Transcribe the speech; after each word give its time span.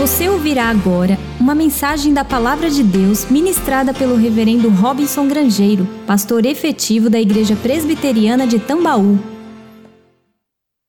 Você 0.00 0.30
ouvirá 0.30 0.70
agora 0.70 1.18
uma 1.38 1.54
mensagem 1.54 2.14
da 2.14 2.24
Palavra 2.24 2.70
de 2.70 2.82
Deus 2.82 3.26
ministrada 3.26 3.92
pelo 3.92 4.16
Reverendo 4.16 4.70
Robinson 4.70 5.28
Grangeiro, 5.28 5.86
pastor 6.06 6.46
efetivo 6.46 7.10
da 7.10 7.20
Igreja 7.20 7.54
Presbiteriana 7.54 8.46
de 8.46 8.58
Tambaú. 8.58 9.18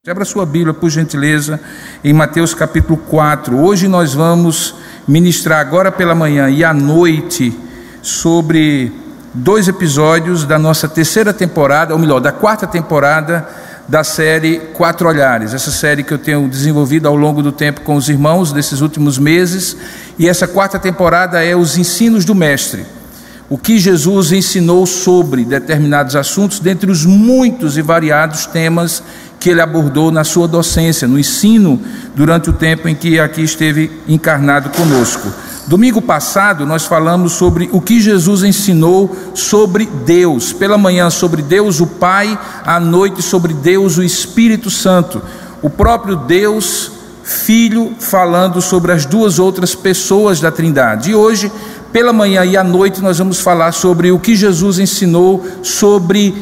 Abra 0.08 0.24
sua 0.24 0.46
Bíblia, 0.46 0.74
por 0.74 0.90
gentileza, 0.90 1.60
em 2.02 2.14
Mateus 2.14 2.54
capítulo 2.54 2.96
4. 2.96 3.60
Hoje 3.60 3.90
nós 3.90 4.14
vamos 4.14 4.76
ministrar 5.06 5.60
agora 5.60 5.92
pela 5.92 6.16
manhã 6.16 6.50
e 6.50 6.64
à 6.64 6.74
noite 6.74 7.54
sobre 8.02 8.94
dois 9.34 9.68
episódios 9.68 10.46
da 10.46 10.58
nossa 10.58 10.88
terceira 10.88 11.34
temporada, 11.34 11.94
ou 11.94 12.00
melhor, 12.00 12.22
da 12.22 12.32
quarta 12.32 12.66
temporada 12.66 13.46
da 13.92 14.06
série 14.06 14.60
Quatro 14.74 15.06
Olhares, 15.06 15.54
essa 15.54 15.70
série 15.70 16.02
que 16.02 16.14
eu 16.14 16.18
tenho 16.18 16.48
desenvolvido 16.48 17.10
ao 17.10 17.16
longo 17.18 17.44
do 17.44 17.52
tempo 17.52 17.82
com 17.82 17.96
os 17.96 18.08
irmãos 18.08 18.54
desses 18.54 18.80
últimos 18.80 19.18
meses, 19.18 19.76
e 20.18 20.30
essa 20.30 20.48
quarta 20.48 20.80
temporada 20.80 21.44
é 21.44 21.58
os 21.58 21.78
ensinos 21.78 22.24
do 22.24 22.34
Mestre. 22.34 22.86
O 23.50 23.58
que 23.58 23.78
Jesus 23.78 24.32
ensinou 24.32 24.86
sobre 24.86 25.44
determinados 25.44 26.16
assuntos, 26.16 26.62
dentre 26.62 26.90
os 26.90 27.06
muitos 27.06 27.78
e 27.78 27.82
variados 27.82 28.46
temas 28.46 29.04
que 29.38 29.50
ele 29.50 29.60
abordou 29.60 30.10
na 30.10 30.24
sua 30.24 30.48
docência, 30.48 31.06
no 31.06 31.20
ensino, 31.20 31.78
durante 32.16 32.50
o 32.50 32.54
tempo 32.54 32.88
em 32.88 32.96
que 32.96 33.20
aqui 33.20 33.42
esteve 33.42 33.92
encarnado 34.08 34.70
conosco. 34.70 35.28
Domingo 35.68 36.02
passado 36.02 36.66
nós 36.66 36.86
falamos 36.86 37.34
sobre 37.34 37.70
o 37.72 37.80
que 37.80 38.02
Jesus 38.02 38.44
ensinou 38.44 39.16
sobre 39.34 39.86
Deus. 39.86 40.52
Pela 40.52 40.78
manhã 40.78 41.10
sobre 41.10 41.42
Deus 41.42 41.80
o 41.80 41.88
Pai, 41.88 42.38
à 42.66 42.80
noite 42.80 43.22
sobre 43.22 43.54
Deus 43.54 43.98
o 43.98 44.04
Espírito 44.04 44.70
Santo. 44.70 45.22
O 45.62 45.70
próprio 45.70 46.16
Deus 46.16 46.92
Filho 47.24 47.94
falando 48.00 48.62
sobre 48.62 48.92
as 48.92 49.06
duas 49.06 49.38
outras 49.38 49.76
pessoas 49.76 50.40
da 50.40 50.52
Trindade. 50.52 51.12
E 51.12 51.16
hoje, 51.16 51.52
pela 51.94 52.12
manhã 52.12 52.44
e 52.44 52.58
à 52.58 52.64
noite, 52.64 53.02
nós 53.02 53.20
vamos 53.20 53.40
falar 53.40 53.72
sobre 53.72 54.12
o 54.12 54.20
que 54.20 54.36
Jesus 54.36 54.80
ensinou 54.80 55.46
sobre 55.62 56.36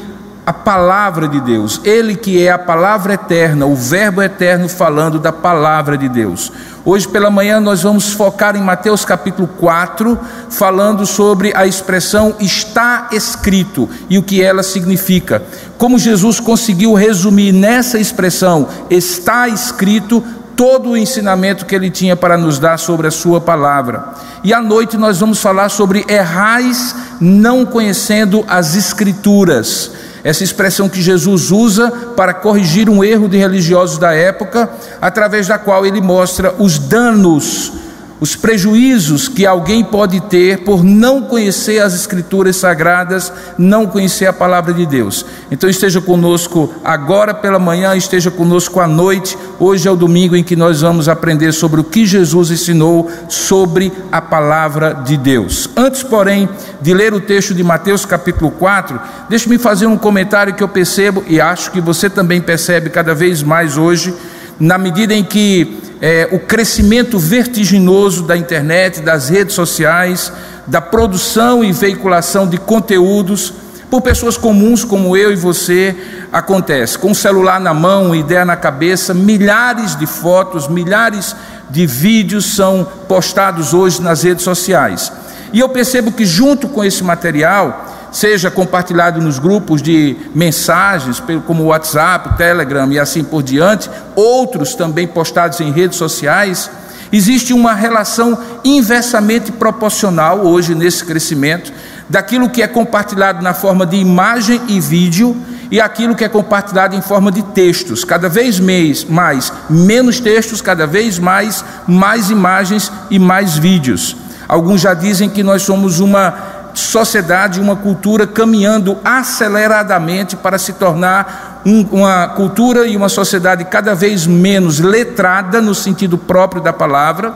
a 0.49 0.53
palavra 0.53 1.27
de 1.27 1.39
Deus, 1.39 1.79
Ele 1.83 2.15
que 2.15 2.43
é 2.43 2.49
a 2.49 2.57
palavra 2.57 3.13
eterna, 3.13 3.67
o 3.67 3.75
Verbo 3.75 4.19
eterno 4.19 4.67
falando 4.67 5.19
da 5.19 5.31
palavra 5.31 5.95
de 5.95 6.09
Deus. 6.09 6.51
Hoje 6.83 7.07
pela 7.07 7.29
manhã 7.29 7.59
nós 7.59 7.83
vamos 7.83 8.13
focar 8.13 8.55
em 8.55 8.61
Mateus 8.63 9.05
capítulo 9.05 9.47
4, 9.59 10.17
falando 10.49 11.05
sobre 11.05 11.53
a 11.55 11.67
expressão 11.67 12.33
está 12.39 13.09
escrito 13.11 13.87
e 14.09 14.17
o 14.17 14.23
que 14.23 14.41
ela 14.41 14.63
significa. 14.63 15.43
Como 15.77 15.99
Jesus 15.99 16.39
conseguiu 16.39 16.95
resumir 16.95 17.51
nessa 17.51 17.99
expressão 17.99 18.67
está 18.89 19.47
escrito 19.47 20.23
todo 20.55 20.89
o 20.89 20.97
ensinamento 20.97 21.63
que 21.63 21.75
ele 21.75 21.91
tinha 21.91 22.15
para 22.15 22.39
nos 22.39 22.57
dar 22.57 22.79
sobre 22.79 23.05
a 23.05 23.11
sua 23.11 23.39
palavra. 23.39 24.15
E 24.43 24.51
à 24.51 24.59
noite 24.59 24.97
nós 24.97 25.19
vamos 25.19 25.39
falar 25.39 25.69
sobre 25.69 26.03
errais 26.09 26.95
não 27.21 27.67
conhecendo 27.67 28.43
as 28.47 28.75
escrituras 28.75 30.08
essa 30.23 30.43
expressão 30.43 30.89
que 30.89 31.01
Jesus 31.01 31.51
usa 31.51 31.91
para 32.15 32.33
corrigir 32.33 32.89
um 32.89 33.03
erro 33.03 33.27
de 33.27 33.37
religiosos 33.37 33.97
da 33.97 34.13
época, 34.13 34.69
através 35.01 35.47
da 35.47 35.57
qual 35.57 35.85
ele 35.85 36.01
mostra 36.01 36.53
os 36.57 36.77
danos 36.77 37.71
os 38.19 38.35
prejuízos 38.35 39.27
que 39.27 39.45
alguém 39.45 39.83
pode 39.83 40.19
ter 40.21 40.59
por 40.59 40.83
não 40.83 41.21
conhecer 41.21 41.81
as 41.81 41.93
Escrituras 41.93 42.57
sagradas, 42.57 43.31
não 43.57 43.85
conhecer 43.85 44.25
a 44.25 44.33
palavra 44.33 44.73
de 44.73 44.85
Deus. 44.85 45.25
Então 45.49 45.69
esteja 45.69 46.01
conosco 46.01 46.73
agora 46.83 47.33
pela 47.33 47.59
manhã, 47.59 47.95
esteja 47.95 48.29
conosco 48.29 48.79
à 48.79 48.87
noite. 48.87 49.37
Hoje 49.59 49.87
é 49.87 49.91
o 49.91 49.95
domingo 49.95 50.35
em 50.35 50.43
que 50.43 50.55
nós 50.55 50.81
vamos 50.81 51.07
aprender 51.07 51.51
sobre 51.53 51.79
o 51.79 51.83
que 51.83 52.05
Jesus 52.05 52.51
ensinou 52.51 53.09
sobre 53.27 53.91
a 54.11 54.21
palavra 54.21 54.93
de 54.93 55.15
Deus. 55.15 55.69
Antes, 55.75 56.03
porém, 56.03 56.49
de 56.81 56.93
ler 56.93 57.13
o 57.13 57.21
texto 57.21 57.53
de 57.53 57.63
Mateus 57.63 58.05
capítulo 58.05 58.51
4, 58.51 58.99
deixe-me 59.29 59.57
fazer 59.57 59.85
um 59.85 59.97
comentário 59.97 60.53
que 60.53 60.63
eu 60.63 60.67
percebo 60.67 61.23
e 61.27 61.39
acho 61.39 61.71
que 61.71 61.79
você 61.79 62.09
também 62.09 62.41
percebe 62.41 62.89
cada 62.89 63.13
vez 63.13 63.41
mais 63.43 63.77
hoje, 63.77 64.13
na 64.59 64.77
medida 64.77 65.13
em 65.13 65.23
que 65.23 65.79
é, 66.01 66.27
o 66.31 66.39
crescimento 66.39 67.17
vertiginoso 67.17 68.23
da 68.23 68.35
internet, 68.35 69.01
das 69.01 69.29
redes 69.29 69.55
sociais, 69.55 70.31
da 70.67 70.81
produção 70.81 71.63
e 71.63 71.71
veiculação 71.71 72.47
de 72.47 72.57
conteúdos 72.57 73.53
por 73.89 74.01
pessoas 74.01 74.37
comuns 74.37 74.83
como 74.83 75.17
eu 75.17 75.31
e 75.31 75.35
você 75.35 75.95
acontece. 76.31 76.97
Com 76.97 77.11
o 77.11 77.15
celular 77.15 77.59
na 77.59 77.73
mão, 77.73 78.13
ideia 78.13 78.45
na 78.45 78.55
cabeça, 78.55 79.13
milhares 79.13 79.95
de 79.95 80.05
fotos, 80.05 80.67
milhares 80.67 81.35
de 81.69 81.85
vídeos 81.85 82.55
são 82.55 82.87
postados 83.07 83.73
hoje 83.73 84.01
nas 84.01 84.23
redes 84.23 84.43
sociais. 84.43 85.11
E 85.51 85.59
eu 85.59 85.69
percebo 85.69 86.11
que 86.11 86.25
junto 86.25 86.67
com 86.67 86.83
esse 86.83 87.03
material 87.03 87.88
seja 88.11 88.49
compartilhado 88.49 89.21
nos 89.21 89.39
grupos 89.39 89.81
de 89.81 90.15
mensagens, 90.33 91.21
como 91.45 91.65
WhatsApp, 91.65 92.37
Telegram 92.37 92.91
e 92.91 92.99
assim 92.99 93.23
por 93.23 93.43
diante, 93.43 93.89
outros 94.15 94.75
também 94.75 95.07
postados 95.07 95.59
em 95.59 95.71
redes 95.71 95.97
sociais, 95.97 96.69
existe 97.11 97.53
uma 97.53 97.73
relação 97.73 98.37
inversamente 98.63 99.51
proporcional 99.51 100.39
hoje 100.39 100.75
nesse 100.75 101.03
crescimento 101.05 101.71
daquilo 102.09 102.49
que 102.49 102.61
é 102.61 102.67
compartilhado 102.67 103.43
na 103.43 103.53
forma 103.53 103.85
de 103.85 103.97
imagem 103.97 104.59
e 104.67 104.79
vídeo 104.79 105.37
e 105.71 105.79
aquilo 105.79 106.15
que 106.15 106.23
é 106.23 106.29
compartilhado 106.29 106.95
em 106.95 107.01
forma 107.01 107.31
de 107.31 107.43
textos, 107.43 108.03
cada 108.03 108.27
vez 108.27 108.59
mais, 108.59 109.53
menos 109.69 110.19
textos, 110.19 110.61
cada 110.61 110.87
vez 110.87 111.19
mais, 111.19 111.63
mais 111.87 112.31
imagens 112.31 112.91
e 113.11 113.19
mais 113.19 113.55
vídeos. 113.55 114.15
Alguns 114.47 114.81
já 114.81 114.95
dizem 114.95 115.29
que 115.29 115.43
nós 115.43 115.61
somos 115.61 115.99
uma 115.99 116.58
sociedade, 116.73 117.59
uma 117.59 117.75
cultura 117.75 118.25
caminhando 118.25 118.97
aceleradamente 119.03 120.35
para 120.35 120.57
se 120.57 120.73
tornar 120.73 121.61
um, 121.65 121.81
uma 121.91 122.27
cultura 122.29 122.87
e 122.87 122.95
uma 122.95 123.09
sociedade 123.09 123.65
cada 123.65 123.93
vez 123.93 124.25
menos 124.25 124.79
letrada 124.79 125.61
no 125.61 125.75
sentido 125.75 126.17
próprio 126.17 126.61
da 126.61 126.71
palavra, 126.71 127.33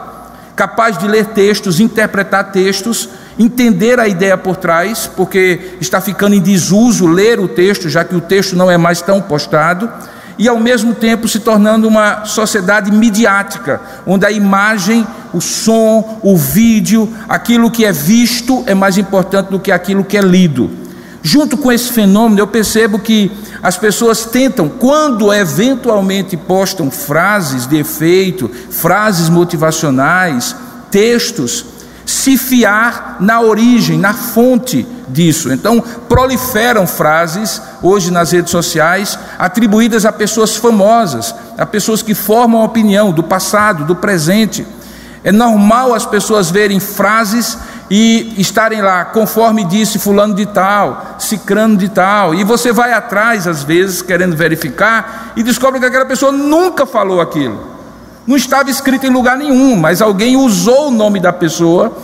capaz 0.56 0.98
de 0.98 1.08
ler 1.08 1.28
textos, 1.28 1.80
interpretar 1.80 2.52
textos, 2.52 3.10
entender 3.38 4.00
a 4.00 4.08
ideia 4.08 4.38
por 4.38 4.56
trás, 4.56 5.10
porque 5.16 5.78
está 5.82 6.00
ficando 6.00 6.36
em 6.36 6.42
desuso 6.42 7.08
ler 7.08 7.40
o 7.40 7.48
texto, 7.48 7.90
já 7.90 8.04
que 8.04 8.16
o 8.16 8.22
texto 8.22 8.56
não 8.56 8.70
é 8.70 8.78
mais 8.78 9.02
tão 9.02 9.22
postado 9.22 9.90
e 10.38 10.48
ao 10.48 10.60
mesmo 10.60 10.94
tempo 10.94 11.28
se 11.28 11.40
tornando 11.40 11.88
uma 11.88 12.26
sociedade 12.26 12.92
midiática, 12.92 13.82
onde 14.06 14.26
a 14.26 14.32
imagem, 14.32 15.06
o 15.34 15.40
som, 15.40 16.20
o 16.22 16.38
vídeo, 16.38 17.12
aquilo 17.28 17.72
que 17.72 17.86
é 17.86 17.92
visto 17.92 18.64
é 18.66 18.74
mais 18.74 18.98
importante 18.98 19.50
do 19.50 19.60
que 19.60 19.72
aquilo 19.72 20.04
que 20.04 20.18
é 20.18 20.22
lido. 20.22 20.70
Junto 21.22 21.56
com 21.56 21.72
esse 21.72 21.92
fenômeno, 21.92 22.42
eu 22.42 22.48
percebo 22.48 23.00
que 23.00 23.32
as 23.62 23.78
pessoas 23.78 24.26
tentam, 24.26 24.68
quando 24.68 25.34
eventualmente 25.34 26.36
postam 26.36 26.92
frases 26.92 27.66
de 27.66 27.78
efeito, 27.78 28.52
frases 28.70 29.30
motivacionais, 29.30 30.54
textos, 30.92 31.66
se 32.06 32.38
fiar 32.38 33.18
na 33.20 33.42
origem, 33.42 33.98
na 33.98 34.14
fonte 34.14 34.88
disso. 35.08 35.52
Então, 35.52 35.82
proliferam 36.08 36.86
frases 36.86 37.62
hoje 37.82 38.12
nas 38.12 38.32
redes 38.32 38.52
sociais 38.52 39.18
atribuídas 39.38 40.06
a 40.06 40.12
pessoas 40.12 40.56
famosas, 40.56 41.34
a 41.58 41.66
pessoas 41.66 42.02
que 42.02 42.14
formam 42.14 42.64
opinião 42.64 43.12
do 43.12 43.24
passado, 43.24 43.86
do 43.86 43.96
presente. 43.96 44.66
É 45.24 45.32
normal 45.32 45.94
as 45.94 46.06
pessoas 46.06 46.52
verem 46.52 46.80
frases 46.80 47.58
e 47.90 48.34
estarem 48.38 48.82
lá, 48.82 49.06
conforme 49.06 49.64
disse 49.64 50.00
fulano 50.00 50.34
de 50.34 50.46
tal, 50.46 51.16
cicrano 51.20 51.78
de 51.78 51.90
tal, 51.90 52.34
e 52.34 52.44
você 52.44 52.72
vai 52.72 52.92
atrás 52.92 53.48
às 53.48 53.64
vezes 53.64 54.02
querendo 54.02 54.36
verificar 54.36 55.34
e 55.36 55.44
descobre 55.44 55.80
que 55.80 55.86
aquela 55.86 56.06
pessoa 56.06 56.32
nunca 56.32 56.86
falou 56.86 57.22
aquilo. 57.22 57.73
Não 58.26 58.38
estava 58.38 58.70
escrito 58.70 59.06
em 59.06 59.10
lugar 59.10 59.38
nenhum, 59.38 59.76
mas 59.76 60.02
alguém 60.02 60.38
usou 60.38 60.88
o 60.88 60.92
nome 60.92 61.20
da 61.20 61.34
pessoa 61.34 61.96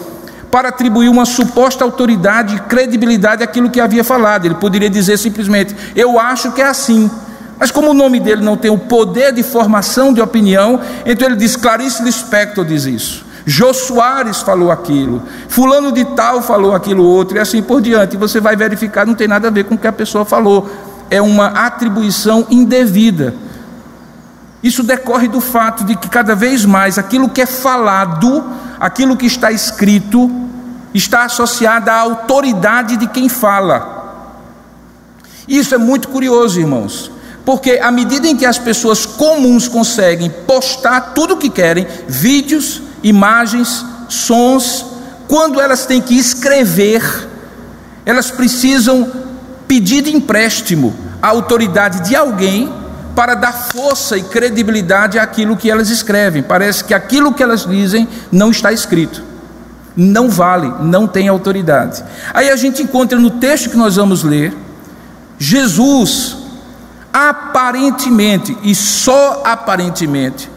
para 0.51 0.69
atribuir 0.69 1.10
uma 1.10 1.25
suposta 1.25 1.83
autoridade 1.83 2.56
e 2.56 2.60
credibilidade 2.60 3.44
àquilo 3.44 3.69
que 3.69 3.80
havia 3.80 4.04
falado. 4.04 4.45
Ele 4.45 4.56
poderia 4.56 4.89
dizer 4.89 5.18
simplesmente: 5.18 5.75
Eu 5.95 6.19
acho 6.19 6.51
que 6.51 6.62
é 6.62 6.68
assim. 6.68 7.10
Mas 7.57 7.71
como 7.71 7.92
o 7.92 7.94
nome 7.94 8.19
dele 8.19 8.42
não 8.42 8.56
tem 8.56 8.71
o 8.71 8.77
poder 8.77 9.33
de 9.33 9.44
formação 9.44 10.13
de 10.13 10.21
opinião, 10.21 10.80
então 11.06 11.27
ele 11.27 11.38
diz: 11.38 11.56
Clarice 11.56 12.04
Lispector 12.04 12.65
diz 12.65 12.86
isso. 12.86 13.25
Jô 13.45 13.74
Soares 13.74 14.42
falou 14.42 14.69
aquilo, 14.69 15.24
fulano 15.48 15.92
de 15.92 16.06
tal 16.06 16.42
falou 16.42 16.75
aquilo 16.75 17.04
outro, 17.04 17.38
e 17.38 17.39
assim 17.39 17.62
por 17.62 17.81
diante. 17.81 18.18
Você 18.18 18.39
vai 18.39 18.56
verificar, 18.56 19.07
não 19.07 19.15
tem 19.15 19.27
nada 19.27 19.48
a 19.48 19.51
ver 19.51 19.63
com 19.63 19.75
o 19.75 19.77
que 19.77 19.88
a 19.88 19.94
pessoa 19.94 20.24
falou. 20.25 20.69
É 21.10 21.22
uma 21.22 21.48
atribuição 21.48 22.45
indevida. 22.50 23.33
Isso 24.62 24.84
decorre 24.84 25.28
do 25.28 25.40
fato 25.40 25.84
de 25.84 25.96
que 25.96 26.10
cada 26.10 26.36
vez 26.36 26.66
mais 26.66 26.98
aquilo 26.98 27.30
que 27.30 27.42
é 27.42 27.46
falado, 27.46 28.44
aquilo 28.80 29.16
que 29.16 29.26
está 29.26 29.52
escrito, 29.52 30.30
está 30.94 31.24
associado 31.24 31.90
à 31.90 32.00
autoridade 32.00 32.98
de 32.98 33.08
quem 33.08 33.30
fala. 33.30 33.98
Isso 35.48 35.74
é 35.74 35.78
muito 35.78 36.10
curioso, 36.10 36.60
irmãos, 36.60 37.12
porque 37.46 37.80
à 37.82 37.90
medida 37.90 38.28
em 38.28 38.36
que 38.36 38.46
as 38.46 38.58
pessoas 38.58 39.06
comuns 39.06 39.68
conseguem 39.68 40.30
postar 40.30 41.14
tudo 41.14 41.36
o 41.36 41.38
que 41.38 41.50
querem, 41.50 41.88
vídeos, 42.08 42.82
imagens, 43.02 43.86
sons, 44.10 44.86
quando 45.28 45.62
elas 45.62 45.86
têm 45.86 46.02
que 46.02 46.18
escrever, 46.18 47.02
elas 48.06 48.30
precisam 48.30 49.10
pedir 49.68 50.08
empréstimo 50.08 50.94
a 51.22 51.28
autoridade 51.30 52.08
de 52.08 52.16
alguém 52.16 52.72
para 53.19 53.36
dar 53.36 53.51
força 53.51 54.18
e 54.18 54.24
credibilidade 54.24 55.19
àquilo 55.19 55.57
que 55.57 55.69
elas 55.69 55.89
escrevem. 55.89 56.42
Parece 56.42 56.86
que 56.86 56.94
aquilo 56.94 57.33
que 57.33 57.44
elas 57.44 57.66
dizem 57.66 58.07
não 58.31 58.50
está 58.50 58.71
escrito. 58.71 59.21
Não 59.94 60.30
vale, 60.30 60.71
não 60.80 61.06
tem 61.06 61.27
autoridade. 61.27 62.01
Aí 62.33 62.50
a 62.50 62.56
gente 62.56 62.81
encontra 62.81 63.19
no 63.19 63.31
texto 63.31 63.69
que 63.69 63.75
nós 63.75 63.98
vamos 63.98 64.24
ler, 64.24 64.56
Jesus, 65.38 66.38
aparentemente, 67.12 68.57
e 68.63 68.74
só 68.74 69.44
aparentemente, 69.45 70.50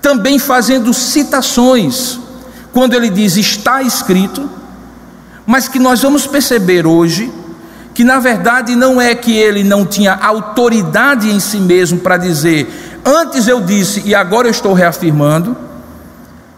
também 0.00 0.38
fazendo 0.38 0.94
citações, 0.94 2.20
quando 2.72 2.94
ele 2.94 3.10
diz 3.10 3.36
está 3.36 3.82
escrito, 3.82 4.48
mas 5.44 5.66
que 5.66 5.80
nós 5.80 6.02
vamos 6.02 6.24
perceber 6.24 6.86
hoje 6.86 7.32
que 7.96 8.04
na 8.04 8.18
verdade 8.18 8.76
não 8.76 9.00
é 9.00 9.14
que 9.14 9.34
ele 9.34 9.64
não 9.64 9.86
tinha 9.86 10.12
autoridade 10.12 11.30
em 11.30 11.40
si 11.40 11.56
mesmo 11.56 11.98
para 11.98 12.18
dizer, 12.18 13.00
antes 13.02 13.48
eu 13.48 13.58
disse 13.58 14.02
e 14.04 14.14
agora 14.14 14.46
eu 14.46 14.50
estou 14.50 14.74
reafirmando, 14.74 15.56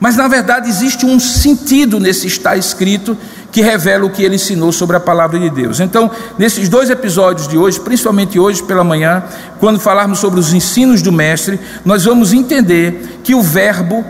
mas 0.00 0.16
na 0.16 0.26
verdade 0.26 0.68
existe 0.68 1.06
um 1.06 1.20
sentido 1.20 2.00
nesse 2.00 2.26
está 2.26 2.56
escrito 2.56 3.16
que 3.52 3.62
revela 3.62 4.04
o 4.04 4.10
que 4.10 4.24
ele 4.24 4.34
ensinou 4.34 4.72
sobre 4.72 4.96
a 4.96 5.00
palavra 5.00 5.38
de 5.38 5.48
Deus. 5.48 5.78
Então, 5.78 6.10
nesses 6.36 6.68
dois 6.68 6.90
episódios 6.90 7.46
de 7.46 7.56
hoje, 7.56 7.78
principalmente 7.78 8.36
hoje 8.36 8.60
pela 8.64 8.82
manhã, 8.82 9.22
quando 9.60 9.78
falarmos 9.78 10.18
sobre 10.18 10.40
os 10.40 10.52
ensinos 10.52 11.02
do 11.02 11.12
Mestre, 11.12 11.60
nós 11.84 12.04
vamos 12.04 12.32
entender 12.32 13.20
que 13.22 13.36
o 13.36 13.42
Verbo 13.42 14.04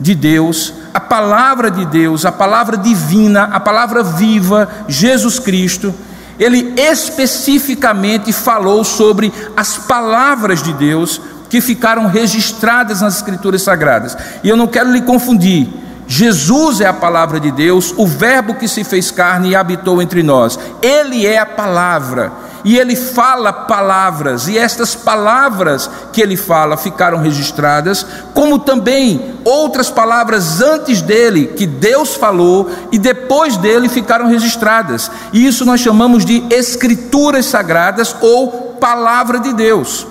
de 0.00 0.16
Deus, 0.16 0.74
a 0.92 0.98
palavra 0.98 1.70
de 1.70 1.86
Deus, 1.86 2.26
a 2.26 2.32
palavra 2.32 2.76
divina, 2.76 3.44
a 3.52 3.60
palavra 3.60 4.02
viva, 4.02 4.68
Jesus 4.88 5.38
Cristo, 5.38 5.94
ele 6.38 6.74
especificamente 6.76 8.32
falou 8.32 8.84
sobre 8.84 9.32
as 9.56 9.76
palavras 9.76 10.62
de 10.62 10.72
Deus 10.72 11.20
que 11.48 11.60
ficaram 11.60 12.06
registradas 12.06 13.00
nas 13.00 13.16
Escrituras 13.16 13.62
Sagradas. 13.62 14.16
E 14.42 14.48
eu 14.48 14.56
não 14.56 14.66
quero 14.66 14.90
lhe 14.90 15.02
confundir. 15.02 15.68
Jesus 16.08 16.80
é 16.80 16.86
a 16.86 16.92
palavra 16.92 17.40
de 17.40 17.50
Deus, 17.50 17.92
o 17.96 18.06
Verbo 18.06 18.54
que 18.54 18.68
se 18.68 18.84
fez 18.84 19.10
carne 19.10 19.50
e 19.50 19.56
habitou 19.56 20.00
entre 20.00 20.22
nós. 20.22 20.58
Ele 20.80 21.26
é 21.26 21.38
a 21.38 21.46
palavra 21.46 22.32
e 22.66 22.76
ele 22.76 22.96
fala 22.96 23.52
palavras, 23.52 24.48
e 24.48 24.58
estas 24.58 24.92
palavras 24.92 25.88
que 26.12 26.20
ele 26.20 26.36
fala 26.36 26.76
ficaram 26.76 27.18
registradas, 27.18 28.04
como 28.34 28.58
também 28.58 29.36
outras 29.44 29.88
palavras 29.88 30.60
antes 30.60 31.00
dele, 31.00 31.52
que 31.56 31.64
Deus 31.64 32.16
falou, 32.16 32.68
e 32.90 32.98
depois 32.98 33.56
dele 33.56 33.88
ficaram 33.88 34.26
registradas. 34.26 35.08
E 35.32 35.46
isso 35.46 35.64
nós 35.64 35.80
chamamos 35.80 36.24
de 36.24 36.42
escrituras 36.50 37.46
sagradas 37.46 38.16
ou 38.20 38.74
palavra 38.80 39.38
de 39.38 39.52
Deus. 39.52 40.04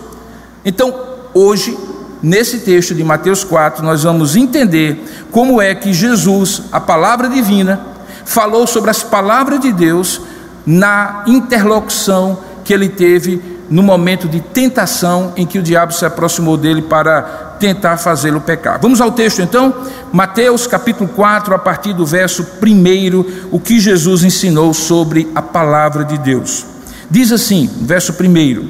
Então, 0.64 0.96
hoje, 1.34 1.78
nesse 2.24 2.60
texto 2.60 2.96
de 2.96 3.04
Mateus 3.04 3.44
4, 3.44 3.84
nós 3.84 4.04
vamos 4.04 4.34
entender 4.38 5.28
como 5.30 5.62
é 5.62 5.76
que 5.76 5.94
Jesus, 5.94 6.62
a 6.72 6.80
palavra 6.80 7.28
divina, 7.28 7.82
falou 8.24 8.66
sobre 8.66 8.92
as 8.92 9.04
palavras 9.04 9.60
de 9.60 9.74
Deus 9.74 10.22
na 10.66 11.24
interlocução 11.28 12.40
que 12.64 12.74
ele 12.74 12.90
teve 12.90 13.42
no 13.70 13.82
momento 13.82 14.28
de 14.28 14.40
tentação 14.40 15.34
em 15.36 15.46
que 15.46 15.58
o 15.60 15.64
diabo 15.64 15.92
se 15.94 16.06
aproximou 16.06 16.56
dele 16.56 16.82
para 16.82 17.22
tentar 17.60 17.98
fazê-lo 17.98 18.42
pecar. 18.42 18.80
Vamos 18.80 19.02
ao 19.02 19.12
texto 19.12 19.42
então, 19.42 19.74
Mateus 20.12 20.68
capítulo 20.68 21.10
4, 21.10 21.54
a 21.54 21.60
partir 21.60 21.94
do 21.94 22.06
verso 22.06 22.46
1, 22.62 23.50
o 23.52 23.60
que 23.60 23.80
Jesus 23.80 24.24
ensinou 24.24 24.74
sobre 24.74 25.32
a 25.34 25.42
palavra 25.42 26.04
de 26.04 26.18
Deus. 26.18 26.66
Diz 27.10 27.32
assim, 27.32 27.70
verso 27.82 28.14
1: 28.14 28.70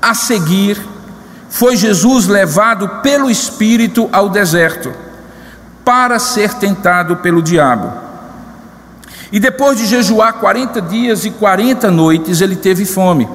A 0.00 0.14
seguir, 0.14 0.78
foi 1.48 1.76
Jesus 1.76 2.26
levado 2.26 2.88
pelo 3.02 3.30
Espírito 3.30 4.08
ao 4.12 4.28
deserto, 4.28 4.92
para 5.84 6.18
ser 6.18 6.54
tentado 6.54 7.16
pelo 7.16 7.42
diabo. 7.42 8.07
E 9.30 9.38
depois 9.38 9.76
de 9.76 9.86
jejuar 9.86 10.34
40 10.34 10.80
dias 10.80 11.24
e 11.24 11.30
40 11.30 11.90
noites, 11.90 12.40
ele 12.40 12.56
teve 12.56 12.84
fome. 12.86 13.28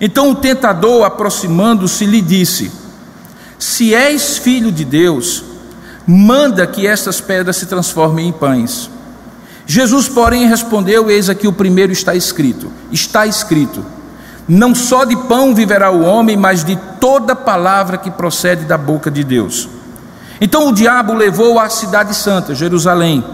Então 0.00 0.30
o 0.30 0.34
tentador, 0.34 1.04
aproximando-se, 1.04 2.04
lhe 2.04 2.20
disse: 2.20 2.70
Se 3.58 3.94
és 3.94 4.36
filho 4.36 4.70
de 4.70 4.84
Deus, 4.84 5.42
manda 6.06 6.66
que 6.66 6.86
estas 6.86 7.20
pedras 7.20 7.56
se 7.56 7.66
transformem 7.66 8.28
em 8.28 8.32
pães. 8.32 8.90
Jesus, 9.66 10.06
porém, 10.06 10.46
respondeu: 10.46 11.10
Eis 11.10 11.30
aqui 11.30 11.48
o 11.48 11.52
primeiro 11.52 11.92
está 11.92 12.14
escrito: 12.14 12.70
Está 12.92 13.26
escrito, 13.26 13.82
não 14.46 14.74
só 14.74 15.06
de 15.06 15.16
pão 15.16 15.54
viverá 15.54 15.90
o 15.90 16.02
homem, 16.02 16.36
mas 16.36 16.62
de 16.62 16.76
toda 17.00 17.34
palavra 17.34 17.96
que 17.96 18.10
procede 18.10 18.66
da 18.66 18.76
boca 18.76 19.10
de 19.10 19.24
Deus. 19.24 19.66
Então 20.38 20.68
o 20.68 20.74
diabo 20.74 21.14
levou 21.14 21.58
à 21.58 21.70
cidade 21.70 22.14
santa, 22.14 22.54
Jerusalém 22.54 23.24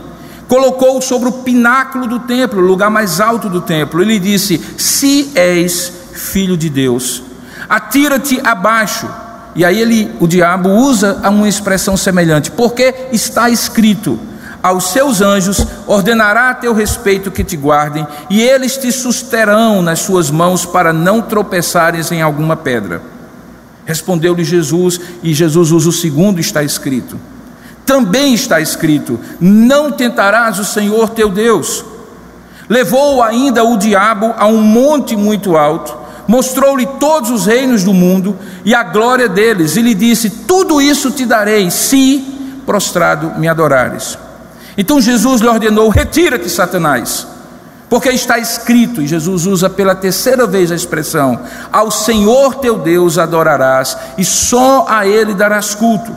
colocou-o 0.50 1.00
sobre 1.00 1.28
o 1.28 1.32
pináculo 1.32 2.08
do 2.08 2.18
templo, 2.18 2.60
o 2.60 2.66
lugar 2.66 2.90
mais 2.90 3.20
alto 3.20 3.48
do 3.48 3.60
templo. 3.60 4.02
Ele 4.02 4.18
disse: 4.18 4.60
Se 4.76 5.30
és 5.36 5.92
filho 6.12 6.56
de 6.56 6.68
Deus, 6.68 7.22
atira-te 7.68 8.40
abaixo. 8.42 9.08
E 9.54 9.64
aí 9.64 9.80
ele, 9.80 10.12
o 10.18 10.26
diabo 10.26 10.68
usa 10.68 11.20
uma 11.28 11.48
expressão 11.48 11.96
semelhante, 11.96 12.50
porque 12.50 12.92
está 13.12 13.48
escrito: 13.48 14.18
aos 14.60 14.90
seus 14.90 15.20
anjos 15.20 15.64
ordenará 15.86 16.50
a 16.50 16.54
teu 16.54 16.74
respeito 16.74 17.30
que 17.30 17.44
te 17.44 17.56
guardem, 17.56 18.04
e 18.28 18.42
eles 18.42 18.76
te 18.76 18.90
susterão 18.90 19.80
nas 19.80 20.00
suas 20.00 20.32
mãos 20.32 20.66
para 20.66 20.92
não 20.92 21.22
tropeçares 21.22 22.10
em 22.10 22.22
alguma 22.22 22.56
pedra. 22.56 23.00
Respondeu-lhe 23.86 24.42
Jesus, 24.42 25.00
e 25.22 25.32
Jesus 25.32 25.70
usa 25.70 25.90
o 25.90 25.92
segundo, 25.92 26.40
está 26.40 26.64
escrito 26.64 27.16
também 27.90 28.34
está 28.34 28.60
escrito: 28.60 29.18
Não 29.40 29.90
tentarás 29.90 30.60
o 30.60 30.64
Senhor 30.64 31.08
teu 31.08 31.28
Deus. 31.28 31.84
Levou 32.68 33.20
ainda 33.20 33.64
o 33.64 33.76
diabo 33.76 34.32
a 34.38 34.46
um 34.46 34.62
monte 34.62 35.16
muito 35.16 35.56
alto, 35.56 35.98
mostrou-lhe 36.28 36.86
todos 37.00 37.30
os 37.30 37.46
reinos 37.46 37.82
do 37.82 37.92
mundo 37.92 38.38
e 38.64 38.72
a 38.76 38.84
glória 38.84 39.28
deles, 39.28 39.74
e 39.74 39.82
lhe 39.82 39.92
disse: 39.92 40.30
Tudo 40.30 40.80
isso 40.80 41.10
te 41.10 41.26
darei, 41.26 41.68
se 41.68 42.62
prostrado 42.64 43.32
me 43.36 43.48
adorares. 43.48 44.16
Então 44.78 45.00
Jesus 45.00 45.40
lhe 45.40 45.48
ordenou: 45.48 45.88
Retira-te, 45.88 46.48
Satanás, 46.48 47.26
porque 47.88 48.10
está 48.10 48.38
escrito, 48.38 49.02
e 49.02 49.06
Jesus 49.08 49.46
usa 49.46 49.68
pela 49.68 49.96
terceira 49.96 50.46
vez 50.46 50.70
a 50.70 50.76
expressão: 50.76 51.40
Ao 51.72 51.90
Senhor 51.90 52.54
teu 52.54 52.78
Deus 52.78 53.18
adorarás, 53.18 53.96
e 54.16 54.24
só 54.24 54.86
a 54.88 55.08
Ele 55.08 55.34
darás 55.34 55.74
culto. 55.74 56.16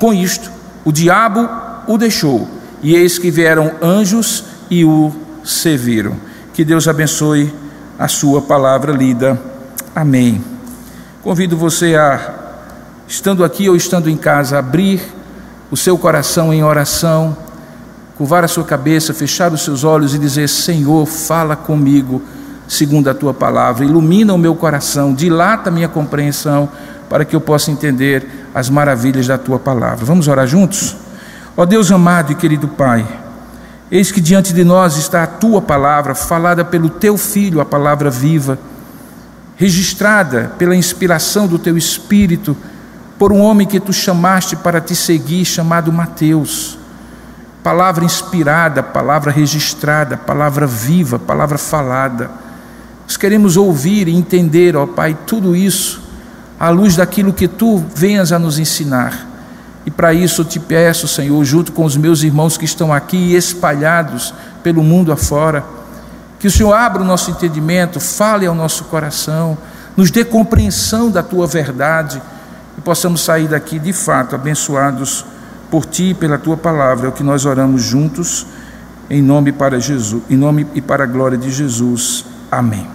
Com 0.00 0.12
isto, 0.12 0.50
o 0.84 0.92
diabo 0.92 1.48
o 1.86 1.96
deixou, 1.96 2.48
e 2.82 2.94
eis 2.94 3.18
que 3.18 3.30
vieram 3.30 3.72
anjos 3.80 4.44
e 4.70 4.84
o 4.84 5.12
serviram. 5.44 6.16
Que 6.52 6.64
Deus 6.64 6.88
abençoe 6.88 7.52
a 7.98 8.08
sua 8.08 8.42
palavra 8.42 8.92
lida. 8.92 9.40
Amém. 9.94 10.42
Convido 11.22 11.56
você 11.56 11.94
a, 11.94 12.34
estando 13.06 13.44
aqui 13.44 13.68
ou 13.68 13.76
estando 13.76 14.10
em 14.10 14.16
casa, 14.16 14.58
abrir 14.58 15.00
o 15.70 15.76
seu 15.76 15.96
coração 15.96 16.52
em 16.52 16.64
oração, 16.64 17.36
curvar 18.16 18.44
a 18.44 18.48
sua 18.48 18.64
cabeça, 18.64 19.14
fechar 19.14 19.52
os 19.52 19.62
seus 19.62 19.84
olhos 19.84 20.14
e 20.14 20.18
dizer: 20.18 20.48
Senhor, 20.48 21.06
fala 21.06 21.56
comigo 21.56 22.22
segundo 22.68 23.08
a 23.10 23.14
tua 23.14 23.34
palavra, 23.34 23.84
ilumina 23.84 24.32
o 24.32 24.38
meu 24.38 24.54
coração, 24.54 25.12
dilata 25.12 25.68
a 25.68 25.72
minha 25.72 25.88
compreensão, 25.88 26.68
para 27.12 27.26
que 27.26 27.36
eu 27.36 27.42
possa 27.42 27.70
entender 27.70 28.26
as 28.54 28.70
maravilhas 28.70 29.26
da 29.26 29.36
tua 29.36 29.58
palavra. 29.58 30.02
Vamos 30.02 30.28
orar 30.28 30.46
juntos? 30.46 30.96
Ó 31.54 31.66
Deus 31.66 31.92
amado 31.92 32.32
e 32.32 32.34
querido 32.34 32.68
Pai, 32.68 33.06
eis 33.90 34.10
que 34.10 34.18
diante 34.18 34.54
de 34.54 34.64
nós 34.64 34.96
está 34.96 35.22
a 35.22 35.26
tua 35.26 35.60
palavra, 35.60 36.14
falada 36.14 36.64
pelo 36.64 36.88
teu 36.88 37.18
filho, 37.18 37.60
a 37.60 37.66
palavra 37.66 38.08
viva, 38.08 38.58
registrada 39.56 40.52
pela 40.56 40.74
inspiração 40.74 41.46
do 41.46 41.58
teu 41.58 41.76
espírito, 41.76 42.56
por 43.18 43.30
um 43.30 43.42
homem 43.42 43.66
que 43.66 43.78
tu 43.78 43.92
chamaste 43.92 44.56
para 44.56 44.80
te 44.80 44.96
seguir, 44.96 45.44
chamado 45.44 45.92
Mateus. 45.92 46.78
Palavra 47.62 48.06
inspirada, 48.06 48.82
palavra 48.82 49.30
registrada, 49.30 50.16
palavra 50.16 50.66
viva, 50.66 51.18
palavra 51.18 51.58
falada. 51.58 52.30
Nós 53.04 53.18
queremos 53.18 53.58
ouvir 53.58 54.08
e 54.08 54.16
entender, 54.16 54.74
ó 54.74 54.86
Pai, 54.86 55.14
tudo 55.26 55.54
isso 55.54 56.01
à 56.62 56.68
luz 56.68 56.94
daquilo 56.94 57.32
que 57.32 57.48
tu 57.48 57.84
venhas 57.92 58.30
a 58.30 58.38
nos 58.38 58.56
ensinar. 58.56 59.26
E 59.84 59.90
para 59.90 60.14
isso 60.14 60.42
eu 60.42 60.44
te 60.44 60.60
peço, 60.60 61.08
Senhor, 61.08 61.44
junto 61.44 61.72
com 61.72 61.84
os 61.84 61.96
meus 61.96 62.22
irmãos 62.22 62.56
que 62.56 62.64
estão 62.64 62.92
aqui 62.92 63.34
espalhados 63.34 64.32
pelo 64.62 64.80
mundo 64.80 65.10
afora, 65.10 65.64
que 66.38 66.46
o 66.46 66.50
Senhor 66.52 66.72
abra 66.72 67.02
o 67.02 67.04
nosso 67.04 67.32
entendimento, 67.32 67.98
fale 67.98 68.46
ao 68.46 68.54
nosso 68.54 68.84
coração, 68.84 69.58
nos 69.96 70.12
dê 70.12 70.24
compreensão 70.24 71.10
da 71.10 71.20
tua 71.20 71.48
verdade 71.48 72.22
e 72.78 72.80
possamos 72.80 73.22
sair 73.22 73.48
daqui 73.48 73.80
de 73.80 73.92
fato 73.92 74.36
abençoados 74.36 75.24
por 75.68 75.84
ti 75.84 76.10
e 76.10 76.14
pela 76.14 76.38
tua 76.38 76.56
palavra. 76.56 77.06
É 77.06 77.08
o 77.08 77.12
que 77.12 77.24
nós 77.24 77.44
oramos 77.44 77.82
juntos, 77.82 78.46
em 79.10 79.20
nome 79.20 79.50
para 79.50 79.80
Jesus, 79.80 80.22
em 80.30 80.36
nome 80.36 80.64
e 80.76 80.80
para 80.80 81.02
a 81.02 81.08
glória 81.08 81.36
de 81.36 81.50
Jesus. 81.50 82.24
Amém. 82.48 82.86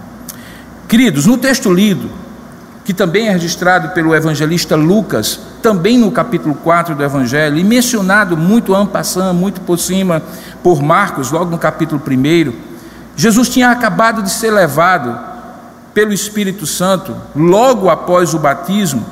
Queridos, 0.88 1.26
no 1.26 1.36
texto 1.36 1.70
lido, 1.70 2.08
que 2.88 2.94
também 2.94 3.28
é 3.28 3.32
registrado 3.32 3.90
pelo 3.90 4.14
evangelista 4.14 4.74
Lucas, 4.74 5.38
também 5.60 5.98
no 5.98 6.10
capítulo 6.10 6.54
4 6.54 6.94
do 6.94 7.04
Evangelho, 7.04 7.58
e 7.58 7.62
mencionado 7.62 8.34
muito 8.34 8.74
ampassando, 8.74 9.38
muito 9.38 9.60
por 9.60 9.78
cima, 9.78 10.22
por 10.62 10.80
Marcos, 10.80 11.30
logo 11.30 11.50
no 11.50 11.58
capítulo 11.58 12.00
1, 12.00 12.50
Jesus 13.14 13.50
tinha 13.50 13.70
acabado 13.70 14.22
de 14.22 14.30
ser 14.30 14.50
levado 14.50 15.20
pelo 15.92 16.14
Espírito 16.14 16.66
Santo, 16.66 17.14
logo 17.36 17.90
após 17.90 18.32
o 18.32 18.38
batismo, 18.38 19.04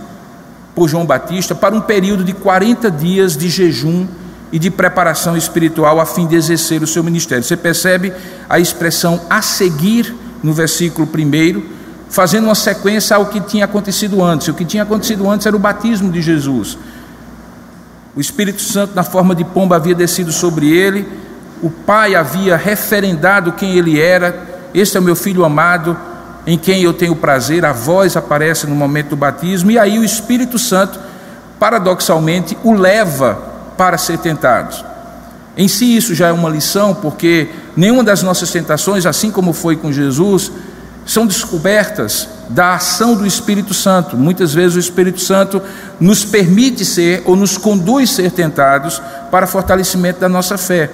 por 0.75 0.88
João 0.88 1.04
Batista, 1.04 1.54
para 1.54 1.75
um 1.75 1.83
período 1.83 2.25
de 2.25 2.33
40 2.33 2.90
dias 2.90 3.37
de 3.37 3.50
jejum 3.50 4.06
e 4.50 4.59
de 4.59 4.71
preparação 4.71 5.37
espiritual 5.37 6.00
a 6.00 6.06
fim 6.06 6.26
de 6.26 6.35
exercer 6.35 6.83
o 6.83 6.87
seu 6.87 7.04
ministério. 7.04 7.45
Você 7.45 7.59
percebe 7.59 8.11
a 8.49 8.59
expressão 8.59 9.21
a 9.28 9.42
seguir 9.42 10.16
no 10.42 10.54
versículo 10.54 11.06
1 11.06 11.75
fazendo 12.08 12.44
uma 12.44 12.54
sequência 12.54 13.16
ao 13.16 13.26
que 13.26 13.40
tinha 13.40 13.64
acontecido 13.64 14.22
antes. 14.22 14.48
O 14.48 14.54
que 14.54 14.64
tinha 14.64 14.82
acontecido 14.82 15.28
antes 15.28 15.46
era 15.46 15.56
o 15.56 15.58
batismo 15.58 16.10
de 16.10 16.22
Jesus. 16.22 16.78
O 18.14 18.20
Espírito 18.20 18.62
Santo, 18.62 18.94
na 18.94 19.02
forma 19.02 19.34
de 19.34 19.44
pomba, 19.44 19.76
havia 19.76 19.94
descido 19.94 20.32
sobre 20.32 20.70
ele, 20.70 21.06
o 21.62 21.70
Pai 21.70 22.14
havia 22.14 22.56
referendado 22.56 23.52
quem 23.52 23.76
ele 23.76 24.00
era. 24.00 24.68
Este 24.72 24.96
é 24.96 25.00
o 25.00 25.02
meu 25.02 25.16
filho 25.16 25.44
amado, 25.44 25.96
em 26.46 26.56
quem 26.56 26.82
eu 26.82 26.92
tenho 26.92 27.16
prazer. 27.16 27.64
A 27.64 27.72
voz 27.72 28.16
aparece 28.16 28.66
no 28.66 28.75
momento 28.75 29.10
do 29.10 29.16
batismo, 29.16 29.70
e 29.70 29.78
aí 29.78 29.98
o 29.98 30.04
Espírito 30.04 30.58
Santo, 30.58 30.98
paradoxalmente, 31.58 32.56
o 32.62 32.72
leva 32.72 33.34
para 33.76 33.98
ser 33.98 34.18
tentado. 34.18 34.84
Em 35.56 35.68
si, 35.68 35.96
isso 35.96 36.14
já 36.14 36.28
é 36.28 36.32
uma 36.32 36.50
lição, 36.50 36.94
porque 36.94 37.48
nenhuma 37.76 38.04
das 38.04 38.22
nossas 38.22 38.50
tentações, 38.50 39.06
assim 39.06 39.30
como 39.30 39.52
foi 39.52 39.76
com 39.76 39.90
Jesus, 39.90 40.52
são 41.06 41.26
descobertas 41.26 42.28
da 42.48 42.75
ação 42.75 43.14
do 43.14 43.25
Espírito 43.25 43.72
Santo. 43.72 44.16
Muitas 44.16 44.52
vezes 44.52 44.76
o 44.76 44.80
Espírito 44.80 45.20
Santo 45.20 45.62
nos 46.00 46.25
permite 46.25 46.84
ser 46.84 47.22
ou 47.25 47.36
nos 47.36 47.56
conduz 47.56 48.10
a 48.10 48.14
ser 48.14 48.32
tentados 48.32 49.00
para 49.30 49.46
fortalecimento 49.46 50.20
da 50.20 50.28
nossa 50.28 50.58
fé. 50.58 50.90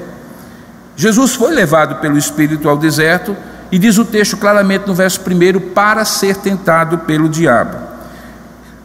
Jesus 0.94 1.34
foi 1.34 1.52
levado 1.52 1.96
pelo 1.96 2.18
Espírito 2.18 2.68
ao 2.68 2.76
deserto 2.76 3.34
e 3.70 3.78
diz 3.78 3.96
o 3.96 4.04
texto 4.04 4.36
claramente 4.36 4.86
no 4.86 4.94
verso 4.94 5.18
1 5.20 5.70
para 5.70 6.04
ser 6.04 6.36
tentado 6.36 6.98
pelo 6.98 7.28
diabo. 7.28 7.91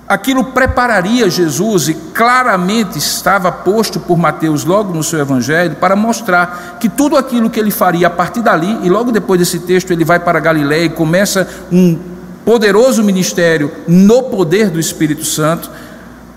Aquilo 0.08 0.46
prepararia 0.46 1.30
Jesus 1.30 1.90
e 1.90 1.94
claramente 1.94 2.98
estava 2.98 3.52
posto 3.52 4.00
por 4.00 4.18
Mateus 4.18 4.64
logo 4.64 4.94
no 4.94 5.04
seu 5.04 5.20
evangelho 5.20 5.76
para 5.76 5.98
mostrar 5.98 6.78
que 6.80 6.88
tudo 6.88 7.18
aquilo 7.18 7.50
que 7.50 7.60
ele 7.60 7.72
faria 7.72 8.08
a 8.08 8.10
partir 8.10 8.42
dali, 8.42 8.80
e 8.84 8.90
logo 8.90 9.12
depois 9.12 9.38
desse 9.38 9.60
texto 9.60 9.92
ele 9.92 10.06
vai 10.06 10.18
para 10.18 10.40
Galiléia 10.40 10.86
e 10.86 10.90
começa 10.90 11.46
um 11.70 12.00
poderoso 12.46 13.04
ministério 13.04 13.70
no 13.86 14.24
poder 14.24 14.70
do 14.70 14.80
Espírito 14.80 15.26
Santo, 15.26 15.70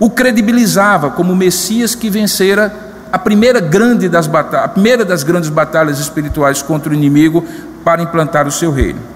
o 0.00 0.10
credibilizava 0.10 1.10
como 1.10 1.36
Messias 1.36 1.94
que 1.94 2.10
vencera 2.10 2.74
a 3.12 3.18
primeira 3.18 3.60
grande 3.60 4.08
das 4.08 4.26
batalhas, 4.26 4.64
a 4.64 4.68
primeira 4.68 5.04
das 5.04 5.22
grandes 5.22 5.48
batalhas 5.48 6.00
espirituais 6.00 6.60
contra 6.60 6.90
o 6.90 6.94
inimigo 6.94 7.44
para 7.84 8.02
implantar 8.02 8.48
o 8.48 8.50
seu 8.50 8.72
reino. 8.72 9.09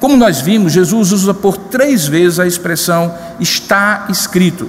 Como 0.00 0.16
nós 0.16 0.40
vimos, 0.40 0.72
Jesus 0.72 1.12
usa 1.12 1.34
por 1.34 1.58
três 1.58 2.06
vezes 2.06 2.40
a 2.40 2.46
expressão 2.46 3.14
está 3.38 4.06
escrito. 4.08 4.66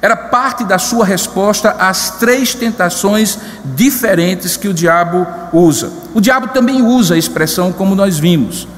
Era 0.00 0.14
parte 0.16 0.62
da 0.62 0.78
sua 0.78 1.04
resposta 1.04 1.70
às 1.72 2.12
três 2.12 2.54
tentações 2.54 3.38
diferentes 3.64 4.56
que 4.56 4.68
o 4.68 4.74
diabo 4.74 5.26
usa. 5.52 5.90
O 6.14 6.20
diabo 6.20 6.48
também 6.48 6.80
usa 6.80 7.14
a 7.14 7.18
expressão 7.18 7.72
como 7.72 7.96
nós 7.96 8.20
vimos. 8.20 8.68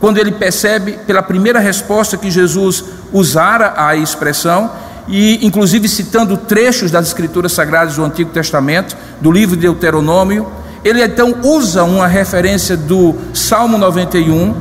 Quando 0.00 0.16
ele 0.16 0.32
percebe 0.32 0.92
pela 1.06 1.22
primeira 1.22 1.58
resposta 1.58 2.16
que 2.16 2.30
Jesus 2.30 2.82
usara 3.12 3.74
a 3.76 3.94
expressão, 3.94 4.70
e 5.06 5.44
inclusive 5.46 5.88
citando 5.88 6.38
trechos 6.38 6.90
das 6.90 7.08
escrituras 7.08 7.52
sagradas 7.52 7.96
do 7.96 8.04
Antigo 8.04 8.30
Testamento, 8.30 8.96
do 9.20 9.30
livro 9.30 9.56
de 9.56 9.62
Deuteronômio, 9.62 10.50
ele 10.82 11.04
então 11.04 11.34
usa 11.42 11.84
uma 11.84 12.06
referência 12.06 12.76
do 12.76 13.14
Salmo 13.34 13.76
91 13.76 14.54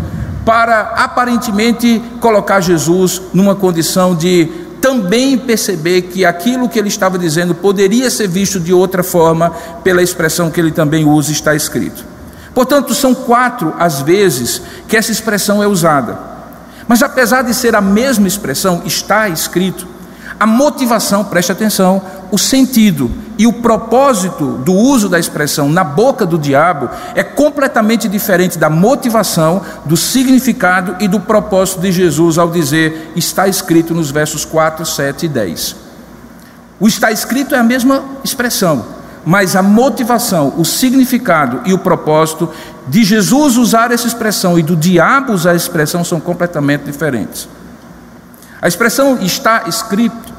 para 0.45 0.93
aparentemente 0.95 2.01
colocar 2.19 2.61
Jesus 2.61 3.21
numa 3.33 3.55
condição 3.55 4.15
de 4.15 4.45
também 4.81 5.37
perceber 5.37 6.03
que 6.03 6.25
aquilo 6.25 6.67
que 6.67 6.79
ele 6.79 6.87
estava 6.87 7.17
dizendo 7.17 7.53
poderia 7.53 8.09
ser 8.09 8.27
visto 8.27 8.59
de 8.59 8.73
outra 8.73 9.03
forma 9.03 9.51
pela 9.83 10.01
expressão 10.01 10.49
que 10.49 10.59
ele 10.59 10.71
também 10.71 11.05
usa 11.05 11.31
está 11.31 11.53
escrito. 11.53 12.03
Portanto, 12.53 12.93
são 12.93 13.13
quatro 13.13 13.73
as 13.79 14.01
vezes 14.01 14.61
que 14.87 14.97
essa 14.97 15.11
expressão 15.11 15.61
é 15.61 15.67
usada. 15.67 16.17
Mas 16.87 17.01
apesar 17.01 17.43
de 17.43 17.53
ser 17.53 17.75
a 17.75 17.81
mesma 17.81 18.27
expressão, 18.27 18.81
está 18.85 19.29
escrito, 19.29 19.87
a 20.41 20.47
motivação, 20.47 21.23
preste 21.23 21.51
atenção, 21.51 22.01
o 22.31 22.37
sentido 22.37 23.11
e 23.37 23.45
o 23.45 23.53
propósito 23.53 24.53
do 24.65 24.73
uso 24.73 25.07
da 25.07 25.19
expressão 25.19 25.69
na 25.69 25.83
boca 25.83 26.25
do 26.25 26.35
diabo 26.35 26.89
é 27.13 27.21
completamente 27.21 28.07
diferente 28.07 28.57
da 28.57 28.67
motivação, 28.67 29.61
do 29.85 29.95
significado 29.95 30.95
e 30.99 31.07
do 31.07 31.19
propósito 31.19 31.81
de 31.81 31.91
Jesus 31.91 32.39
ao 32.39 32.49
dizer 32.49 33.11
está 33.15 33.47
escrito 33.47 33.93
nos 33.93 34.09
versos 34.09 34.43
4, 34.43 34.83
7 34.83 35.27
e 35.27 35.29
10. 35.29 35.75
O 36.79 36.87
está 36.87 37.11
escrito 37.11 37.53
é 37.53 37.59
a 37.59 37.63
mesma 37.63 38.03
expressão, 38.23 38.83
mas 39.23 39.55
a 39.55 39.61
motivação, 39.61 40.55
o 40.57 40.65
significado 40.65 41.61
e 41.65 41.71
o 41.71 41.77
propósito 41.77 42.49
de 42.87 43.03
Jesus 43.03 43.57
usar 43.57 43.91
essa 43.91 44.07
expressão 44.07 44.57
e 44.57 44.63
do 44.63 44.75
diabo 44.75 45.33
usar 45.33 45.51
a 45.51 45.55
expressão 45.55 46.03
são 46.03 46.19
completamente 46.19 46.85
diferentes. 46.85 47.47
A 48.61 48.67
expressão 48.67 49.17
está 49.19 49.63
escrito, 49.65 50.30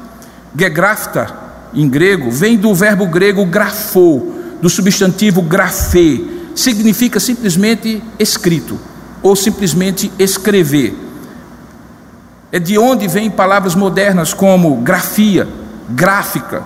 gegrafta, 0.55 1.33
em 1.73 1.87
grego, 1.89 2.29
vem 2.29 2.57
do 2.57 2.73
verbo 2.73 3.07
grego 3.07 3.45
grafou, 3.45 4.33
do 4.61 4.69
substantivo 4.69 5.41
grafê, 5.41 6.23
significa 6.55 7.19
simplesmente 7.19 8.01
escrito 8.19 8.79
ou 9.21 9.35
simplesmente 9.35 10.11
escrever. 10.19 10.95
É 12.51 12.59
de 12.59 12.77
onde 12.77 13.07
vêm 13.07 13.31
palavras 13.31 13.73
modernas 13.73 14.33
como 14.33 14.75
grafia, 14.77 15.47
gráfica, 15.89 16.63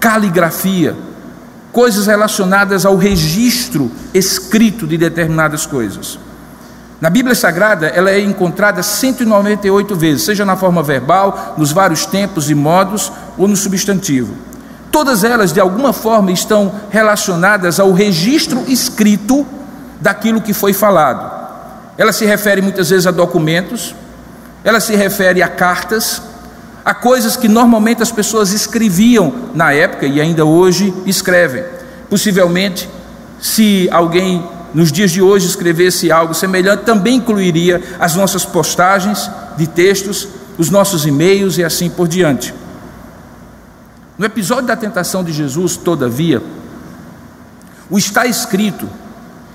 caligrafia, 0.00 0.96
coisas 1.72 2.06
relacionadas 2.06 2.84
ao 2.84 2.96
registro 2.96 3.90
escrito 4.12 4.86
de 4.86 4.98
determinadas 4.98 5.66
coisas. 5.66 6.18
Na 7.00 7.08
Bíblia 7.08 7.34
Sagrada, 7.34 7.86
ela 7.86 8.10
é 8.10 8.20
encontrada 8.20 8.82
198 8.82 9.96
vezes, 9.96 10.24
seja 10.24 10.44
na 10.44 10.54
forma 10.54 10.82
verbal, 10.82 11.54
nos 11.56 11.72
vários 11.72 12.04
tempos 12.04 12.50
e 12.50 12.54
modos, 12.54 13.10
ou 13.38 13.48
no 13.48 13.56
substantivo. 13.56 14.34
Todas 14.92 15.24
elas, 15.24 15.50
de 15.50 15.60
alguma 15.60 15.94
forma, 15.94 16.30
estão 16.30 16.72
relacionadas 16.90 17.80
ao 17.80 17.92
registro 17.92 18.64
escrito 18.68 19.46
daquilo 19.98 20.42
que 20.42 20.52
foi 20.52 20.74
falado. 20.74 21.40
Ela 21.96 22.12
se 22.12 22.26
refere 22.26 22.60
muitas 22.60 22.90
vezes 22.90 23.06
a 23.06 23.10
documentos, 23.10 23.94
ela 24.62 24.78
se 24.78 24.94
refere 24.94 25.42
a 25.42 25.48
cartas, 25.48 26.20
a 26.84 26.92
coisas 26.92 27.34
que 27.34 27.48
normalmente 27.48 28.02
as 28.02 28.12
pessoas 28.12 28.52
escreviam 28.52 29.32
na 29.54 29.72
época 29.72 30.06
e 30.06 30.20
ainda 30.20 30.44
hoje 30.44 30.92
escrevem. 31.06 31.64
Possivelmente, 32.10 32.90
se 33.40 33.88
alguém 33.90 34.46
nos 34.72 34.92
dias 34.92 35.10
de 35.10 35.20
hoje 35.20 35.46
escrevesse 35.46 36.10
algo 36.10 36.34
semelhante, 36.34 36.84
também 36.84 37.16
incluiria 37.16 37.82
as 37.98 38.14
nossas 38.14 38.44
postagens 38.44 39.30
de 39.56 39.66
textos, 39.66 40.28
os 40.56 40.70
nossos 40.70 41.06
e-mails 41.06 41.58
e 41.58 41.64
assim 41.64 41.90
por 41.90 42.06
diante. 42.06 42.54
No 44.16 44.26
episódio 44.26 44.66
da 44.66 44.76
tentação 44.76 45.24
de 45.24 45.32
Jesus, 45.32 45.76
todavia, 45.76 46.42
o 47.88 47.98
está 47.98 48.26
escrito 48.26 48.88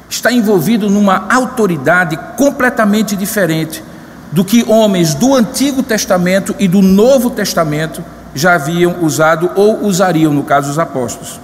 está 0.10 0.32
envolvido 0.32 0.90
numa 0.90 1.26
autoridade 1.30 2.18
completamente 2.38 3.16
diferente 3.16 3.84
do 4.32 4.44
que 4.44 4.64
homens 4.68 5.14
do 5.14 5.34
Antigo 5.34 5.82
Testamento 5.82 6.56
e 6.60 6.68
do 6.68 6.82
Novo 6.82 7.30
Testamento 7.30 8.04
já 8.34 8.56
haviam 8.56 8.98
usado 9.02 9.50
ou 9.56 9.86
usariam, 9.86 10.34
no 10.34 10.44
caso, 10.44 10.70
os 10.70 10.78
apóstolos. 10.78 11.40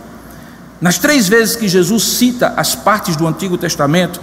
Nas 0.82 0.98
três 0.98 1.30
vezes 1.30 1.56
que 1.56 1.68
Jesus 1.68 2.04
cita 2.04 2.54
as 2.58 2.74
partes 2.74 3.16
do 3.16 3.28
Antigo 3.28 3.56
Testamento, 3.56 4.20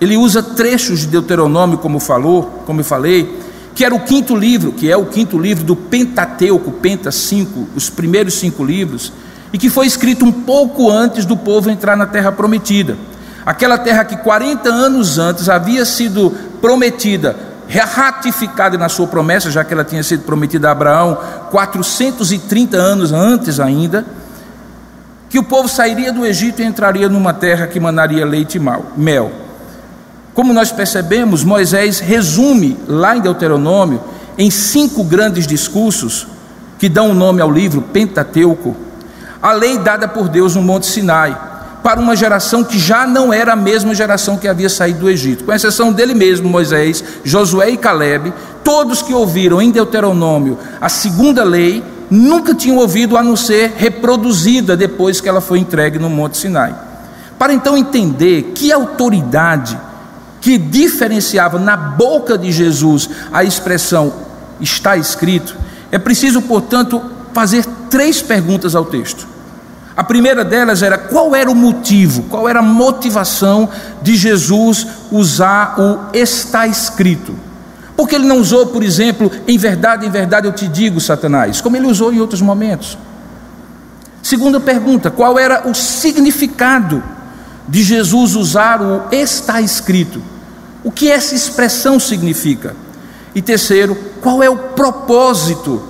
ele 0.00 0.16
usa 0.16 0.42
trechos 0.42 1.00
de 1.00 1.06
Deuteronômio, 1.08 1.76
como 1.76 2.00
falou, 2.00 2.62
como 2.64 2.80
eu 2.80 2.84
falei, 2.84 3.38
que 3.74 3.84
era 3.84 3.94
o 3.94 4.00
quinto 4.00 4.34
livro, 4.34 4.72
que 4.72 4.90
é 4.90 4.96
o 4.96 5.04
quinto 5.04 5.38
livro 5.38 5.64
do 5.64 5.76
Pentateuco, 5.76 6.72
Penta 6.72 7.12
5, 7.12 7.68
os 7.76 7.90
primeiros 7.90 8.34
cinco 8.34 8.64
livros, 8.64 9.12
e 9.52 9.58
que 9.58 9.68
foi 9.68 9.86
escrito 9.86 10.24
um 10.24 10.32
pouco 10.32 10.90
antes 10.90 11.26
do 11.26 11.36
povo 11.36 11.70
entrar 11.70 11.94
na 11.94 12.06
terra 12.06 12.32
prometida. 12.32 12.96
Aquela 13.44 13.76
terra 13.76 14.04
que 14.04 14.16
40 14.16 14.68
anos 14.68 15.18
antes 15.18 15.48
havia 15.48 15.84
sido 15.84 16.34
prometida, 16.60 17.36
ratificada 17.68 18.78
na 18.78 18.88
sua 18.88 19.06
promessa, 19.06 19.50
já 19.50 19.62
que 19.62 19.74
ela 19.74 19.84
tinha 19.84 20.02
sido 20.02 20.22
prometida 20.22 20.68
a 20.68 20.72
Abraão 20.72 21.18
430 21.50 22.76
anos 22.78 23.12
antes 23.12 23.60
ainda, 23.60 24.06
que 25.28 25.38
o 25.38 25.44
povo 25.44 25.68
sairia 25.68 26.12
do 26.12 26.24
Egito 26.24 26.62
e 26.62 26.64
entraria 26.64 27.08
numa 27.08 27.34
terra 27.34 27.66
que 27.66 27.78
manaria 27.78 28.24
leite 28.24 28.58
e 28.58 28.98
mel. 28.98 29.32
Como 30.34 30.52
nós 30.52 30.70
percebemos, 30.70 31.44
Moisés 31.44 31.98
resume 31.98 32.78
lá 32.86 33.16
em 33.16 33.20
Deuteronômio, 33.20 34.00
em 34.38 34.50
cinco 34.50 35.02
grandes 35.02 35.46
discursos, 35.46 36.26
que 36.78 36.88
dão 36.88 37.10
o 37.10 37.14
nome 37.14 37.42
ao 37.42 37.50
livro 37.50 37.82
Pentateuco, 37.82 38.76
a 39.42 39.52
lei 39.52 39.78
dada 39.78 40.06
por 40.06 40.28
Deus 40.28 40.54
no 40.54 40.62
Monte 40.62 40.86
Sinai, 40.86 41.36
para 41.82 42.00
uma 42.00 42.14
geração 42.14 42.62
que 42.64 42.78
já 42.78 43.06
não 43.06 43.32
era 43.32 43.52
a 43.52 43.56
mesma 43.56 43.94
geração 43.94 44.36
que 44.36 44.48
havia 44.48 44.68
saído 44.68 45.00
do 45.00 45.10
Egito, 45.10 45.44
com 45.44 45.52
exceção 45.52 45.92
dele 45.92 46.14
mesmo, 46.14 46.48
Moisés, 46.48 47.02
Josué 47.24 47.70
e 47.70 47.76
Caleb, 47.76 48.32
todos 48.62 49.02
que 49.02 49.14
ouviram 49.14 49.60
em 49.60 49.70
Deuteronômio 49.70 50.58
a 50.80 50.88
segunda 50.88 51.42
lei, 51.42 51.82
nunca 52.10 52.54
tinham 52.54 52.78
ouvido 52.78 53.16
a 53.16 53.22
não 53.22 53.36
ser 53.36 53.74
reproduzida 53.76 54.76
depois 54.76 55.20
que 55.20 55.28
ela 55.28 55.40
foi 55.40 55.58
entregue 55.58 55.98
no 55.98 56.08
Monte 56.08 56.38
Sinai. 56.38 56.74
Para 57.38 57.52
então 57.52 57.76
entender 57.76 58.52
que 58.54 58.72
autoridade 58.72 59.78
que 60.40 60.56
diferenciava 60.56 61.58
na 61.58 61.76
boca 61.76 62.38
de 62.38 62.50
Jesus 62.50 63.08
a 63.32 63.44
expressão 63.44 64.12
está 64.60 64.96
escrito, 64.96 65.56
é 65.90 65.98
preciso, 65.98 66.42
portanto, 66.42 67.02
fazer 67.32 67.64
três 67.88 68.20
perguntas 68.20 68.74
ao 68.74 68.84
texto. 68.84 69.26
A 69.96 70.04
primeira 70.04 70.44
delas 70.44 70.82
era 70.82 70.96
qual 70.96 71.34
era 71.34 71.50
o 71.50 71.54
motivo, 71.54 72.22
qual 72.24 72.48
era 72.48 72.60
a 72.60 72.62
motivação 72.62 73.68
de 74.00 74.16
Jesus 74.16 74.86
usar 75.10 75.74
o 75.78 76.16
está 76.16 76.66
escrito. 76.66 77.34
Porque 77.98 78.14
ele 78.14 78.24
não 78.24 78.38
usou, 78.38 78.68
por 78.68 78.82
exemplo, 78.82 79.30
em 79.46 79.58
verdade, 79.58 80.06
em 80.06 80.10
verdade 80.10 80.46
eu 80.46 80.52
te 80.52 80.68
digo, 80.68 81.00
Satanás, 81.00 81.60
como 81.60 81.76
ele 81.76 81.86
usou 81.86 82.12
em 82.12 82.20
outros 82.20 82.40
momentos. 82.40 82.96
Segunda 84.22 84.60
pergunta: 84.60 85.10
qual 85.10 85.38
era 85.38 85.68
o 85.68 85.74
significado 85.74 87.02
de 87.66 87.82
Jesus 87.82 88.36
usar 88.36 88.80
o 88.80 89.02
está 89.10 89.60
escrito? 89.60 90.22
O 90.84 90.92
que 90.92 91.10
essa 91.10 91.34
expressão 91.34 91.98
significa? 91.98 92.76
E 93.34 93.42
terceiro, 93.42 93.98
qual 94.22 94.42
é 94.42 94.48
o 94.48 94.56
propósito 94.56 95.82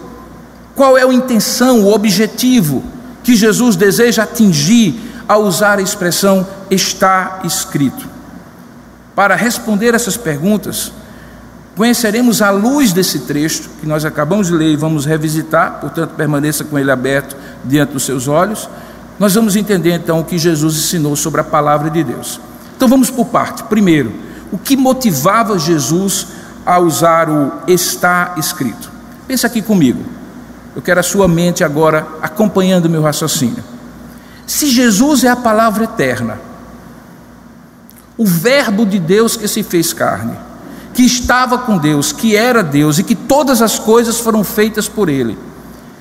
qual 0.78 0.96
é 0.96 1.02
a 1.02 1.12
intenção, 1.12 1.82
o 1.82 1.92
objetivo 1.92 2.84
que 3.24 3.34
Jesus 3.34 3.74
deseja 3.74 4.22
atingir 4.22 4.94
ao 5.26 5.42
usar 5.42 5.80
a 5.80 5.82
expressão 5.82 6.46
está 6.70 7.40
escrito? 7.42 8.08
Para 9.12 9.34
responder 9.34 9.92
essas 9.92 10.16
perguntas, 10.16 10.92
conheceremos 11.78 12.42
à 12.42 12.50
luz 12.50 12.92
desse 12.92 13.20
trecho 13.20 13.70
que 13.80 13.86
nós 13.86 14.04
acabamos 14.04 14.48
de 14.48 14.52
ler 14.52 14.72
e 14.72 14.76
vamos 14.76 15.06
revisitar, 15.06 15.78
portanto, 15.80 16.10
permaneça 16.16 16.64
com 16.64 16.76
ele 16.76 16.90
aberto 16.90 17.36
diante 17.64 17.92
dos 17.92 18.02
seus 18.02 18.26
olhos. 18.26 18.68
Nós 19.16 19.36
vamos 19.36 19.54
entender 19.54 19.94
então 19.94 20.18
o 20.18 20.24
que 20.24 20.36
Jesus 20.36 20.76
ensinou 20.76 21.14
sobre 21.14 21.40
a 21.40 21.44
palavra 21.44 21.88
de 21.88 22.02
Deus. 22.02 22.40
Então 22.76 22.88
vamos 22.88 23.10
por 23.10 23.26
parte. 23.26 23.62
Primeiro, 23.62 24.12
o 24.50 24.58
que 24.58 24.76
motivava 24.76 25.56
Jesus 25.56 26.26
a 26.66 26.80
usar 26.80 27.30
o 27.30 27.52
está 27.68 28.34
escrito? 28.36 28.90
Pensa 29.28 29.46
aqui 29.46 29.62
comigo. 29.62 30.04
Eu 30.74 30.82
quero 30.82 30.98
a 30.98 31.04
sua 31.04 31.28
mente 31.28 31.62
agora 31.62 32.08
acompanhando 32.20 32.86
o 32.86 32.90
meu 32.90 33.02
raciocínio. 33.02 33.62
Se 34.44 34.68
Jesus 34.68 35.22
é 35.22 35.28
a 35.28 35.36
palavra 35.36 35.84
eterna, 35.84 36.40
o 38.16 38.26
Verbo 38.26 38.84
de 38.84 38.98
Deus 38.98 39.36
que 39.36 39.46
se 39.46 39.62
fez 39.62 39.92
carne, 39.92 40.47
que 40.98 41.04
estava 41.04 41.58
com 41.58 41.78
Deus, 41.78 42.10
que 42.10 42.34
era 42.34 42.60
Deus 42.60 42.98
e 42.98 43.04
que 43.04 43.14
todas 43.14 43.62
as 43.62 43.78
coisas 43.78 44.18
foram 44.18 44.42
feitas 44.42 44.88
por 44.88 45.08
Ele, 45.08 45.38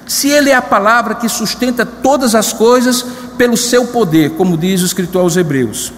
se 0.08 0.28
Ele 0.28 0.50
é 0.50 0.56
a 0.56 0.62
palavra 0.62 1.14
que 1.14 1.30
sustenta 1.30 1.86
todas 1.86 2.34
as 2.34 2.52
coisas 2.52 3.06
pelo 3.38 3.56
seu 3.56 3.86
poder, 3.86 4.32
como 4.32 4.58
diz 4.58 4.82
o 4.82 4.88
escritor 4.88 5.22
aos 5.22 5.38
Hebreus, 5.38 5.94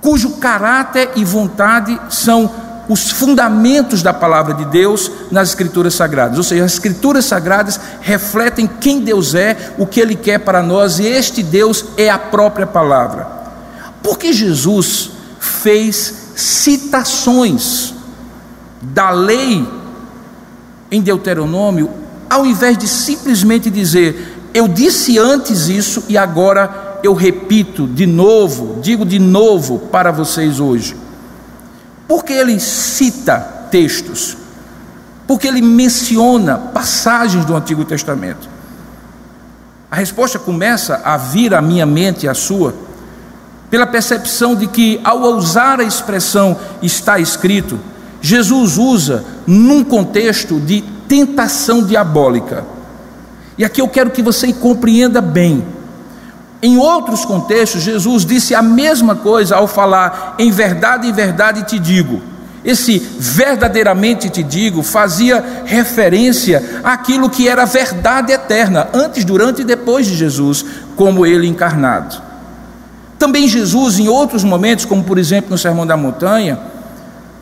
cujo 0.00 0.30
caráter 0.38 1.12
e 1.14 1.24
vontade 1.24 1.96
são 2.10 2.50
os 2.88 3.12
fundamentos 3.12 4.02
da 4.02 4.12
palavra 4.12 4.52
de 4.52 4.64
Deus 4.64 5.12
nas 5.30 5.50
Escrituras 5.50 5.94
Sagradas. 5.94 6.38
Ou 6.38 6.42
seja, 6.42 6.64
as 6.64 6.72
Escrituras 6.72 7.24
Sagradas 7.24 7.78
refletem 8.00 8.66
quem 8.66 8.98
Deus 8.98 9.36
é, 9.36 9.74
o 9.78 9.86
que 9.86 10.00
Ele 10.00 10.16
quer 10.16 10.40
para 10.40 10.60
nós, 10.60 10.98
e 10.98 11.06
este 11.06 11.40
Deus 11.40 11.84
é 11.96 12.10
a 12.10 12.18
própria 12.18 12.66
palavra. 12.66 13.28
Porque 14.02 14.32
Jesus 14.32 15.12
fez 15.38 16.19
citações 16.34 17.94
da 18.80 19.10
lei 19.10 19.66
em 20.90 21.00
Deuteronômio, 21.00 21.90
ao 22.28 22.44
invés 22.46 22.76
de 22.76 22.88
simplesmente 22.88 23.70
dizer, 23.70 24.36
eu 24.52 24.66
disse 24.66 25.18
antes 25.18 25.68
isso 25.68 26.04
e 26.08 26.18
agora 26.18 26.98
eu 27.02 27.14
repito 27.14 27.86
de 27.86 28.06
novo, 28.06 28.80
digo 28.80 29.04
de 29.04 29.18
novo 29.18 29.78
para 29.78 30.10
vocês 30.10 30.60
hoje. 30.60 30.96
Porque 32.08 32.32
ele 32.32 32.58
cita 32.58 33.38
textos, 33.70 34.36
porque 35.26 35.46
ele 35.46 35.62
menciona 35.62 36.56
passagens 36.56 37.44
do 37.44 37.54
Antigo 37.54 37.84
Testamento. 37.84 38.48
A 39.90 39.96
resposta 39.96 40.38
começa 40.38 41.00
a 41.04 41.16
vir 41.16 41.54
à 41.54 41.62
minha 41.62 41.86
mente 41.86 42.26
e 42.26 42.28
à 42.28 42.34
sua, 42.34 42.74
pela 43.70 43.86
percepção 43.86 44.54
de 44.54 44.66
que, 44.66 45.00
ao 45.04 45.20
usar 45.36 45.80
a 45.80 45.84
expressão 45.84 46.56
está 46.82 47.18
escrito, 47.18 47.78
Jesus 48.20 48.76
usa 48.76 49.24
num 49.46 49.84
contexto 49.84 50.58
de 50.58 50.82
tentação 51.08 51.82
diabólica. 51.82 52.64
E 53.56 53.64
aqui 53.64 53.80
eu 53.80 53.88
quero 53.88 54.10
que 54.10 54.22
você 54.22 54.52
compreenda 54.52 55.20
bem 55.20 55.64
em 56.62 56.76
outros 56.76 57.24
contextos, 57.24 57.82
Jesus 57.82 58.24
disse 58.24 58.54
a 58.54 58.60
mesma 58.60 59.16
coisa 59.16 59.56
ao 59.56 59.66
falar 59.66 60.34
em 60.38 60.50
verdade, 60.50 61.08
em 61.08 61.12
verdade 61.12 61.62
te 61.62 61.78
digo. 61.78 62.22
Esse 62.62 62.98
verdadeiramente 63.18 64.28
te 64.28 64.42
digo 64.42 64.82
fazia 64.82 65.42
referência 65.64 66.80
àquilo 66.84 67.30
que 67.30 67.48
era 67.48 67.64
verdade 67.64 68.32
eterna, 68.32 68.88
antes, 68.92 69.24
durante 69.24 69.62
e 69.62 69.64
depois 69.64 70.06
de 70.06 70.14
Jesus, 70.14 70.62
como 70.96 71.24
ele 71.24 71.46
encarnado. 71.46 72.29
Também 73.20 73.46
Jesus, 73.46 73.98
em 73.98 74.08
outros 74.08 74.42
momentos, 74.42 74.86
como 74.86 75.04
por 75.04 75.18
exemplo 75.18 75.50
no 75.50 75.58
Sermão 75.58 75.86
da 75.86 75.94
Montanha, 75.94 76.58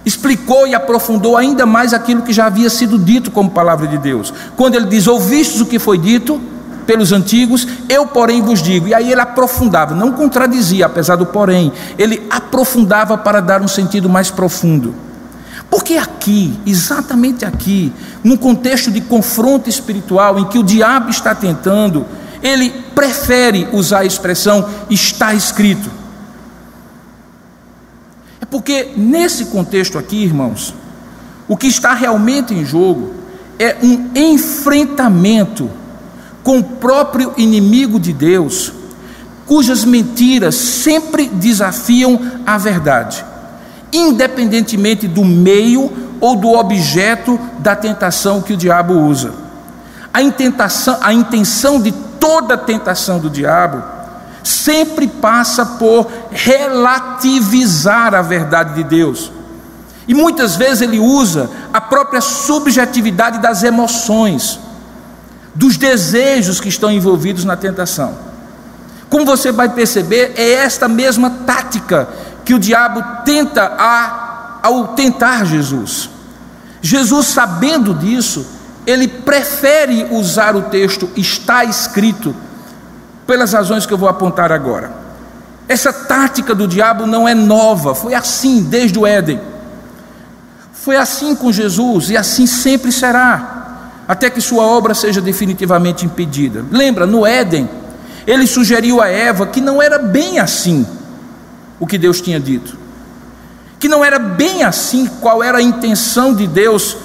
explicou 0.05 0.67
e 0.67 0.75
aprofundou 0.75 1.37
ainda 1.37 1.65
mais 1.65 1.95
aquilo 1.95 2.23
que 2.23 2.33
já 2.33 2.47
havia 2.47 2.69
sido 2.69 2.99
dito 2.99 3.31
como 3.31 3.49
palavra 3.49 3.87
de 3.87 3.97
Deus. 3.97 4.35
Quando 4.57 4.75
ele 4.75 4.87
diz: 4.87 5.07
Ouvistes 5.07 5.61
o 5.61 5.67
que 5.67 5.79
foi 5.79 5.97
dito? 5.97 6.41
pelos 6.85 7.13
antigos, 7.13 7.69
eu, 7.87 8.07
porém, 8.07 8.41
vos 8.41 8.63
digo. 8.63 8.89
E 8.89 8.95
aí 8.95 9.13
ele 9.13 9.21
aprofundava, 9.21 9.95
não 9.95 10.11
contradizia, 10.11 10.87
apesar 10.87 11.17
do 11.17 11.27
porém, 11.27 11.71
ele 11.99 12.27
aprofundava 12.31 13.19
para 13.19 13.41
dar 13.43 13.61
um 13.61 13.69
sentido 13.69 14.09
mais 14.09 14.31
profundo. 14.31 14.95
Porque 15.69 15.99
aqui, 15.99 16.59
exatamente 16.65 17.45
aqui, 17.45 17.93
num 18.25 18.39
contexto 18.39 18.91
de 18.91 19.03
confronto 19.03 19.69
espiritual 19.69 20.39
em 20.39 20.47
que 20.47 20.59
o 20.59 20.63
diabo 20.63 21.11
está 21.11 21.35
tentando, 21.35 22.07
ele 22.43 22.73
prefere 22.99 23.69
usar 23.73 24.01
a 24.01 24.05
expressão 24.05 24.69
está 24.91 25.33
escrito. 25.33 25.89
É 28.41 28.45
porque 28.45 28.93
nesse 28.97 29.45
contexto 29.45 29.97
aqui, 29.97 30.17
irmãos, 30.25 30.75
o 31.47 31.57
que 31.57 31.69
está 31.69 31.95
realmente 31.95 32.53
em 32.53 32.65
jogo 32.65 33.13
é 33.57 33.77
um 33.81 34.11
enfrentamento 34.17 35.71
com 36.43 36.59
o 36.59 36.65
próprio 36.65 37.33
inimigo 37.37 38.01
de 38.01 38.13
Deus, 38.13 38.73
cujas 39.47 39.85
mentiras 39.85 40.57
sempre 40.57 41.29
desafiam 41.29 42.21
a 42.45 42.59
verdade, 42.59 43.25
independentemente 43.93 45.07
do 45.07 45.25
meio 45.25 45.89
ou 46.21 46.35
do 46.35 46.49
objeto 46.49 47.39
da 47.61 47.77
tentação 47.77 48.43
que 48.43 48.55
o 48.55 48.57
diabo 48.57 48.95
usa. 48.95 49.33
A, 50.13 50.19
a 51.07 51.15
intenção 51.15 51.81
de 51.81 51.95
toda 52.19 52.57
tentação 52.57 53.19
do 53.19 53.31
diabo 53.31 53.83
sempre 54.43 55.07
passa 55.07 55.65
por 55.65 56.11
relativizar 56.31 58.15
a 58.15 58.23
verdade 58.23 58.75
de 58.75 58.85
Deus. 58.85 59.31
E 60.07 60.15
muitas 60.15 60.57
vezes 60.57 60.81
ele 60.81 60.99
usa 60.99 61.51
a 61.73 61.81
própria 61.81 62.21
subjetividade 62.21 63.39
das 63.41 63.63
emoções 63.63 64.59
dos 65.55 65.77
desejos 65.77 66.61
que 66.61 66.69
estão 66.69 66.91
envolvidos 66.91 67.45
na 67.45 67.57
tentação. 67.57 68.17
Como 69.11 69.25
você 69.25 69.53
vai 69.53 69.69
perceber, 69.69 70.33
é 70.37 70.53
esta 70.53 70.89
mesma 70.89 71.31
tática 71.47 72.09
que 72.45 72.55
o 72.55 72.59
diabo 72.59 73.03
tenta 73.25 73.75
a, 73.79 74.61
ao 74.63 74.89
tentar 74.89 75.45
Jesus. 75.45 76.09
Jesus, 76.81 77.27
sabendo 77.27 77.93
disso, 77.93 78.47
ele 78.89 79.07
prefere 79.07 80.07
usar 80.11 80.57
o 80.57 80.63
texto 80.63 81.11
está 81.15 81.63
escrito, 81.63 82.35
pelas 83.27 83.53
razões 83.53 83.85
que 83.85 83.93
eu 83.93 83.99
vou 83.99 84.09
apontar 84.09 84.51
agora. 84.51 84.91
Essa 85.69 85.93
tática 85.93 86.55
do 86.55 86.67
diabo 86.67 87.07
não 87.07 87.29
é 87.29 87.35
nova, 87.35 87.95
foi 87.95 88.15
assim 88.15 88.63
desde 88.63 88.99
o 88.99 89.07
Éden. 89.07 89.39
Foi 90.73 90.97
assim 90.97 91.35
com 91.35 91.53
Jesus 91.53 92.09
e 92.09 92.17
assim 92.17 92.47
sempre 92.47 92.91
será. 92.91 93.57
até 94.09 94.31
que 94.31 94.41
sua 94.41 94.65
obra 94.65 94.95
seja 94.95 95.21
definitivamente 95.21 96.07
impedida. 96.07 96.65
Lembra, 96.71 97.07
no 97.07 97.27
Éden, 97.27 97.69
ele 98.27 98.47
sugeriu 98.47 99.03
a 99.03 99.09
Eva 99.09 99.47
que 99.47 99.61
não 99.61 99.83
era 99.83 99.99
bem 99.99 100.39
assim 100.39 100.87
o 101.79 101.87
que 101.87 101.99
Deus 101.99 102.23
tinha 102.23 102.41
dito, 102.41 102.79
que 103.79 103.87
não 103.87 104.03
era 104.03 104.19
bem 104.19 104.65
assim 104.65 105.07
qual 105.21 105.43
era 105.43 105.59
a 105.59 105.63
intenção 105.63 106.35
de 106.35 106.47
Deus 106.47 106.97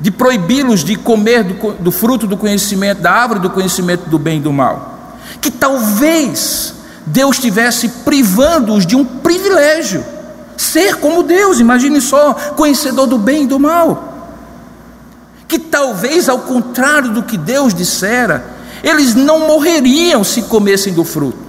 de 0.00 0.10
proibi-los 0.10 0.84
de 0.84 0.96
comer 0.96 1.42
do, 1.42 1.72
do, 1.74 1.90
fruto 1.90 2.26
do 2.26 2.36
conhecimento, 2.36 3.00
da 3.00 3.10
árvore 3.10 3.40
do 3.40 3.50
conhecimento 3.50 4.08
do 4.08 4.18
bem 4.18 4.38
e 4.38 4.42
do 4.42 4.52
mal, 4.52 5.16
que 5.40 5.50
talvez 5.50 6.74
Deus 7.06 7.36
estivesse 7.36 7.88
privando-os 8.04 8.86
de 8.86 8.94
um 8.94 9.04
privilégio, 9.04 10.04
ser 10.56 10.96
como 10.96 11.22
Deus, 11.22 11.58
imagine 11.58 12.00
só, 12.00 12.34
conhecedor 12.56 13.06
do 13.06 13.18
bem 13.18 13.44
e 13.44 13.46
do 13.46 13.58
mal. 13.58 14.04
Que 15.46 15.58
talvez, 15.58 16.28
ao 16.28 16.40
contrário 16.40 17.10
do 17.10 17.22
que 17.22 17.38
Deus 17.38 17.72
dissera, 17.72 18.44
eles 18.82 19.14
não 19.14 19.46
morreriam 19.46 20.22
se 20.22 20.42
comessem 20.42 20.92
do 20.92 21.04
fruto. 21.04 21.48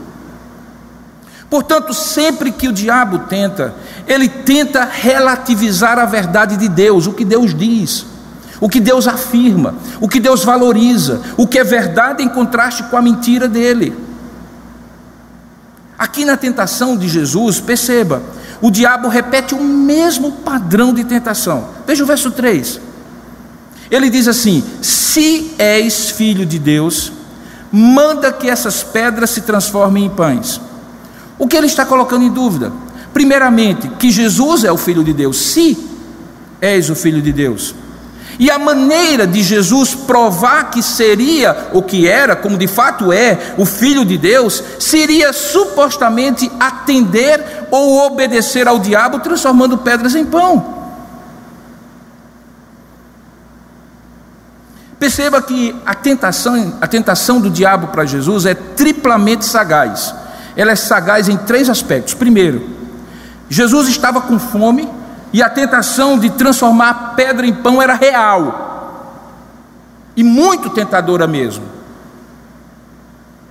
Portanto, 1.49 1.93
sempre 1.93 2.51
que 2.51 2.67
o 2.67 2.71
diabo 2.71 3.19
tenta, 3.27 3.73
ele 4.07 4.29
tenta 4.29 4.85
relativizar 4.85 5.97
a 5.97 6.05
verdade 6.05 6.55
de 6.55 6.69
Deus, 6.69 7.07
o 7.07 7.13
que 7.13 7.25
Deus 7.25 7.53
diz, 7.53 8.05
o 8.59 8.67
que 8.67 8.79
Deus 8.79 9.07
afirma, 9.07 9.75
o 10.01 10.07
que 10.07 10.19
Deus 10.19 10.43
valoriza, 10.43 11.21
o 11.37 11.47
que 11.47 11.59
é 11.59 11.63
verdade 11.63 12.23
em 12.23 12.29
contraste 12.29 12.83
com 12.83 12.97
a 12.97 13.01
mentira 13.01 13.47
dele. 13.47 13.95
Aqui 15.97 16.25
na 16.25 16.37
tentação 16.37 16.95
de 16.97 17.07
Jesus, 17.07 17.59
perceba, 17.59 18.21
o 18.61 18.69
diabo 18.69 19.07
repete 19.07 19.53
o 19.53 19.63
mesmo 19.63 20.31
padrão 20.31 20.93
de 20.93 21.03
tentação. 21.03 21.69
Veja 21.85 22.03
o 22.03 22.07
verso 22.07 22.31
3. 22.31 22.79
Ele 23.89 24.09
diz 24.09 24.27
assim: 24.27 24.63
Se 24.81 25.51
és 25.57 26.09
filho 26.09 26.45
de 26.45 26.59
Deus, 26.59 27.11
manda 27.71 28.31
que 28.31 28.49
essas 28.49 28.83
pedras 28.83 29.29
se 29.29 29.41
transformem 29.41 30.05
em 30.05 30.09
pães. 30.09 30.61
O 31.37 31.47
que 31.47 31.55
ele 31.55 31.67
está 31.67 31.85
colocando 31.85 32.23
em 32.23 32.31
dúvida? 32.31 32.71
Primeiramente, 33.13 33.87
que 33.87 34.11
Jesus 34.11 34.63
é 34.63 34.71
o 34.71 34.77
Filho 34.77 35.03
de 35.03 35.13
Deus, 35.13 35.37
se 35.37 35.77
és 36.61 36.89
o 36.89 36.95
Filho 36.95 37.21
de 37.21 37.31
Deus. 37.31 37.73
E 38.39 38.49
a 38.49 38.58
maneira 38.58 39.28
de 39.28 39.43
Jesus 39.43 39.93
provar 39.93 40.71
que 40.71 40.82
seria 40.82 41.67
o 41.73 41.84
que 41.84 42.08
era, 42.08 42.38
como 42.38 42.58
de 42.58 42.67
fato 42.67 43.12
é, 43.12 43.38
o 43.58 43.65
Filho 43.65 44.06
de 44.06 44.17
Deus, 44.17 44.63
seria 44.80 45.34
supostamente 45.34 46.49
atender 46.58 47.67
ou 47.69 48.08
obedecer 48.08 48.65
ao 48.65 48.80
diabo, 48.80 49.19
transformando 49.19 49.78
pedras 49.80 50.15
em 50.15 50.23
pão. 50.23 50.80
Perceba 54.97 55.41
que 55.41 55.75
a 55.86 55.93
tentação, 55.93 56.78
a 56.80 56.88
tentação 56.88 57.41
do 57.41 57.49
diabo 57.49 57.88
para 57.88 58.06
Jesus 58.06 58.45
é 58.45 58.54
triplamente 58.54 59.43
sagaz. 59.43 60.15
Ela 60.56 60.71
é 60.71 60.75
sagaz 60.78 61.28
em 61.28 61.36
três 61.36 61.69
aspectos. 61.69 62.13
Primeiro, 62.13 62.69
Jesus 63.49 63.89
estava 63.89 64.21
com 64.21 64.39
fome 64.39 64.89
e 65.31 65.43
a 65.43 65.49
tentação 65.49 66.17
de 66.17 66.29
transformar 66.31 67.13
pedra 67.15 67.45
em 67.45 67.53
pão 67.53 67.81
era 67.81 67.93
real 67.93 68.69
e 70.15 70.23
muito 70.23 70.69
tentadora 70.69 71.27
mesmo. 71.27 71.63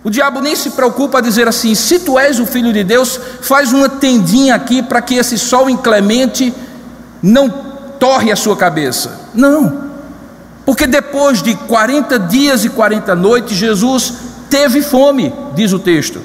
O 0.05 0.11
diabo 0.11 0.41
nem 0.41 0.55
se 0.55 0.71
preocupa 0.71 1.19
a 1.19 1.21
dizer 1.21 1.49
assim: 1.49 1.75
se 1.75 2.01
tu 2.01 2.19
és 2.19 2.39
o 2.39 2.47
filho 2.47 2.73
de 2.73 2.85
Deus, 2.85 3.19
faz 3.41 3.73
uma 3.73 3.89
tendinha 3.89 4.55
aqui 4.55 4.83
para 4.83 5.03
que 5.03 5.15
esse 5.15 5.39
sol 5.39 5.69
inclemente 5.69 6.55
não 7.23 7.49
torre 7.99 8.31
a 8.31 8.37
sua 8.37 8.57
cabeça. 8.57 9.29
Não. 9.35 9.89
Porque 10.65 10.87
depois 10.87 11.43
de 11.43 11.55
40 11.55 12.19
dias 12.19 12.65
e 12.65 12.69
40 12.69 13.15
noites, 13.15 13.57
Jesus 13.57 14.15
teve 14.51 14.83
fome, 14.83 15.35
diz 15.55 15.73
o 15.73 15.79
texto. 15.79 16.21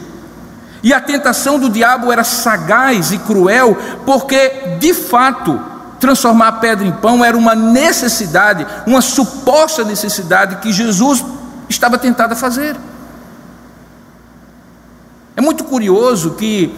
E 0.84 0.94
a 0.94 1.00
tentação 1.00 1.58
do 1.58 1.70
diabo 1.70 2.12
era 2.12 2.26
sagaz 2.26 3.14
e 3.14 3.18
cruel, 3.18 3.78
porque 4.06 4.78
de 4.80 4.94
fato 4.94 5.60
transformar 5.98 6.50
a 6.50 6.52
pedra 6.52 6.86
em 6.86 6.92
pão 6.92 7.24
era 7.24 7.38
uma 7.38 7.56
necessidade, 7.56 8.68
uma 8.86 9.02
suposta 9.02 9.86
necessidade 9.86 10.58
que 10.58 10.74
Jesus 10.74 11.24
estava 11.70 11.98
tentado 11.98 12.34
a 12.34 12.36
fazer. 12.36 12.76
É 15.38 15.42
muito 15.42 15.64
curioso 15.64 16.32
que 16.32 16.76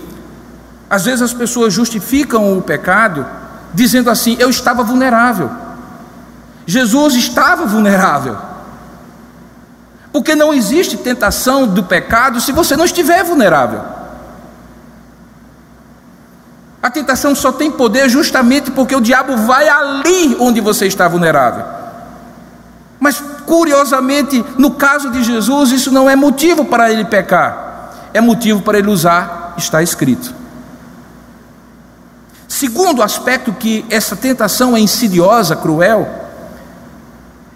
às 0.87 1.05
vezes 1.05 1.23
as 1.23 1.33
pessoas 1.33 1.73
justificam 1.73 2.55
o 2.55 2.61
pecado 2.61 3.25
dizendo 3.73 4.11
assim: 4.11 4.37
eu 4.39 4.51
estava 4.51 4.83
vulnerável. 4.83 5.49
Jesus 6.67 7.15
estava 7.15 7.65
vulnerável. 7.65 8.37
Porque 10.11 10.35
não 10.35 10.53
existe 10.53 10.95
tentação 10.95 11.67
do 11.67 11.83
pecado 11.83 12.39
se 12.39 12.51
você 12.51 12.77
não 12.77 12.85
estiver 12.85 13.23
vulnerável. 13.23 13.94
A 16.85 16.89
tentação 16.91 17.33
só 17.33 17.51
tem 17.51 17.71
poder 17.71 18.07
justamente 18.07 18.69
porque 18.69 18.95
o 18.95 19.01
diabo 19.01 19.35
vai 19.37 19.67
ali 19.67 20.37
onde 20.39 20.61
você 20.61 20.85
está 20.85 21.07
vulnerável. 21.07 21.65
Mas, 22.99 23.19
curiosamente, 23.43 24.45
no 24.55 24.69
caso 24.69 25.09
de 25.09 25.23
Jesus, 25.23 25.71
isso 25.71 25.91
não 25.91 26.07
é 26.07 26.15
motivo 26.15 26.63
para 26.63 26.91
ele 26.91 27.03
pecar, 27.03 27.89
é 28.13 28.21
motivo 28.21 28.61
para 28.61 28.77
ele 28.77 28.87
usar, 28.87 29.55
está 29.57 29.81
escrito. 29.81 30.31
Segundo 32.47 33.01
aspecto 33.01 33.51
que 33.51 33.83
essa 33.89 34.15
tentação 34.15 34.77
é 34.77 34.79
insidiosa, 34.79 35.55
cruel, 35.55 36.07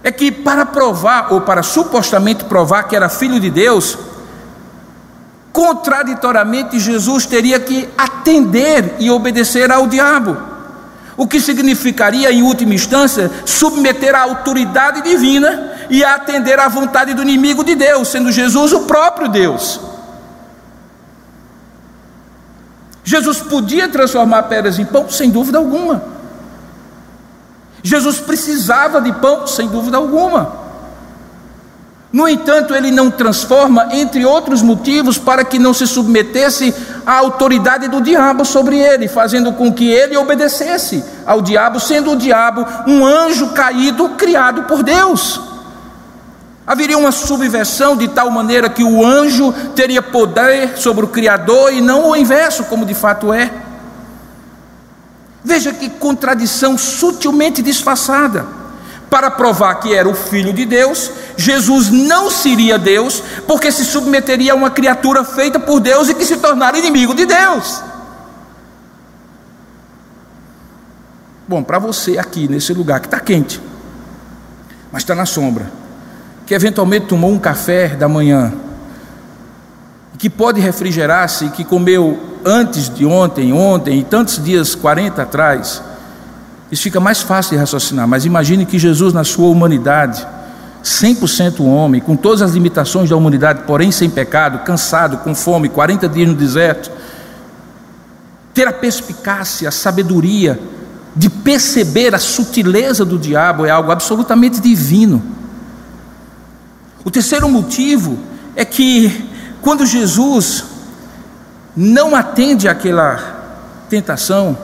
é 0.04 0.12
que 0.12 0.32
para 0.32 0.65
provar, 0.65 1.32
ou 1.32 1.42
para 1.42 1.62
supostamente 1.62 2.46
provar 2.46 2.82
que 2.82 2.96
era 2.96 3.08
filho 3.08 3.39
de 3.39 3.52
Deus, 3.52 3.96
contraditoriamente 5.60 6.80
Jesus 6.80 7.26
teria 7.26 7.60
que 7.60 7.89
atender 7.98 8.95
e 8.98 9.12
obedecer 9.12 9.69
ao 9.69 9.88
diabo, 9.88 10.38
o 11.17 11.28
que 11.28 11.41
significaria, 11.41 12.32
em 12.32 12.41
última 12.41 12.74
instância, 12.74 13.30
submeter 13.43 14.15
à 14.15 14.22
autoridade 14.22 15.02
divina 15.02 15.74
e 15.89 16.02
atender 16.02 16.58
à 16.58 16.69
vontade 16.69 17.13
do 17.13 17.22
inimigo 17.24 17.62
de 17.62 17.76
Deus, 17.76 18.08
sendo 18.08 18.32
Jesus 18.32 18.72
o 18.72 18.84
próprio 18.84 19.28
Deus. 19.28 19.82
Jesus 23.04 23.39
podia 23.41 23.89
transformar 23.89 24.43
pedras 24.43 24.80
em 24.80 24.86
pão, 24.86 25.10
sem 25.10 25.30
dúvida 25.30 25.58
alguma. 25.58 26.02
Jesus 27.84 28.17
precisava 28.19 29.02
de 29.02 29.12
pão, 29.12 29.45
sem 29.45 29.67
dúvida 29.67 29.98
alguma. 29.98 30.59
No 32.12 32.28
entanto, 32.28 32.74
ele 32.74 32.89
não 32.89 33.12
transforma, 33.12 33.89
entre 33.91 34.26
outros 34.26 34.63
motivos, 34.63 35.19
para 35.19 35.43
que 35.43 35.60
não 35.60 35.76
se 35.76 35.86
submetesse 35.86 36.74
à 37.06 37.13
autoridade 37.17 37.88
do 37.88 38.02
diabo 38.02 38.43
sobre 38.43 38.80
ele, 38.80 39.08
fazendo 39.08 39.54
com 39.54 39.72
que 39.72 39.88
ele 39.91 40.17
obedecesse 40.17 41.04
ao 41.24 41.39
diabo, 41.39 41.80
sendo 41.80 42.12
o 42.12 42.15
diabo 42.15 42.65
um 42.88 43.06
anjo 43.06 43.50
caído 43.50 44.10
criado 44.10 44.63
por 44.63 44.82
Deus. 44.82 45.39
Haveria 46.65 46.98
uma 46.98 47.12
subversão 47.12 47.95
de 47.95 48.08
tal 48.08 48.32
maneira 48.32 48.69
que 48.69 48.84
o 48.84 49.06
anjo 49.06 49.54
teria 49.76 50.02
poder 50.02 50.78
sobre 50.78 51.06
o 51.06 51.10
Criador 51.10 51.72
e 51.74 51.80
não 51.80 52.10
o 52.10 52.15
inverso, 52.15 52.63
como 52.63 52.88
de 52.88 52.95
fato 52.95 53.32
é. 53.32 53.52
Veja 55.43 55.74
que 55.74 55.89
contradição 55.89 56.76
sutilmente 56.76 57.62
disfarçada. 57.62 58.59
Para 59.10 59.32
provar 59.32 59.76
que 59.76 59.93
era 59.93 60.08
o 60.08 60.13
Filho 60.13 60.54
de 60.54 60.65
Deus, 60.65 61.12
Jesus 61.36 61.89
não 61.89 62.30
seria 62.30 62.78
Deus, 62.78 63.24
porque 63.48 63.72
se 63.72 63.84
submeteria 63.84 64.54
a 64.54 64.56
uma 64.56 64.69
criatura 64.69 65.24
feita 65.24 65.60
por 65.60 65.80
Deus 65.80 66.10
e 66.10 66.13
que 66.13 66.26
se 66.26 66.38
tornara 66.38 66.78
inimigo 66.78 67.15
de 67.15 67.26
Deus. 67.26 67.82
Bom, 71.48 71.63
para 71.63 71.80
você 71.80 72.19
aqui 72.19 72.48
nesse 72.48 72.74
lugar 72.74 73.00
que 73.00 73.08
está 73.08 73.19
quente, 73.19 73.60
mas 74.91 75.02
está 75.02 75.15
na 75.15 75.26
sombra, 75.26 75.72
que 76.45 76.54
eventualmente 76.54 77.08
tomou 77.08 77.32
um 77.32 77.39
café 77.39 77.88
da 77.88 78.08
manhã, 78.08 78.54
que 80.19 80.30
pode 80.30 80.62
refrigerar-se, 80.62 81.50
que 81.50 81.63
comeu 81.63 82.38
antes 82.45 82.93
de 82.93 83.06
ontem, 83.06 83.52
ontem 83.52 84.00
e 84.00 84.04
tantos 84.04 84.43
dias, 84.43 84.76
40 84.76 85.24
atrás, 85.24 85.82
isso 86.71 86.84
fica 86.84 86.99
mais 86.99 87.21
fácil 87.21 87.51
de 87.51 87.58
raciocinar. 87.58 88.08
Mas 88.08 88.25
imagine 88.25 88.65
que 88.65 88.77
Jesus, 88.77 89.13
na 89.13 89.23
sua 89.23 89.47
humanidade, 89.47 90.25
100% 90.84 91.62
homem, 91.62 91.99
com 91.99 92.15
todas 92.15 92.41
as 92.41 92.51
limitações 92.51 93.10
da 93.10 93.15
humanidade, 93.15 93.63
porém 93.65 93.91
sem 93.91 94.10
pecado, 94.10 94.60
cansado, 94.60 95.17
com 95.17 95.34
fome, 95.34 95.69
40 95.69 96.08
dias 96.08 96.27
no 96.27 96.36
deserto, 96.36 96.91
ter 98.53 98.67
a 98.67 98.73
perspicácia, 98.73 99.67
a 99.67 99.71
sabedoria 99.71 100.60
de 101.15 101.29
perceber 101.29 102.13
a 102.13 102.19
sutileza 102.19 103.03
do 103.03 103.17
diabo 103.17 103.65
é 103.65 103.69
algo 103.69 103.91
absolutamente 103.91 104.62
divino. 104.62 105.21
O 107.03 107.10
terceiro 107.10 107.49
motivo 107.49 108.17
é 108.55 108.63
que 108.63 109.27
quando 109.62 109.86
Jesus 109.86 110.63
não 111.75 112.15
atende 112.15 112.67
àquela 112.67 113.17
tentação, 113.89 114.58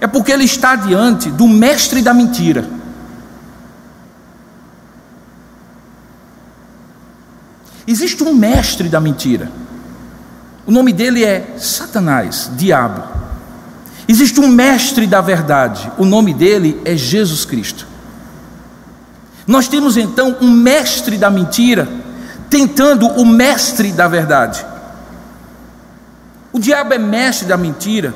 é 0.00 0.06
porque 0.06 0.32
ele 0.32 0.44
está 0.44 0.76
diante 0.76 1.30
do 1.30 1.46
mestre 1.46 2.00
da 2.00 2.14
mentira. 2.14 2.64
Existe 7.86 8.22
um 8.22 8.34
mestre 8.34 8.88
da 8.88 9.00
mentira. 9.00 9.50
O 10.66 10.70
nome 10.70 10.92
dele 10.92 11.24
é 11.24 11.56
Satanás, 11.58 12.50
diabo. 12.56 13.02
Existe 14.08 14.40
um 14.40 14.48
mestre 14.48 15.06
da 15.06 15.20
verdade. 15.20 15.90
O 15.98 16.04
nome 16.04 16.32
dele 16.32 16.80
é 16.84 16.96
Jesus 16.96 17.44
Cristo. 17.44 17.86
Nós 19.46 19.68
temos 19.68 19.96
então 19.96 20.36
um 20.40 20.50
mestre 20.50 21.18
da 21.18 21.28
mentira 21.28 21.88
tentando 22.48 23.06
o 23.06 23.26
mestre 23.26 23.92
da 23.92 24.08
verdade. 24.08 24.64
O 26.52 26.58
diabo 26.58 26.94
é 26.94 26.98
mestre 26.98 27.46
da 27.46 27.56
mentira, 27.56 28.14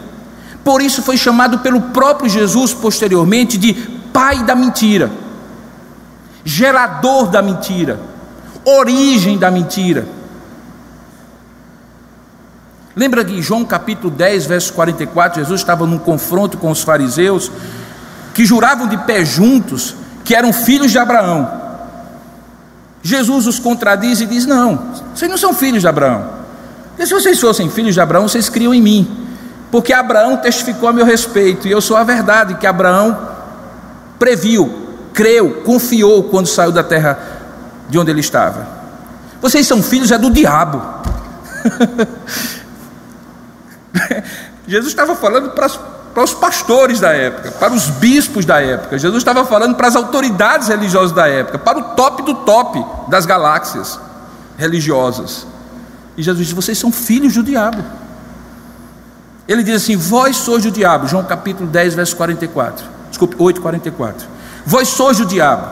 por 0.64 0.81
isso 0.81 1.03
foi 1.03 1.16
chamado 1.16 1.59
pelo 1.59 1.81
próprio 1.81 2.29
Jesus 2.29 2.72
posteriormente 2.72 3.59
de 3.59 3.74
pai 4.12 4.42
da 4.42 4.55
mentira, 4.55 5.11
gerador 6.44 7.27
da 7.29 7.42
mentira, 7.42 8.00
origem 8.64 9.37
da 9.37 9.50
mentira. 9.50 10.07
Lembra 12.96 13.24
que 13.24 13.42
João 13.42 13.64
capítulo 13.64 14.11
10, 14.11 14.46
verso 14.46 14.72
44, 14.72 15.40
Jesus 15.40 15.61
estava 15.61 15.87
num 15.87 15.98
confronto 15.98 16.57
com 16.57 16.70
os 16.70 16.83
fariseus 16.83 17.50
que 18.33 18.44
juravam 18.44 18.87
de 18.88 18.96
pé 18.98 19.24
juntos 19.24 19.94
que 20.24 20.35
eram 20.35 20.53
filhos 20.53 20.90
de 20.90 20.98
Abraão. 20.98 21.62
Jesus 23.03 23.46
os 23.46 23.59
contradiz 23.59 24.20
e 24.20 24.27
diz: 24.27 24.46
Não, 24.46 24.81
vocês 25.14 25.31
não 25.31 25.37
são 25.37 25.53
filhos 25.53 25.83
de 25.83 25.88
Abraão. 25.88 26.31
Porque 26.88 27.07
se 27.07 27.12
vocês 27.12 27.38
fossem 27.40 27.68
filhos 27.68 27.94
de 27.94 28.00
Abraão, 28.00 28.29
vocês 28.29 28.48
criam 28.48 28.72
em 28.72 28.81
mim. 28.81 29.24
Porque 29.74 29.92
Abraão 29.92 30.37
testificou 30.37 30.88
a 30.88 30.92
meu 30.92 31.04
respeito, 31.04 31.66
e 31.66 31.72
eu 31.72 31.80
sou 31.80 31.96
a 31.96 32.04
verdade 32.04 32.54
que 32.54 32.64
Abraão 32.64 33.28
previu, 34.20 34.72
creu, 35.12 35.62
confiou 35.64 36.22
quando 36.22 36.46
saiu 36.46 36.70
da 36.70 36.84
terra 36.84 37.18
de 37.88 37.98
onde 37.98 38.08
ele 38.08 38.20
estava. 38.20 38.68
Vocês 39.42 39.66
são 39.66 39.82
filhos 39.82 40.12
é 40.12 40.16
do 40.16 40.30
diabo. 40.30 40.80
Jesus 44.64 44.92
estava 44.92 45.16
falando 45.16 45.50
para, 45.50 45.68
para 45.68 46.22
os 46.22 46.32
pastores 46.32 47.00
da 47.00 47.12
época, 47.12 47.50
para 47.50 47.72
os 47.72 47.90
bispos 47.90 48.44
da 48.44 48.62
época. 48.62 48.96
Jesus 48.96 49.22
estava 49.22 49.44
falando 49.44 49.74
para 49.74 49.88
as 49.88 49.96
autoridades 49.96 50.68
religiosas 50.68 51.10
da 51.10 51.26
época, 51.26 51.58
para 51.58 51.80
o 51.80 51.82
top 51.96 52.22
do 52.22 52.32
top 52.32 52.80
das 53.08 53.26
galáxias 53.26 53.98
religiosas. 54.56 55.44
E 56.16 56.22
Jesus 56.22 56.46
diz: 56.46 56.54
Vocês 56.54 56.78
são 56.78 56.92
filhos 56.92 57.34
do 57.34 57.42
diabo. 57.42 58.03
Ele 59.46 59.62
diz 59.62 59.83
assim: 59.83 59.96
Vós 59.96 60.37
sois 60.37 60.64
o 60.64 60.70
diabo. 60.70 61.07
João 61.07 61.24
capítulo 61.24 61.68
10, 61.68 61.94
verso 61.94 62.16
44. 62.16 62.85
Desculpe, 63.09 63.37
8, 63.38 63.61
44. 63.61 64.26
Vós 64.64 64.88
sois 64.88 65.20
o 65.20 65.26
diabo. 65.26 65.66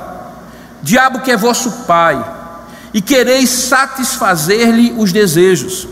Diabo 0.82 1.20
que 1.20 1.30
é 1.30 1.36
vosso 1.36 1.70
pai. 1.86 2.22
E 2.92 3.00
quereis 3.00 3.48
satisfazer-lhe 3.48 4.94
os 4.98 5.12
desejos. 5.12 5.88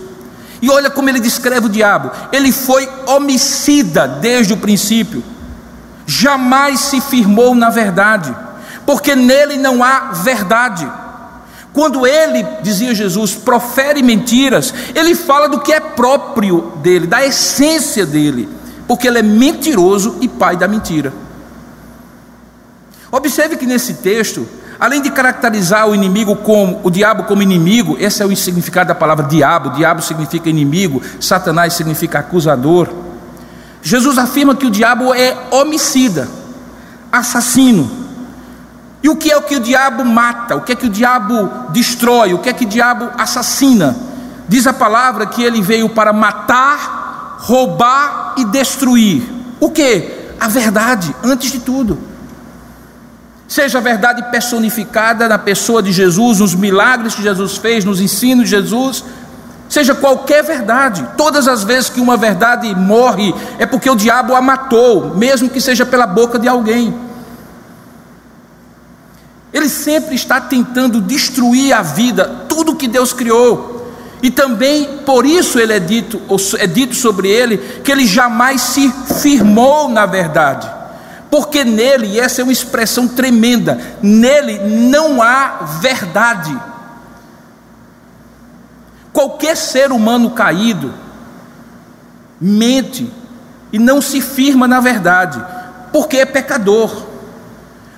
E 0.62 0.68
olha 0.68 0.90
como 0.90 1.08
ele 1.08 1.20
descreve 1.20 1.66
o 1.66 1.70
diabo: 1.70 2.10
ele 2.32 2.52
foi 2.52 2.88
homicida 3.06 4.06
desde 4.06 4.52
o 4.52 4.58
princípio, 4.58 5.24
jamais 6.06 6.80
se 6.80 7.00
firmou 7.00 7.54
na 7.54 7.70
verdade, 7.70 8.34
porque 8.84 9.16
nele 9.16 9.56
não 9.56 9.82
há 9.82 10.12
verdade. 10.12 10.90
Quando 11.72 12.06
ele, 12.06 12.44
dizia 12.62 12.94
Jesus, 12.94 13.34
profere 13.34 14.02
mentiras, 14.02 14.74
ele 14.94 15.14
fala 15.14 15.48
do 15.48 15.60
que 15.60 15.72
é 15.72 15.80
próprio 15.80 16.72
dele, 16.82 17.06
da 17.06 17.24
essência 17.24 18.04
dele, 18.04 18.48
porque 18.88 19.06
ele 19.06 19.18
é 19.18 19.22
mentiroso 19.22 20.16
e 20.20 20.26
pai 20.26 20.56
da 20.56 20.66
mentira. 20.66 21.12
Observe 23.12 23.56
que 23.56 23.66
nesse 23.66 23.94
texto, 23.94 24.46
Além 24.80 25.02
de 25.02 25.10
caracterizar 25.10 25.86
o 25.86 25.94
inimigo 25.94 26.34
como 26.36 26.80
o 26.82 26.90
diabo 26.90 27.24
como 27.24 27.42
inimigo, 27.42 27.98
esse 28.00 28.22
é 28.22 28.24
o 28.24 28.34
significado 28.34 28.88
da 28.88 28.94
palavra 28.94 29.26
diabo. 29.26 29.76
Diabo 29.76 30.00
significa 30.00 30.48
inimigo, 30.48 31.02
Satanás 31.20 31.74
significa 31.74 32.20
acusador. 32.20 32.88
Jesus 33.82 34.16
afirma 34.16 34.56
que 34.56 34.64
o 34.64 34.70
diabo 34.70 35.12
é 35.12 35.36
homicida, 35.50 36.26
assassino. 37.12 37.99
E 39.02 39.08
o 39.08 39.16
que 39.16 39.30
é 39.30 39.36
o 39.36 39.42
que 39.42 39.56
o 39.56 39.60
diabo 39.60 40.04
mata? 40.04 40.56
O 40.56 40.60
que 40.60 40.72
é 40.72 40.76
que 40.76 40.86
o 40.86 40.90
diabo 40.90 41.70
destrói? 41.70 42.34
O 42.34 42.38
que 42.38 42.48
é 42.48 42.52
que 42.52 42.64
o 42.64 42.68
diabo 42.68 43.08
assassina? 43.16 43.96
Diz 44.48 44.66
a 44.66 44.72
palavra 44.72 45.26
que 45.26 45.42
ele 45.42 45.62
veio 45.62 45.88
para 45.88 46.12
matar, 46.12 47.36
roubar 47.38 48.34
e 48.36 48.44
destruir. 48.44 49.22
O 49.58 49.70
que? 49.70 50.32
A 50.38 50.48
verdade, 50.48 51.14
antes 51.22 51.50
de 51.52 51.60
tudo 51.60 52.10
seja 53.50 53.78
a 53.78 53.80
verdade 53.80 54.22
personificada 54.30 55.28
na 55.28 55.36
pessoa 55.36 55.82
de 55.82 55.90
Jesus, 55.90 56.38
nos 56.38 56.54
milagres 56.54 57.16
que 57.16 57.22
Jesus 57.22 57.56
fez, 57.56 57.84
nos 57.84 58.00
ensinos 58.00 58.44
de 58.44 58.50
Jesus, 58.50 59.02
seja 59.68 59.92
qualquer 59.92 60.44
verdade, 60.44 61.04
todas 61.16 61.48
as 61.48 61.64
vezes 61.64 61.90
que 61.90 62.00
uma 62.00 62.16
verdade 62.16 62.72
morre, 62.76 63.34
é 63.58 63.66
porque 63.66 63.90
o 63.90 63.96
diabo 63.96 64.36
a 64.36 64.40
matou, 64.40 65.16
mesmo 65.16 65.50
que 65.50 65.60
seja 65.60 65.84
pela 65.84 66.06
boca 66.06 66.38
de 66.38 66.46
alguém. 66.46 66.94
Ele 69.52 69.68
sempre 69.68 70.14
está 70.14 70.40
tentando 70.40 71.00
destruir 71.00 71.72
a 71.72 71.82
vida, 71.82 72.46
tudo 72.48 72.76
que 72.76 72.86
Deus 72.86 73.12
criou. 73.12 73.92
E 74.22 74.30
também 74.30 74.98
por 75.04 75.24
isso 75.24 75.58
ele 75.58 75.72
é 75.72 75.80
dito, 75.80 76.20
é 76.58 76.66
dito 76.66 76.94
sobre 76.94 77.28
ele 77.28 77.58
que 77.82 77.90
ele 77.90 78.06
jamais 78.06 78.60
se 78.60 78.92
firmou 79.20 79.88
na 79.88 80.04
verdade 80.06 80.80
porque 81.30 81.64
nele, 81.64 82.08
e 82.08 82.20
essa 82.20 82.40
é 82.40 82.44
uma 82.44 82.52
expressão 82.52 83.06
tremenda, 83.06 83.78
nele 84.02 84.58
não 84.58 85.22
há 85.22 85.60
verdade. 85.80 86.58
Qualquer 89.12 89.56
ser 89.56 89.92
humano 89.92 90.30
caído 90.30 90.92
mente 92.40 93.12
e 93.72 93.78
não 93.78 94.02
se 94.02 94.20
firma 94.20 94.66
na 94.66 94.80
verdade, 94.80 95.42
porque 95.92 96.16
é 96.16 96.26
pecador, 96.26 97.06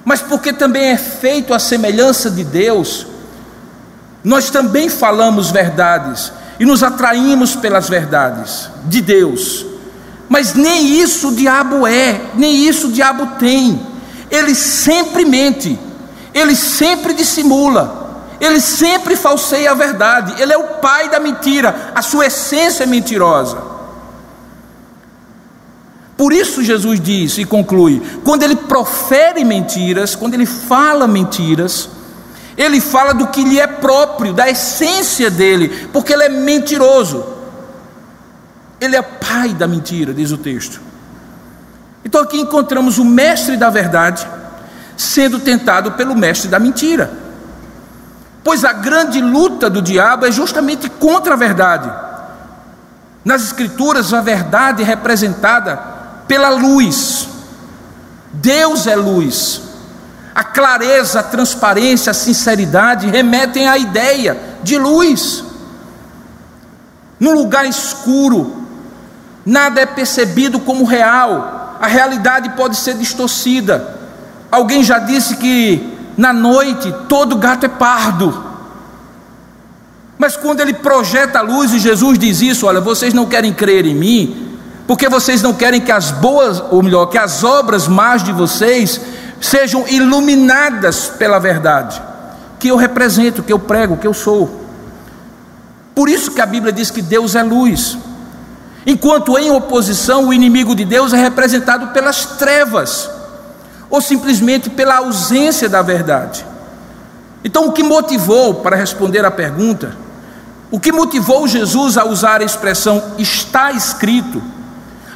mas 0.04 0.20
porque 0.20 0.52
também 0.52 0.86
é 0.90 0.96
feito 0.96 1.54
à 1.54 1.58
semelhança 1.58 2.30
de 2.30 2.44
Deus, 2.44 3.06
nós 4.24 4.50
também 4.50 4.88
falamos 4.88 5.50
verdades 5.50 6.32
e 6.58 6.64
nos 6.64 6.82
atraímos 6.82 7.56
pelas 7.56 7.88
verdades 7.88 8.68
de 8.84 9.00
Deus. 9.00 9.66
Mas 10.28 10.54
nem 10.54 11.00
isso 11.00 11.28
o 11.28 11.34
diabo 11.34 11.86
é, 11.86 12.20
nem 12.34 12.66
isso 12.66 12.88
o 12.88 12.92
diabo 12.92 13.26
tem. 13.38 13.84
Ele 14.30 14.54
sempre 14.54 15.24
mente, 15.24 15.78
ele 16.32 16.56
sempre 16.56 17.12
dissimula, 17.12 18.24
ele 18.40 18.60
sempre 18.60 19.14
falseia 19.14 19.72
a 19.72 19.74
verdade. 19.74 20.40
Ele 20.40 20.52
é 20.52 20.56
o 20.56 20.78
pai 20.78 21.08
da 21.08 21.20
mentira, 21.20 21.92
a 21.94 22.02
sua 22.02 22.26
essência 22.26 22.84
é 22.84 22.86
mentirosa. 22.86 23.71
Por 26.22 26.32
isso 26.32 26.62
Jesus 26.62 27.00
diz 27.00 27.36
e 27.36 27.44
conclui: 27.44 28.00
quando 28.22 28.44
ele 28.44 28.54
profere 28.54 29.44
mentiras, 29.44 30.14
quando 30.14 30.34
ele 30.34 30.46
fala 30.46 31.08
mentiras, 31.08 31.88
ele 32.56 32.80
fala 32.80 33.12
do 33.12 33.26
que 33.26 33.42
lhe 33.42 33.58
é 33.58 33.66
próprio, 33.66 34.32
da 34.32 34.48
essência 34.48 35.28
dele, 35.28 35.88
porque 35.92 36.12
ele 36.12 36.22
é 36.22 36.28
mentiroso. 36.28 37.24
Ele 38.80 38.94
é 38.94 39.02
pai 39.02 39.48
da 39.48 39.66
mentira, 39.66 40.14
diz 40.14 40.30
o 40.30 40.38
texto. 40.38 40.80
Então 42.04 42.20
aqui 42.20 42.38
encontramos 42.38 42.98
o 42.98 43.04
mestre 43.04 43.56
da 43.56 43.68
verdade 43.68 44.24
sendo 44.96 45.40
tentado 45.40 45.90
pelo 45.90 46.14
mestre 46.14 46.48
da 46.48 46.60
mentira. 46.60 47.12
Pois 48.44 48.64
a 48.64 48.72
grande 48.72 49.20
luta 49.20 49.68
do 49.68 49.82
diabo 49.82 50.24
é 50.24 50.30
justamente 50.30 50.88
contra 50.88 51.34
a 51.34 51.36
verdade. 51.36 51.92
Nas 53.24 53.42
Escrituras, 53.42 54.14
a 54.14 54.20
verdade 54.20 54.84
é 54.84 54.86
representada 54.86 55.90
pela 56.26 56.50
luz. 56.50 57.28
Deus 58.32 58.86
é 58.86 58.96
luz. 58.96 59.60
A 60.34 60.42
clareza, 60.42 61.20
a 61.20 61.22
transparência, 61.22 62.10
a 62.10 62.14
sinceridade 62.14 63.06
remetem 63.06 63.68
à 63.68 63.76
ideia 63.76 64.38
de 64.62 64.78
luz. 64.78 65.44
Num 67.20 67.34
lugar 67.34 67.66
escuro, 67.66 68.62
Nada 69.44 69.80
é 69.80 69.86
percebido 69.86 70.60
como 70.60 70.84
real, 70.84 71.76
a 71.80 71.86
realidade 71.86 72.50
pode 72.50 72.76
ser 72.76 72.94
distorcida. 72.94 73.98
Alguém 74.50 74.84
já 74.84 75.00
disse 75.00 75.36
que 75.36 75.96
na 76.16 76.32
noite 76.32 76.94
todo 77.08 77.36
gato 77.36 77.66
é 77.66 77.68
pardo. 77.68 78.52
Mas 80.16 80.36
quando 80.36 80.60
ele 80.60 80.74
projeta 80.74 81.40
a 81.40 81.42
luz 81.42 81.72
e 81.72 81.80
Jesus 81.80 82.18
diz 82.18 82.40
isso, 82.40 82.66
olha, 82.66 82.80
vocês 82.80 83.12
não 83.12 83.26
querem 83.26 83.52
crer 83.52 83.84
em 83.84 83.94
mim, 83.94 84.51
porque 84.86 85.08
vocês 85.08 85.42
não 85.42 85.54
querem 85.54 85.80
que 85.80 85.92
as 85.92 86.10
boas, 86.10 86.62
ou 86.70 86.82
melhor, 86.82 87.06
que 87.06 87.18
as 87.18 87.44
obras 87.44 87.86
más 87.86 88.22
de 88.22 88.32
vocês 88.32 89.00
sejam 89.40 89.86
iluminadas 89.88 91.08
pela 91.08 91.38
verdade, 91.38 92.00
que 92.58 92.68
eu 92.68 92.76
represento, 92.76 93.42
que 93.42 93.52
eu 93.52 93.58
prego, 93.58 93.96
que 93.96 94.06
eu 94.06 94.14
sou. 94.14 94.62
Por 95.94 96.08
isso 96.08 96.30
que 96.30 96.40
a 96.40 96.46
Bíblia 96.46 96.72
diz 96.72 96.90
que 96.90 97.02
Deus 97.02 97.34
é 97.34 97.42
luz. 97.42 97.98
Enquanto 98.86 99.38
em 99.38 99.50
oposição 99.50 100.28
o 100.28 100.32
inimigo 100.32 100.74
de 100.74 100.84
Deus 100.84 101.12
é 101.12 101.16
representado 101.16 101.88
pelas 101.88 102.24
trevas, 102.24 103.08
ou 103.88 104.00
simplesmente 104.00 104.70
pela 104.70 104.96
ausência 104.96 105.68
da 105.68 105.82
verdade. 105.82 106.46
Então, 107.44 107.66
o 107.66 107.72
que 107.72 107.82
motivou, 107.82 108.54
para 108.54 108.76
responder 108.76 109.24
à 109.24 109.30
pergunta, 109.30 109.96
o 110.70 110.80
que 110.80 110.90
motivou 110.90 111.46
Jesus 111.46 111.98
a 111.98 112.06
usar 112.06 112.40
a 112.40 112.44
expressão 112.44 113.12
está 113.18 113.72
escrito, 113.72 114.42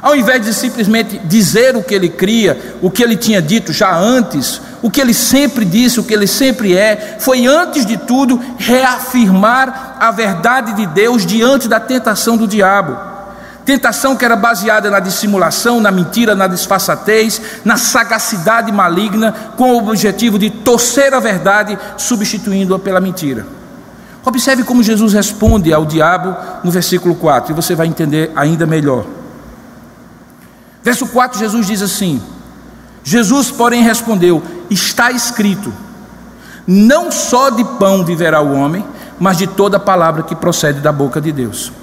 ao 0.01 0.15
invés 0.15 0.45
de 0.45 0.53
simplesmente 0.53 1.17
dizer 1.19 1.75
o 1.75 1.83
que 1.83 1.95
ele 1.95 2.09
cria, 2.09 2.77
o 2.81 2.91
que 2.91 3.03
ele 3.03 3.15
tinha 3.15 3.41
dito 3.41 3.73
já 3.73 3.95
antes, 3.95 4.61
o 4.81 4.91
que 4.91 5.01
ele 5.01 5.13
sempre 5.13 5.65
disse, 5.65 5.99
o 5.99 6.03
que 6.03 6.13
ele 6.13 6.27
sempre 6.27 6.75
é, 6.75 7.17
foi 7.19 7.47
antes 7.47 7.85
de 7.85 7.97
tudo 7.97 8.39
reafirmar 8.57 9.97
a 9.99 10.11
verdade 10.11 10.73
de 10.73 10.85
Deus 10.85 11.25
diante 11.25 11.67
da 11.67 11.79
tentação 11.79 12.37
do 12.37 12.47
diabo. 12.47 12.95
Tentação 13.65 14.15
que 14.15 14.23
era 14.23 14.35
baseada 14.35 14.89
na 14.89 14.99
dissimulação, 14.99 15.81
na 15.81 15.91
mentira, 15.91 16.33
na 16.33 16.47
disfarçatez, 16.47 17.41
na 17.65 17.75
sagacidade 17.75 18.71
maligna, 18.71 19.33
com 19.57 19.73
o 19.73 19.77
objetivo 19.77 20.39
de 20.39 20.49
torcer 20.49 21.13
a 21.13 21.19
verdade, 21.19 21.77
substituindo-a 21.97 22.79
pela 22.79 23.01
mentira. 23.01 23.45
Observe 24.23 24.63
como 24.63 24.83
Jesus 24.83 25.13
responde 25.13 25.73
ao 25.73 25.85
diabo 25.85 26.35
no 26.63 26.71
versículo 26.71 27.15
4, 27.15 27.51
e 27.51 27.55
você 27.55 27.75
vai 27.75 27.87
entender 27.87 28.31
ainda 28.35 28.65
melhor. 28.65 29.05
Verso 30.87 31.05
4, 31.07 31.37
Jesus 31.37 31.67
diz 31.67 31.81
assim: 31.81 32.23
Jesus, 33.03 33.51
porém, 33.51 33.83
respondeu: 33.83 34.41
Está 34.69 35.11
escrito, 35.11 35.73
não 36.65 37.11
só 37.11 37.49
de 37.49 37.61
pão 37.77 38.05
viverá 38.05 38.39
o 38.39 38.53
homem, 38.53 38.85
mas 39.19 39.37
de 39.37 39.47
toda 39.47 39.77
palavra 39.77 40.23
que 40.23 40.33
procede 40.33 40.79
da 40.79 40.93
boca 40.93 41.19
de 41.19 41.33
Deus. 41.33 41.73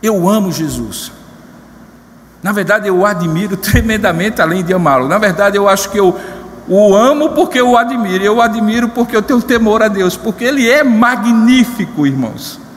Eu 0.00 0.28
amo 0.28 0.52
Jesus. 0.52 1.10
Na 2.40 2.52
verdade, 2.52 2.86
eu 2.86 2.98
o 2.98 3.04
admiro 3.04 3.56
tremendamente, 3.58 4.40
além 4.40 4.62
de 4.62 4.72
amá-lo. 4.72 5.08
Na 5.08 5.18
verdade, 5.18 5.56
eu 5.56 5.68
acho 5.68 5.90
que 5.90 5.98
eu 5.98 6.16
o 6.68 6.94
amo 6.94 7.30
porque 7.30 7.58
eu 7.58 7.70
o 7.70 7.76
admiro. 7.76 8.22
Eu 8.22 8.36
o 8.36 8.40
admiro 8.40 8.90
porque 8.90 9.16
eu 9.16 9.22
tenho 9.22 9.42
temor 9.42 9.82
a 9.82 9.88
Deus, 9.88 10.16
porque 10.16 10.44
Ele 10.44 10.70
é 10.70 10.84
magnífico, 10.84 12.06
irmãos. 12.06 12.67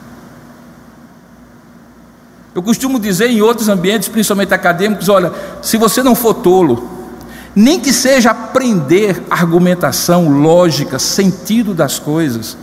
Eu 2.53 2.61
costumo 2.61 2.99
dizer 2.99 3.29
em 3.29 3.41
outros 3.41 3.69
ambientes, 3.69 4.09
principalmente 4.09 4.53
acadêmicos: 4.53 5.07
olha, 5.07 5.31
se 5.61 5.77
você 5.77 6.03
não 6.03 6.15
for 6.15 6.33
tolo, 6.33 6.89
nem 7.55 7.79
que 7.79 7.93
seja 7.93 8.31
aprender 8.31 9.23
argumentação, 9.29 10.29
lógica, 10.29 10.99
sentido 10.99 11.73
das 11.73 11.97
coisas, 11.97 12.57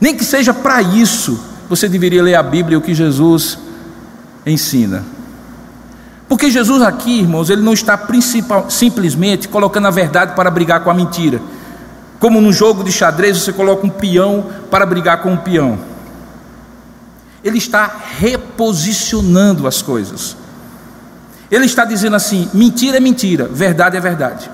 nem 0.00 0.16
que 0.16 0.24
seja 0.24 0.54
para 0.54 0.80
isso, 0.80 1.38
você 1.68 1.88
deveria 1.88 2.22
ler 2.22 2.34
a 2.34 2.42
Bíblia, 2.42 2.78
o 2.78 2.82
que 2.82 2.94
Jesus 2.94 3.58
ensina. 4.46 5.04
Porque 6.28 6.50
Jesus 6.50 6.82
aqui, 6.82 7.20
irmãos, 7.20 7.48
ele 7.48 7.62
não 7.62 7.72
está 7.72 7.98
simplesmente 8.68 9.48
colocando 9.48 9.86
a 9.86 9.90
verdade 9.90 10.34
para 10.34 10.50
brigar 10.50 10.80
com 10.84 10.90
a 10.90 10.94
mentira. 10.94 11.40
Como 12.18 12.40
no 12.40 12.52
jogo 12.52 12.84
de 12.84 12.92
xadrez 12.92 13.38
você 13.38 13.52
coloca 13.52 13.86
um 13.86 13.90
peão 13.90 14.46
para 14.70 14.84
brigar 14.84 15.22
com 15.22 15.32
um 15.32 15.36
peão. 15.36 15.78
Ele 17.42 17.58
está 17.58 18.00
reposicionando 18.18 19.66
as 19.66 19.80
coisas. 19.80 20.36
Ele 21.50 21.64
está 21.64 21.84
dizendo 21.84 22.16
assim: 22.16 22.48
mentira 22.52 22.96
é 22.96 23.00
mentira, 23.00 23.46
verdade 23.46 23.96
é 23.96 24.00
verdade. 24.00 24.50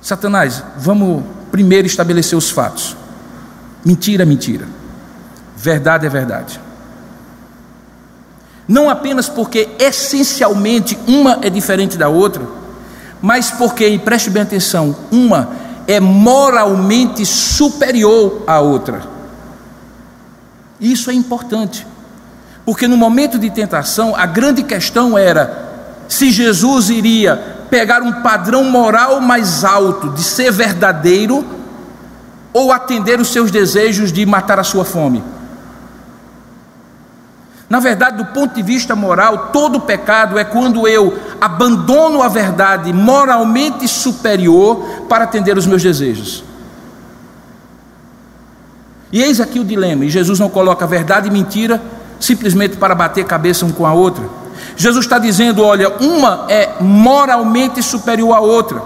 Satanás, 0.00 0.62
vamos 0.78 1.24
primeiro 1.50 1.86
estabelecer 1.86 2.38
os 2.38 2.50
fatos. 2.50 2.96
Mentira 3.84 4.22
é 4.22 4.26
mentira, 4.26 4.68
verdade 5.56 6.06
é 6.06 6.08
verdade. 6.08 6.60
Não 8.68 8.90
apenas 8.90 9.28
porque 9.28 9.68
essencialmente 9.78 10.98
uma 11.06 11.38
é 11.42 11.50
diferente 11.50 11.96
da 11.96 12.08
outra, 12.08 12.46
mas 13.22 13.50
porque, 13.50 13.86
e 13.86 13.98
preste 13.98 14.28
bem 14.30 14.42
atenção, 14.42 14.94
uma 15.10 15.50
é 15.86 16.00
moralmente 16.00 17.24
superior 17.24 18.42
à 18.46 18.60
outra. 18.60 19.15
Isso 20.80 21.10
é 21.10 21.14
importante, 21.14 21.86
porque 22.64 22.86
no 22.86 22.96
momento 22.96 23.38
de 23.38 23.50
tentação, 23.50 24.14
a 24.14 24.26
grande 24.26 24.62
questão 24.62 25.16
era 25.16 25.66
se 26.08 26.30
Jesus 26.30 26.90
iria 26.90 27.56
pegar 27.70 28.02
um 28.02 28.22
padrão 28.22 28.64
moral 28.64 29.20
mais 29.20 29.64
alto 29.64 30.10
de 30.10 30.22
ser 30.22 30.52
verdadeiro 30.52 31.44
ou 32.52 32.72
atender 32.72 33.20
os 33.20 33.28
seus 33.28 33.50
desejos 33.50 34.12
de 34.12 34.24
matar 34.24 34.58
a 34.58 34.64
sua 34.64 34.84
fome. 34.84 35.22
Na 37.68 37.80
verdade, 37.80 38.18
do 38.18 38.26
ponto 38.26 38.54
de 38.54 38.62
vista 38.62 38.94
moral, 38.94 39.50
todo 39.52 39.80
pecado 39.80 40.38
é 40.38 40.44
quando 40.44 40.86
eu 40.86 41.18
abandono 41.40 42.22
a 42.22 42.28
verdade 42.28 42.92
moralmente 42.92 43.88
superior 43.88 45.04
para 45.08 45.24
atender 45.24 45.58
os 45.58 45.66
meus 45.66 45.82
desejos. 45.82 46.44
E 49.12 49.22
eis 49.22 49.40
aqui 49.40 49.58
o 49.58 49.64
dilema: 49.64 50.04
e 50.04 50.10
Jesus 50.10 50.38
não 50.38 50.48
coloca 50.48 50.86
verdade 50.86 51.28
e 51.28 51.30
mentira 51.30 51.80
simplesmente 52.18 52.76
para 52.76 52.94
bater 52.94 53.24
cabeça 53.24 53.64
um 53.64 53.70
com 53.70 53.86
a 53.86 53.92
outra. 53.92 54.24
Jesus 54.76 55.04
está 55.04 55.18
dizendo: 55.18 55.62
olha, 55.62 55.88
uma 56.00 56.46
é 56.48 56.74
moralmente 56.80 57.82
superior 57.82 58.34
à 58.34 58.40
outra. 58.40 58.82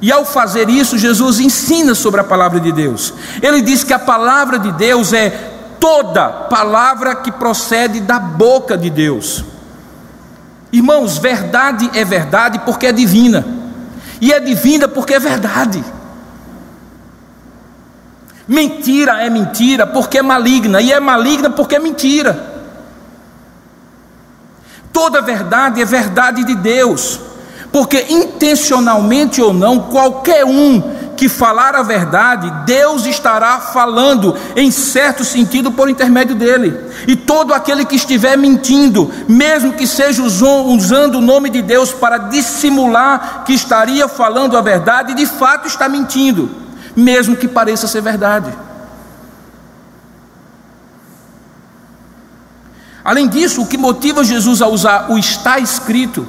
E 0.00 0.10
ao 0.10 0.24
fazer 0.24 0.68
isso, 0.68 0.98
Jesus 0.98 1.38
ensina 1.38 1.94
sobre 1.94 2.20
a 2.20 2.24
palavra 2.24 2.58
de 2.58 2.72
Deus. 2.72 3.14
Ele 3.40 3.62
diz 3.62 3.84
que 3.84 3.92
a 3.92 3.98
palavra 3.98 4.58
de 4.58 4.72
Deus 4.72 5.12
é 5.12 5.30
toda 5.78 6.28
palavra 6.28 7.14
que 7.14 7.30
procede 7.30 8.00
da 8.00 8.18
boca 8.18 8.76
de 8.76 8.90
Deus. 8.90 9.44
Irmãos, 10.72 11.18
verdade 11.18 11.88
é 11.94 12.04
verdade 12.04 12.60
porque 12.64 12.86
é 12.86 12.92
divina, 12.92 13.44
e 14.20 14.32
é 14.32 14.40
divina 14.40 14.88
porque 14.88 15.14
é 15.14 15.18
verdade. 15.18 15.84
Mentira 18.52 19.24
é 19.24 19.30
mentira 19.30 19.86
porque 19.86 20.18
é 20.18 20.22
maligna, 20.22 20.78
e 20.82 20.92
é 20.92 21.00
maligna 21.00 21.48
porque 21.48 21.76
é 21.76 21.78
mentira. 21.78 22.52
Toda 24.92 25.22
verdade 25.22 25.80
é 25.80 25.86
verdade 25.86 26.44
de 26.44 26.54
Deus, 26.56 27.18
porque 27.72 28.08
intencionalmente 28.10 29.40
ou 29.40 29.54
não, 29.54 29.78
qualquer 29.78 30.44
um 30.44 30.82
que 31.16 31.30
falar 31.30 31.74
a 31.74 31.82
verdade, 31.82 32.52
Deus 32.66 33.06
estará 33.06 33.58
falando 33.58 34.36
em 34.54 34.70
certo 34.70 35.24
sentido 35.24 35.72
por 35.72 35.88
intermédio 35.88 36.34
dele. 36.34 36.78
E 37.06 37.16
todo 37.16 37.54
aquele 37.54 37.86
que 37.86 37.96
estiver 37.96 38.36
mentindo, 38.36 39.10
mesmo 39.26 39.72
que 39.72 39.86
seja 39.86 40.22
usando 40.22 41.14
o 41.14 41.22
nome 41.22 41.48
de 41.48 41.62
Deus 41.62 41.90
para 41.90 42.18
dissimular 42.18 43.44
que 43.46 43.54
estaria 43.54 44.06
falando 44.08 44.58
a 44.58 44.60
verdade, 44.60 45.14
de 45.14 45.24
fato 45.24 45.66
está 45.66 45.88
mentindo 45.88 46.60
mesmo 46.94 47.36
que 47.36 47.48
pareça 47.48 47.86
ser 47.86 48.00
verdade. 48.00 48.52
Além 53.04 53.28
disso, 53.28 53.62
o 53.62 53.66
que 53.66 53.76
motiva 53.76 54.22
Jesus 54.22 54.62
a 54.62 54.68
usar 54.68 55.10
o 55.10 55.18
está 55.18 55.58
escrito 55.58 56.26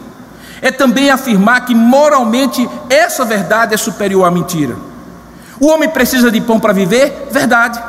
é 0.61 0.71
também 0.71 1.11
afirmar 1.11 1.65
que 1.65 1.75
moralmente 1.75 2.67
essa 2.89 3.25
verdade 3.25 3.73
é 3.73 3.77
superior 3.77 4.25
à 4.25 4.31
mentira. 4.31 4.75
O 5.59 5.67
homem 5.67 5.89
precisa 5.89 6.31
de 6.31 6.41
pão 6.41 6.59
para 6.59 6.73
viver? 6.73 7.27
Verdade. 7.29 7.81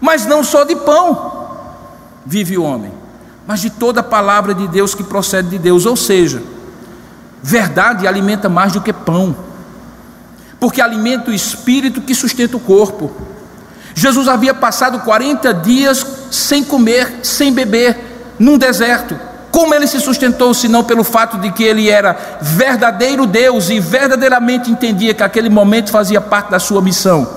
Mas 0.00 0.24
não 0.24 0.42
só 0.44 0.64
de 0.64 0.76
pão 0.76 1.58
vive 2.24 2.56
o 2.56 2.62
homem, 2.62 2.92
mas 3.46 3.60
de 3.60 3.70
toda 3.70 4.00
a 4.00 4.04
palavra 4.04 4.54
de 4.54 4.66
Deus 4.68 4.94
que 4.94 5.02
procede 5.02 5.50
de 5.50 5.58
Deus, 5.58 5.84
ou 5.84 5.96
seja, 5.96 6.42
Verdade 7.46 8.06
alimenta 8.06 8.48
mais 8.48 8.72
do 8.72 8.80
que 8.80 8.90
pão, 8.90 9.36
porque 10.58 10.80
alimenta 10.80 11.30
o 11.30 11.34
espírito 11.34 12.00
que 12.00 12.14
sustenta 12.14 12.56
o 12.56 12.60
corpo. 12.60 13.12
Jesus 13.94 14.28
havia 14.28 14.54
passado 14.54 15.00
40 15.00 15.52
dias 15.52 16.06
sem 16.30 16.64
comer, 16.64 17.20
sem 17.22 17.52
beber, 17.52 18.32
num 18.38 18.56
deserto. 18.56 19.20
Como 19.50 19.74
ele 19.74 19.86
se 19.86 20.00
sustentou, 20.00 20.54
se 20.54 20.68
não 20.68 20.82
pelo 20.82 21.04
fato 21.04 21.36
de 21.36 21.52
que 21.52 21.62
ele 21.62 21.90
era 21.90 22.38
verdadeiro 22.40 23.26
Deus 23.26 23.68
e 23.68 23.78
verdadeiramente 23.78 24.70
entendia 24.70 25.12
que 25.12 25.22
aquele 25.22 25.50
momento 25.50 25.90
fazia 25.90 26.22
parte 26.22 26.50
da 26.50 26.58
sua 26.58 26.80
missão? 26.80 27.28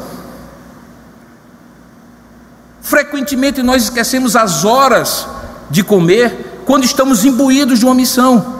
Frequentemente 2.82 3.62
nós 3.62 3.84
esquecemos 3.84 4.38
as 4.38 4.64
horas 4.64 5.28
de 5.70 5.84
comer 5.84 6.62
quando 6.66 6.86
estamos 6.86 7.26
imbuídos 7.26 7.80
de 7.80 7.84
uma 7.84 7.94
missão. 7.94 8.57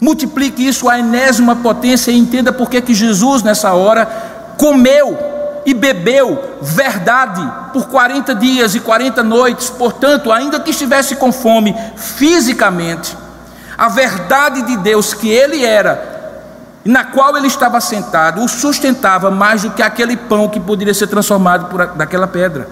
Multiplique 0.00 0.66
isso 0.66 0.88
à 0.88 0.98
enésima 0.98 1.56
potência 1.56 2.10
e 2.10 2.18
entenda 2.18 2.52
por 2.52 2.70
que 2.70 2.94
Jesus, 2.94 3.42
nessa 3.42 3.72
hora, 3.72 4.06
comeu 4.56 5.16
e 5.66 5.74
bebeu 5.74 6.58
verdade 6.62 7.46
por 7.72 7.88
40 7.88 8.34
dias 8.34 8.74
e 8.74 8.80
40 8.80 9.22
noites. 9.22 9.68
Portanto, 9.68 10.32
ainda 10.32 10.60
que 10.60 10.70
estivesse 10.70 11.16
com 11.16 11.32
fome 11.32 11.74
fisicamente, 11.96 13.16
a 13.76 13.88
verdade 13.88 14.62
de 14.62 14.76
Deus 14.76 15.12
que 15.12 15.28
ele 15.28 15.64
era, 15.64 16.16
na 16.84 17.04
qual 17.04 17.36
ele 17.36 17.48
estava 17.48 17.80
sentado, 17.80 18.42
o 18.42 18.48
sustentava 18.48 19.30
mais 19.30 19.62
do 19.62 19.70
que 19.72 19.82
aquele 19.82 20.16
pão 20.16 20.48
que 20.48 20.58
poderia 20.58 20.94
ser 20.94 21.06
transformado 21.08 21.66
por 21.66 21.86
daquela 21.88 22.26
pedra. 22.26 22.68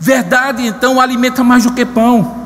Verdade, 0.00 0.64
então, 0.66 1.00
alimenta 1.00 1.42
mais 1.42 1.64
do 1.64 1.72
que 1.72 1.84
pão, 1.84 2.37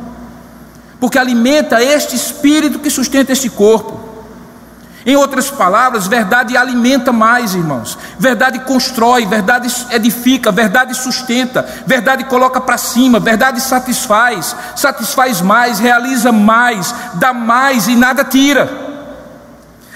porque 1.02 1.18
alimenta 1.18 1.82
este 1.82 2.14
espírito 2.14 2.78
que 2.78 2.88
sustenta 2.88 3.32
este 3.32 3.50
corpo. 3.50 4.00
Em 5.04 5.16
outras 5.16 5.50
palavras, 5.50 6.06
verdade 6.06 6.56
alimenta 6.56 7.10
mais, 7.10 7.56
irmãos. 7.56 7.98
Verdade 8.20 8.60
constrói, 8.60 9.26
verdade 9.26 9.66
edifica, 9.90 10.52
verdade 10.52 10.94
sustenta, 10.94 11.68
verdade 11.84 12.22
coloca 12.26 12.60
para 12.60 12.78
cima, 12.78 13.18
verdade 13.18 13.60
satisfaz, 13.60 14.54
satisfaz 14.76 15.40
mais, 15.40 15.80
realiza 15.80 16.30
mais, 16.30 16.94
dá 17.14 17.32
mais 17.32 17.88
e 17.88 17.96
nada 17.96 18.22
tira. 18.22 18.91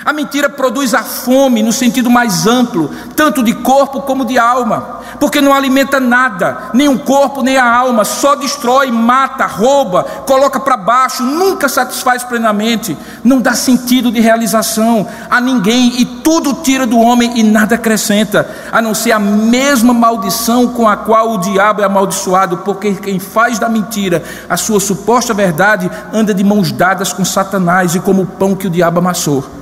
A 0.07 0.13
mentira 0.13 0.49
produz 0.49 0.95
a 0.95 1.03
fome 1.03 1.65
no 1.65 1.73
sentido 1.73 2.09
mais 2.09 2.47
amplo, 2.47 2.89
tanto 3.17 3.43
de 3.43 3.53
corpo 3.53 4.03
como 4.03 4.25
de 4.25 4.39
alma, 4.39 5.01
porque 5.19 5.41
não 5.41 5.53
alimenta 5.53 5.99
nada, 5.99 6.71
nem 6.73 6.87
o 6.87 7.01
corpo, 7.01 7.43
nem 7.43 7.57
a 7.57 7.69
alma, 7.69 8.05
só 8.05 8.37
destrói, 8.37 8.93
mata, 8.93 9.47
rouba, 9.47 10.05
coloca 10.25 10.61
para 10.61 10.77
baixo, 10.77 11.25
nunca 11.25 11.69
satisfaz 11.69 12.23
plenamente, 12.23 12.97
não 13.25 13.41
dá 13.41 13.53
sentido 13.57 14.13
de 14.13 14.21
realização 14.21 15.09
a 15.29 15.41
ninguém 15.41 16.01
e 16.01 16.05
tudo 16.05 16.55
tira 16.55 16.87
do 16.87 17.01
homem 17.01 17.33
e 17.35 17.43
nada 17.43 17.75
acrescenta, 17.75 18.49
a 18.71 18.81
não 18.81 18.95
ser 18.95 19.11
a 19.11 19.19
mesma 19.19 19.93
maldição 19.93 20.69
com 20.69 20.89
a 20.89 20.97
qual 20.97 21.33
o 21.33 21.39
diabo 21.39 21.83
é 21.83 21.85
amaldiçoado, 21.85 22.59
porque 22.59 22.95
quem 22.95 23.19
faz 23.19 23.59
da 23.59 23.69
mentira 23.69 24.23
a 24.49 24.57
sua 24.57 24.79
suposta 24.79 25.35
verdade 25.35 25.91
anda 26.13 26.33
de 26.33 26.45
mãos 26.45 26.71
dadas 26.71 27.13
com 27.13 27.25
Satanás 27.25 27.97
e 27.97 27.99
como 27.99 28.23
o 28.23 28.27
pão 28.27 28.55
que 28.55 28.69
o 28.69 28.71
diabo 28.71 29.01
amassou. 29.01 29.56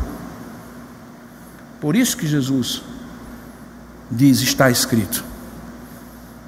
Por 1.85 1.95
isso 1.95 2.17
que 2.17 2.27
Jesus 2.27 2.83
diz: 4.11 4.41
está 4.41 4.71
escrito. 4.71 5.23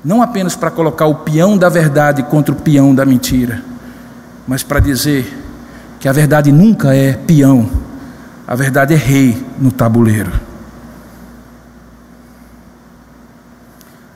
Não 0.03 0.22
apenas 0.22 0.57
para 0.57 0.70
colocar 0.70 1.05
o 1.05 1.16
peão 1.16 1.59
da 1.59 1.68
verdade 1.68 2.22
contra 2.22 2.55
o 2.55 2.57
peão 2.57 2.95
da 2.95 3.05
mentira, 3.05 3.62
mas 4.49 4.62
para 4.62 4.80
dizer 4.80 5.30
que 6.01 6.09
a 6.09 6.12
verdade 6.12 6.51
nunca 6.51 6.95
é 6.95 7.12
peão, 7.12 7.70
a 8.47 8.55
verdade 8.55 8.95
é 8.95 8.97
rei 8.97 9.47
no 9.59 9.70
tabuleiro. 9.70 10.32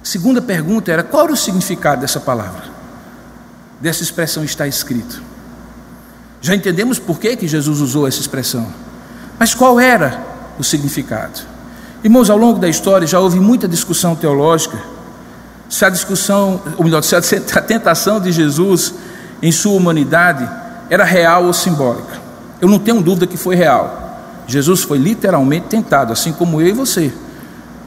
Segunda 0.03 0.41
pergunta 0.41 0.91
era: 0.91 1.03
qual 1.03 1.25
era 1.25 1.35
o 1.35 1.37
significado 1.37 2.01
dessa 2.01 2.19
palavra? 2.19 2.63
Dessa 3.79 4.03
expressão 4.03 4.43
está 4.43 4.67
escrito. 4.67 5.23
Já 6.41 6.55
entendemos 6.55 6.99
por 6.99 7.21
que, 7.21 7.37
que 7.37 7.47
Jesus 7.47 7.83
usou 7.83 8.09
essa 8.09 8.21
expressão, 8.23 8.73
mas 9.39 9.53
qual 9.53 9.79
era 9.79 10.31
o 10.59 10.65
significado. 10.65 11.41
Irmãos, 12.03 12.31
ao 12.31 12.39
longo 12.39 12.59
da 12.59 12.69
história 12.69 13.07
já 13.07 13.19
houve 13.19 13.39
muita 13.39 13.69
discussão 13.69 14.15
teológica 14.15 14.79
se 15.71 15.85
a 15.85 15.89
discussão, 15.89 16.61
ou 16.77 16.85
melhor, 16.85 17.01
se 17.05 17.15
a 17.15 17.63
tentação 17.63 18.21
de 18.21 18.33
Jesus 18.33 18.93
em 19.41 19.53
sua 19.53 19.73
humanidade 19.73 20.47
era 20.91 21.05
real 21.05 21.45
ou 21.45 21.53
simbólica. 21.53 22.21
Eu 22.61 22.69
não 22.69 22.79
tenho 22.79 23.01
dúvida 23.01 23.27
que 23.27 23.37
foi 23.37 23.55
real. 23.55 24.43
Jesus 24.47 24.83
foi 24.83 24.99
literalmente 24.99 25.69
tentado, 25.69 26.13
assim 26.13 26.33
como 26.33 26.61
eu 26.61 26.67
e 26.67 26.73
você. 26.73 27.13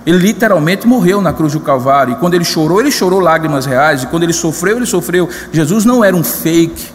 Ele 0.06 0.18
literalmente 0.18 0.88
morreu 0.88 1.22
na 1.22 1.34
cruz 1.34 1.54
do 1.54 1.60
Calvário. 1.60 2.14
E 2.14 2.16
quando 2.16 2.34
ele 2.34 2.46
chorou, 2.46 2.80
ele 2.80 2.92
chorou 2.92 3.20
lágrimas 3.20 3.66
reais. 3.66 4.04
E 4.04 4.08
quando 4.08 4.24
ele 4.24 4.34
sofreu, 4.34 4.78
ele 4.78 4.86
sofreu. 4.86 5.30
Jesus 5.52 5.86
não 5.86 6.04
era 6.04 6.16
um 6.16 6.24
fake. 6.24 6.92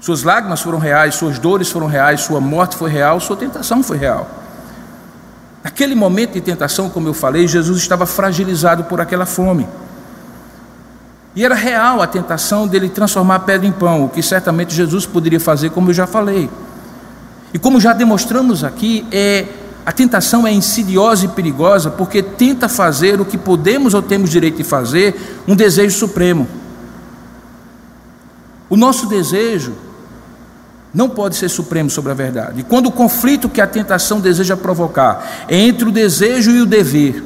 Suas 0.00 0.22
lágrimas 0.22 0.62
foram 0.62 0.78
reais, 0.78 1.14
suas 1.14 1.38
dores 1.38 1.70
foram 1.70 1.86
reais, 1.86 2.22
sua 2.22 2.40
morte 2.40 2.74
foi 2.74 2.90
real, 2.90 3.20
sua 3.20 3.36
tentação 3.36 3.82
foi 3.82 3.98
real. 3.98 4.28
Naquele 5.62 5.94
momento 5.94 6.32
de 6.32 6.40
tentação, 6.40 6.88
como 6.88 7.06
eu 7.06 7.12
falei, 7.12 7.46
Jesus 7.46 7.78
estava 7.78 8.06
fragilizado 8.06 8.84
por 8.84 8.98
aquela 9.00 9.26
fome. 9.26 9.68
E 11.36 11.44
era 11.44 11.54
real 11.54 12.00
a 12.00 12.06
tentação 12.06 12.66
dele 12.66 12.88
transformar 12.88 13.40
pedra 13.40 13.66
em 13.66 13.72
pão, 13.72 14.04
o 14.04 14.08
que 14.08 14.22
certamente 14.22 14.74
Jesus 14.74 15.04
poderia 15.04 15.38
fazer, 15.38 15.70
como 15.70 15.90
eu 15.90 15.94
já 15.94 16.06
falei. 16.06 16.48
E 17.52 17.58
como 17.58 17.78
já 17.78 17.92
demonstramos 17.92 18.64
aqui, 18.64 19.06
é 19.12 19.46
a 19.84 19.92
tentação 19.92 20.46
é 20.46 20.52
insidiosa 20.52 21.26
e 21.26 21.28
perigosa 21.28 21.90
porque 21.90 22.22
tenta 22.22 22.68
fazer 22.68 23.20
o 23.20 23.24
que 23.24 23.36
podemos 23.36 23.92
ou 23.92 24.00
temos 24.00 24.30
direito 24.30 24.58
de 24.58 24.64
fazer, 24.64 25.42
um 25.46 25.54
desejo 25.54 25.98
supremo. 25.98 26.48
O 28.68 28.76
nosso 28.76 29.06
desejo 29.06 29.74
não 30.92 31.08
pode 31.08 31.36
ser 31.36 31.48
supremo 31.48 31.88
sobre 31.88 32.10
a 32.10 32.14
verdade. 32.14 32.64
Quando 32.64 32.86
o 32.86 32.92
conflito 32.92 33.48
que 33.48 33.60
a 33.60 33.66
tentação 33.66 34.20
deseja 34.20 34.56
provocar 34.56 35.46
é 35.48 35.56
entre 35.56 35.88
o 35.88 35.92
desejo 35.92 36.50
e 36.50 36.60
o 36.60 36.66
dever, 36.66 37.22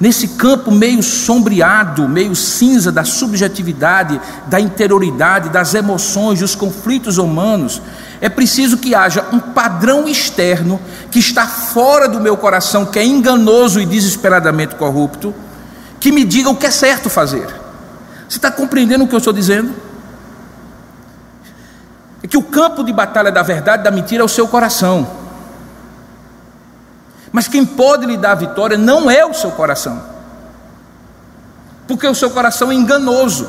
nesse 0.00 0.28
campo 0.28 0.72
meio 0.72 1.02
sombreado, 1.02 2.08
meio 2.08 2.34
cinza 2.34 2.90
da 2.90 3.04
subjetividade, 3.04 4.20
da 4.48 4.58
interioridade, 4.58 5.48
das 5.48 5.74
emoções, 5.74 6.40
dos 6.40 6.56
conflitos 6.56 7.16
humanos, 7.16 7.80
é 8.20 8.28
preciso 8.28 8.78
que 8.78 8.94
haja 8.94 9.24
um 9.32 9.38
padrão 9.38 10.08
externo 10.08 10.80
que 11.10 11.20
está 11.20 11.46
fora 11.46 12.08
do 12.08 12.20
meu 12.20 12.36
coração, 12.36 12.86
que 12.86 12.98
é 12.98 13.04
enganoso 13.04 13.80
e 13.80 13.86
desesperadamente 13.86 14.74
corrupto, 14.74 15.32
que 16.00 16.10
me 16.10 16.24
diga 16.24 16.50
o 16.50 16.56
que 16.56 16.66
é 16.66 16.70
certo 16.70 17.08
fazer. 17.08 17.46
Você 18.28 18.38
está 18.38 18.50
compreendendo 18.50 19.04
o 19.04 19.08
que 19.08 19.14
eu 19.14 19.18
estou 19.18 19.32
dizendo? 19.32 19.83
É 22.24 22.26
que 22.26 22.38
o 22.38 22.42
campo 22.42 22.82
de 22.82 22.90
batalha 22.90 23.30
da 23.30 23.42
verdade 23.42 23.82
da 23.82 23.90
mentira 23.90 24.22
é 24.22 24.24
o 24.24 24.28
seu 24.28 24.48
coração. 24.48 25.06
Mas 27.30 27.46
quem 27.46 27.66
pode 27.66 28.06
lhe 28.06 28.16
dar 28.16 28.32
a 28.32 28.34
vitória 28.34 28.78
não 28.78 29.10
é 29.10 29.26
o 29.26 29.34
seu 29.34 29.50
coração, 29.50 30.02
porque 31.86 32.08
o 32.08 32.14
seu 32.14 32.30
coração 32.30 32.72
é 32.72 32.74
enganoso. 32.74 33.46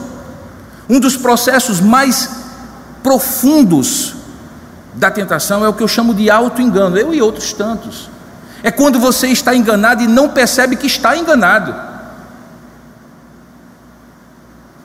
Um 0.89 0.99
dos 0.99 1.15
processos 1.15 1.79
mais 1.79 2.29
profundos 3.01 4.13
da 4.93 5.09
tentação 5.09 5.63
é 5.63 5.69
o 5.69 5.73
que 5.73 5.81
eu 5.81 5.87
chamo 5.87 6.13
de 6.13 6.29
auto-engano, 6.29 6.97
eu 6.97 7.13
e 7.13 7.21
outros 7.21 7.53
tantos. 7.53 8.09
É 8.61 8.71
quando 8.71 8.99
você 8.99 9.27
está 9.27 9.55
enganado 9.55 10.03
e 10.03 10.07
não 10.07 10.27
percebe 10.27 10.75
que 10.75 10.87
está 10.87 11.15
enganado. 11.15 11.73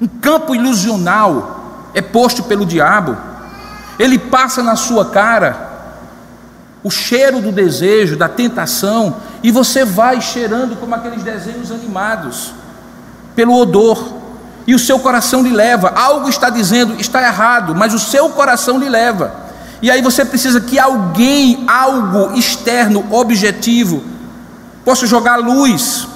Um 0.00 0.06
campo 0.06 0.54
ilusional 0.54 1.90
é 1.92 2.00
posto 2.00 2.44
pelo 2.44 2.64
diabo 2.64 3.29
ele 4.00 4.18
passa 4.18 4.62
na 4.62 4.76
sua 4.76 5.04
cara 5.04 5.68
o 6.82 6.90
cheiro 6.90 7.42
do 7.42 7.52
desejo, 7.52 8.16
da 8.16 8.30
tentação, 8.30 9.16
e 9.42 9.50
você 9.50 9.84
vai 9.84 10.22
cheirando 10.22 10.74
como 10.80 10.94
aqueles 10.94 11.22
desenhos 11.22 11.70
animados, 11.70 12.54
pelo 13.36 13.54
odor, 13.54 14.02
e 14.66 14.74
o 14.74 14.78
seu 14.78 14.98
coração 14.98 15.42
lhe 15.42 15.50
leva. 15.50 15.92
Algo 15.94 16.30
está 16.30 16.48
dizendo, 16.48 16.98
está 16.98 17.22
errado, 17.22 17.74
mas 17.74 17.92
o 17.92 17.98
seu 17.98 18.30
coração 18.30 18.78
lhe 18.78 18.88
leva. 18.88 19.34
E 19.82 19.90
aí 19.90 20.00
você 20.00 20.24
precisa 20.24 20.62
que 20.62 20.78
alguém, 20.78 21.66
algo 21.68 22.34
externo, 22.38 23.04
objetivo, 23.10 24.02
possa 24.82 25.06
jogar 25.06 25.36
luz. 25.36 26.08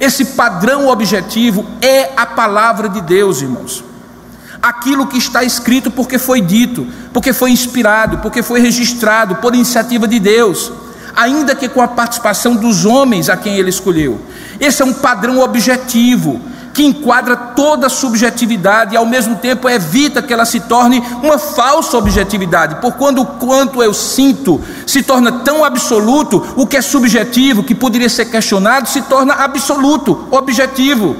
Esse 0.00 0.24
padrão 0.24 0.88
objetivo 0.88 1.66
é 1.82 2.10
a 2.16 2.24
palavra 2.24 2.88
de 2.88 3.02
Deus, 3.02 3.42
irmãos 3.42 3.87
aquilo 4.62 5.06
que 5.06 5.18
está 5.18 5.42
escrito 5.42 5.90
porque 5.90 6.18
foi 6.18 6.40
dito, 6.40 6.86
porque 7.12 7.32
foi 7.32 7.50
inspirado, 7.50 8.18
porque 8.18 8.42
foi 8.42 8.60
registrado 8.60 9.36
por 9.36 9.54
iniciativa 9.54 10.06
de 10.06 10.18
Deus, 10.18 10.72
ainda 11.14 11.54
que 11.54 11.68
com 11.68 11.80
a 11.80 11.88
participação 11.88 12.54
dos 12.56 12.84
homens 12.84 13.28
a 13.28 13.36
quem 13.36 13.56
ele 13.56 13.70
escolheu. 13.70 14.20
Esse 14.60 14.82
é 14.82 14.84
um 14.84 14.92
padrão 14.92 15.40
objetivo 15.40 16.40
que 16.78 16.84
enquadra 16.84 17.34
toda 17.34 17.88
a 17.88 17.90
subjetividade 17.90 18.94
e 18.94 18.96
ao 18.96 19.04
mesmo 19.04 19.34
tempo 19.34 19.68
evita 19.68 20.22
que 20.22 20.32
ela 20.32 20.44
se 20.44 20.60
torne 20.60 21.02
uma 21.20 21.36
falsa 21.36 21.98
objetividade, 21.98 22.76
por 22.76 22.92
quando 22.92 23.20
o 23.20 23.26
quanto 23.26 23.82
eu 23.82 23.92
sinto 23.92 24.60
se 24.86 25.02
torna 25.02 25.32
tão 25.32 25.64
absoluto, 25.64 26.54
o 26.54 26.68
que 26.68 26.76
é 26.76 26.80
subjetivo, 26.80 27.64
que 27.64 27.74
poderia 27.74 28.08
ser 28.08 28.26
questionado, 28.26 28.88
se 28.88 29.02
torna 29.02 29.34
absoluto, 29.34 30.28
objetivo. 30.30 31.16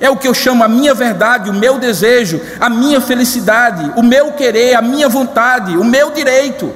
É 0.00 0.10
o 0.10 0.16
que 0.16 0.28
eu 0.28 0.34
chamo 0.34 0.62
a 0.62 0.68
minha 0.68 0.94
verdade, 0.94 1.48
o 1.48 1.54
meu 1.54 1.78
desejo, 1.78 2.40
a 2.60 2.68
minha 2.68 3.00
felicidade, 3.00 3.92
o 3.96 4.02
meu 4.02 4.32
querer, 4.32 4.74
a 4.74 4.82
minha 4.82 5.08
vontade, 5.08 5.76
o 5.76 5.84
meu 5.84 6.10
direito. 6.10 6.70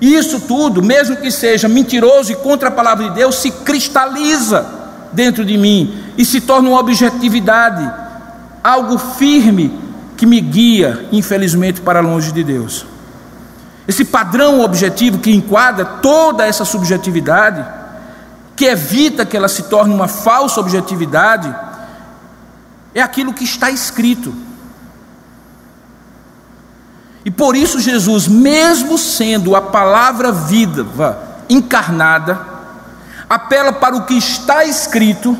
E 0.00 0.14
isso 0.14 0.40
tudo, 0.40 0.82
mesmo 0.82 1.16
que 1.16 1.30
seja 1.30 1.68
mentiroso 1.68 2.32
e 2.32 2.36
contra 2.36 2.68
a 2.68 2.72
palavra 2.72 3.08
de 3.08 3.14
Deus, 3.14 3.36
se 3.36 3.50
cristaliza 3.50 4.66
dentro 5.12 5.44
de 5.44 5.56
mim 5.56 6.04
e 6.16 6.24
se 6.24 6.40
torna 6.40 6.68
uma 6.68 6.80
objetividade, 6.80 7.90
algo 8.62 8.98
firme 8.98 9.78
que 10.16 10.26
me 10.26 10.40
guia, 10.40 11.06
infelizmente, 11.12 11.80
para 11.80 12.00
longe 12.00 12.32
de 12.32 12.42
Deus. 12.42 12.84
Esse 13.86 14.04
padrão 14.04 14.60
objetivo 14.60 15.18
que 15.18 15.30
enquadra 15.30 15.84
toda 15.84 16.44
essa 16.44 16.64
subjetividade, 16.64 17.64
que 18.54 18.66
evita 18.66 19.24
que 19.24 19.36
ela 19.36 19.48
se 19.48 19.62
torne 19.64 19.94
uma 19.94 20.08
falsa 20.08 20.60
objetividade, 20.60 21.54
é 22.98 23.02
aquilo 23.02 23.32
que 23.32 23.44
está 23.44 23.70
escrito. 23.70 24.34
E 27.24 27.30
por 27.30 27.56
isso 27.56 27.78
Jesus, 27.78 28.26
mesmo 28.26 28.96
sendo 28.96 29.54
a 29.54 29.60
palavra 29.60 30.32
viva 30.32 31.18
encarnada, 31.48 32.40
apela 33.28 33.72
para 33.72 33.96
o 33.96 34.04
que 34.04 34.14
está 34.14 34.64
escrito, 34.64 35.36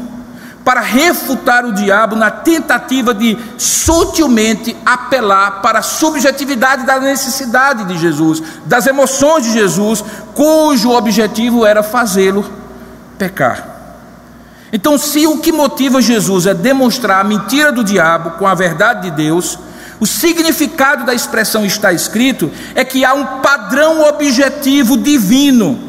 para 0.64 0.82
refutar 0.82 1.64
o 1.64 1.72
diabo 1.72 2.14
na 2.14 2.30
tentativa 2.30 3.14
de 3.14 3.38
sutilmente 3.56 4.76
apelar 4.84 5.62
para 5.62 5.78
a 5.78 5.82
subjetividade 5.82 6.84
da 6.84 7.00
necessidade 7.00 7.84
de 7.84 7.96
Jesus, 7.96 8.42
das 8.66 8.86
emoções 8.86 9.44
de 9.44 9.52
Jesus, 9.52 10.04
cujo 10.34 10.90
objetivo 10.90 11.64
era 11.64 11.82
fazê-lo 11.82 12.44
pecar. 13.16 13.77
Então, 14.72 14.98
se 14.98 15.26
o 15.26 15.38
que 15.38 15.50
motiva 15.50 16.00
Jesus 16.00 16.46
é 16.46 16.54
demonstrar 16.54 17.20
a 17.20 17.24
mentira 17.24 17.72
do 17.72 17.82
diabo 17.82 18.32
com 18.32 18.46
a 18.46 18.54
verdade 18.54 19.10
de 19.10 19.16
Deus, 19.16 19.58
o 20.00 20.06
significado 20.06 21.04
da 21.04 21.14
expressão 21.14 21.64
está 21.64 21.92
escrito 21.92 22.50
é 22.74 22.84
que 22.84 23.04
há 23.04 23.14
um 23.14 23.40
padrão 23.40 24.06
objetivo 24.06 24.96
divino 24.96 25.88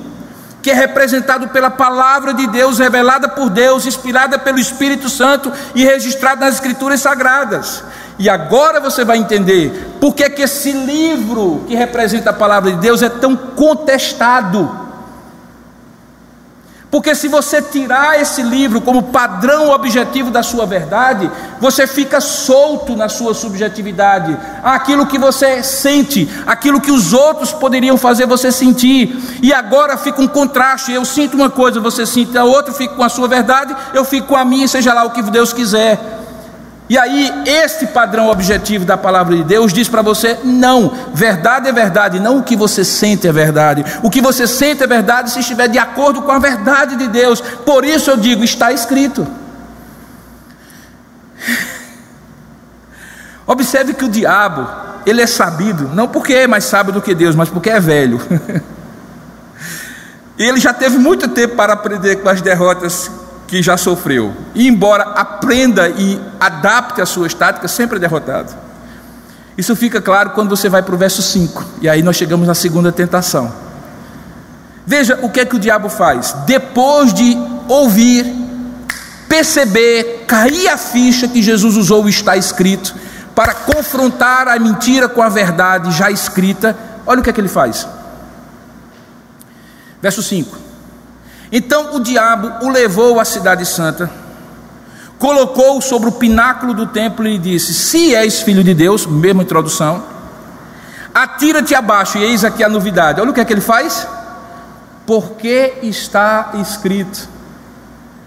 que 0.61 0.71
é 0.71 0.73
representado 0.73 1.49
pela 1.49 1.69
palavra 1.69 2.33
de 2.33 2.45
Deus, 2.47 2.79
revelada 2.79 3.29
por 3.29 3.49
Deus, 3.49 3.85
inspirada 3.85 4.37
pelo 4.37 4.59
Espírito 4.59 5.09
Santo 5.09 5.51
e 5.73 5.85
registrada 5.85 6.45
nas 6.45 6.55
Escrituras 6.55 6.99
Sagradas. 6.99 7.83
E 8.17 8.29
agora 8.29 8.81
você 8.81 9.05
vai 9.05 9.17
entender 9.17 9.95
por 10.01 10.13
que, 10.13 10.29
que 10.29 10.41
esse 10.41 10.71
livro 10.73 11.63
que 11.67 11.75
representa 11.75 12.31
a 12.31 12.33
palavra 12.33 12.71
de 12.71 12.77
Deus 12.77 13.01
é 13.01 13.07
tão 13.07 13.35
contestado. 13.35 14.88
Porque 16.91 17.13
se 17.13 17.27
você 17.27 17.61
tirar 17.61 18.19
esse 18.19 18.41
livro 18.41 18.81
como 18.81 19.03
padrão 19.03 19.69
objetivo 19.69 20.31
da 20.31 20.41
sua 20.41 20.65
verdade, 20.65 21.29
você 21.59 21.85
fica 21.85 22.19
solto 22.19 22.95
na 22.95 23.07
sua 23.07 23.35
subjetividade, 23.35 24.35
aquilo 24.63 25.05
que 25.05 25.19
você 25.19 25.61
sente, 25.61 26.27
aquilo 26.47 26.81
que 26.81 26.91
os 26.91 27.13
outros 27.13 27.51
poderiam 27.51 27.95
fazer 27.95 28.25
você 28.25 28.51
sentir. 28.51 29.39
E 29.41 29.53
agora 29.53 29.97
fica 29.97 30.19
um 30.19 30.27
contraste, 30.27 30.91
eu 30.91 31.05
sinto 31.05 31.35
uma 31.35 31.49
coisa, 31.49 31.79
você 31.79 32.07
sente 32.07 32.35
a 32.35 32.43
outra, 32.43 32.73
fico 32.73 32.95
com 32.95 33.03
a 33.03 33.09
sua 33.09 33.27
verdade, 33.27 33.75
eu 33.93 34.03
fico 34.03 34.27
com 34.27 34.35
a 34.35 34.43
minha, 34.43 34.67
seja 34.67 34.91
lá 34.91 35.03
o 35.03 35.11
que 35.11 35.21
Deus 35.21 35.53
quiser. 35.53 36.18
E 36.89 36.97
aí, 36.97 37.31
este 37.45 37.85
padrão 37.85 38.29
objetivo 38.29 38.83
da 38.83 38.97
palavra 38.97 39.35
de 39.35 39.43
Deus 39.43 39.71
diz 39.71 39.87
para 39.87 40.01
você: 40.01 40.39
não, 40.43 40.91
verdade 41.13 41.69
é 41.69 41.71
verdade, 41.71 42.19
não 42.19 42.39
o 42.39 42.43
que 42.43 42.55
você 42.55 42.83
sente 42.83 43.27
é 43.27 43.31
verdade. 43.31 43.85
O 44.01 44.09
que 44.09 44.19
você 44.19 44.47
sente 44.47 44.81
é 44.81 44.87
verdade 44.87 45.29
se 45.29 45.39
estiver 45.39 45.67
de 45.67 45.77
acordo 45.77 46.23
com 46.23 46.31
a 46.31 46.39
verdade 46.39 46.95
de 46.95 47.07
Deus. 47.07 47.41
Por 47.41 47.85
isso 47.85 48.09
eu 48.09 48.17
digo: 48.17 48.43
está 48.43 48.71
escrito. 48.71 49.27
Observe 53.45 53.93
que 53.93 54.05
o 54.05 54.09
diabo, 54.09 54.67
ele 55.05 55.21
é 55.21 55.27
sabido, 55.27 55.91
não 55.93 56.07
porque 56.07 56.33
é 56.33 56.47
mais 56.47 56.63
sábio 56.63 56.91
do 56.91 57.03
que 57.03 57.13
Deus, 57.13 57.35
mas 57.35 57.49
porque 57.49 57.69
é 57.69 57.79
velho. 57.79 58.19
ele 60.39 60.59
já 60.59 60.73
teve 60.73 60.97
muito 60.97 61.27
tempo 61.27 61.55
para 61.55 61.73
aprender 61.73 62.15
com 62.15 62.29
as 62.29 62.41
derrotas 62.41 63.11
que 63.49 63.63
já 63.63 63.75
sofreu. 63.75 64.33
E 64.53 64.67
embora 64.67 65.03
aprenda 65.03 65.89
e 65.89 66.21
adapte 66.39 67.01
as 67.01 67.09
suas 67.09 67.33
táticas, 67.33 67.71
sempre 67.71 67.97
é 67.97 67.99
derrotado. 67.99 68.53
Isso 69.57 69.75
fica 69.75 69.99
claro 69.99 70.29
quando 70.29 70.49
você 70.49 70.69
vai 70.69 70.83
para 70.83 70.93
o 70.93 70.97
verso 70.97 71.21
5. 71.21 71.65
E 71.81 71.89
aí 71.89 72.01
nós 72.03 72.15
chegamos 72.15 72.47
na 72.47 72.53
segunda 72.53 72.91
tentação. 72.91 73.51
Veja 74.85 75.19
o 75.21 75.29
que 75.29 75.39
é 75.39 75.45
que 75.45 75.55
o 75.55 75.59
diabo 75.59 75.89
faz. 75.89 76.33
Depois 76.45 77.13
de 77.13 77.37
ouvir, 77.67 78.25
perceber, 79.27 80.25
cair 80.27 80.67
a 80.69 80.77
ficha 80.77 81.27
que 81.27 81.41
Jesus 81.41 81.75
usou 81.75 82.05
o 82.05 82.09
está 82.09 82.37
escrito 82.37 82.95
para 83.35 83.53
confrontar 83.53 84.47
a 84.47 84.59
mentira 84.59 85.09
com 85.09 85.21
a 85.21 85.29
verdade 85.29 85.91
já 85.91 86.11
escrita, 86.11 86.77
olha 87.05 87.19
o 87.19 87.23
que 87.23 87.29
é 87.29 87.33
que 87.33 87.41
ele 87.41 87.47
faz. 87.47 87.87
Verso 90.01 90.21
5. 90.21 90.68
Então 91.51 91.95
o 91.95 91.99
diabo 91.99 92.65
o 92.65 92.69
levou 92.69 93.19
à 93.19 93.25
cidade 93.25 93.65
santa, 93.65 94.09
colocou-o 95.17 95.81
sobre 95.81 96.09
o 96.09 96.11
pináculo 96.11 96.73
do 96.73 96.85
templo 96.85 97.27
e 97.27 97.37
disse: 97.37 97.73
Se 97.73 98.15
és 98.15 98.41
filho 98.41 98.63
de 98.63 98.73
Deus, 98.73 99.05
mesma 99.05 99.43
introdução, 99.43 100.03
atira-te 101.13 101.73
abaixo, 101.73 102.17
e 102.17 102.23
eis 102.23 102.43
aqui 102.43 102.63
a 102.63 102.69
novidade. 102.69 103.19
Olha 103.19 103.31
o 103.31 103.33
que 103.33 103.41
é 103.41 103.45
que 103.45 103.53
ele 103.53 103.61
faz. 103.61 104.07
Porque 105.05 105.79
está 105.81 106.51
escrito. 106.61 107.27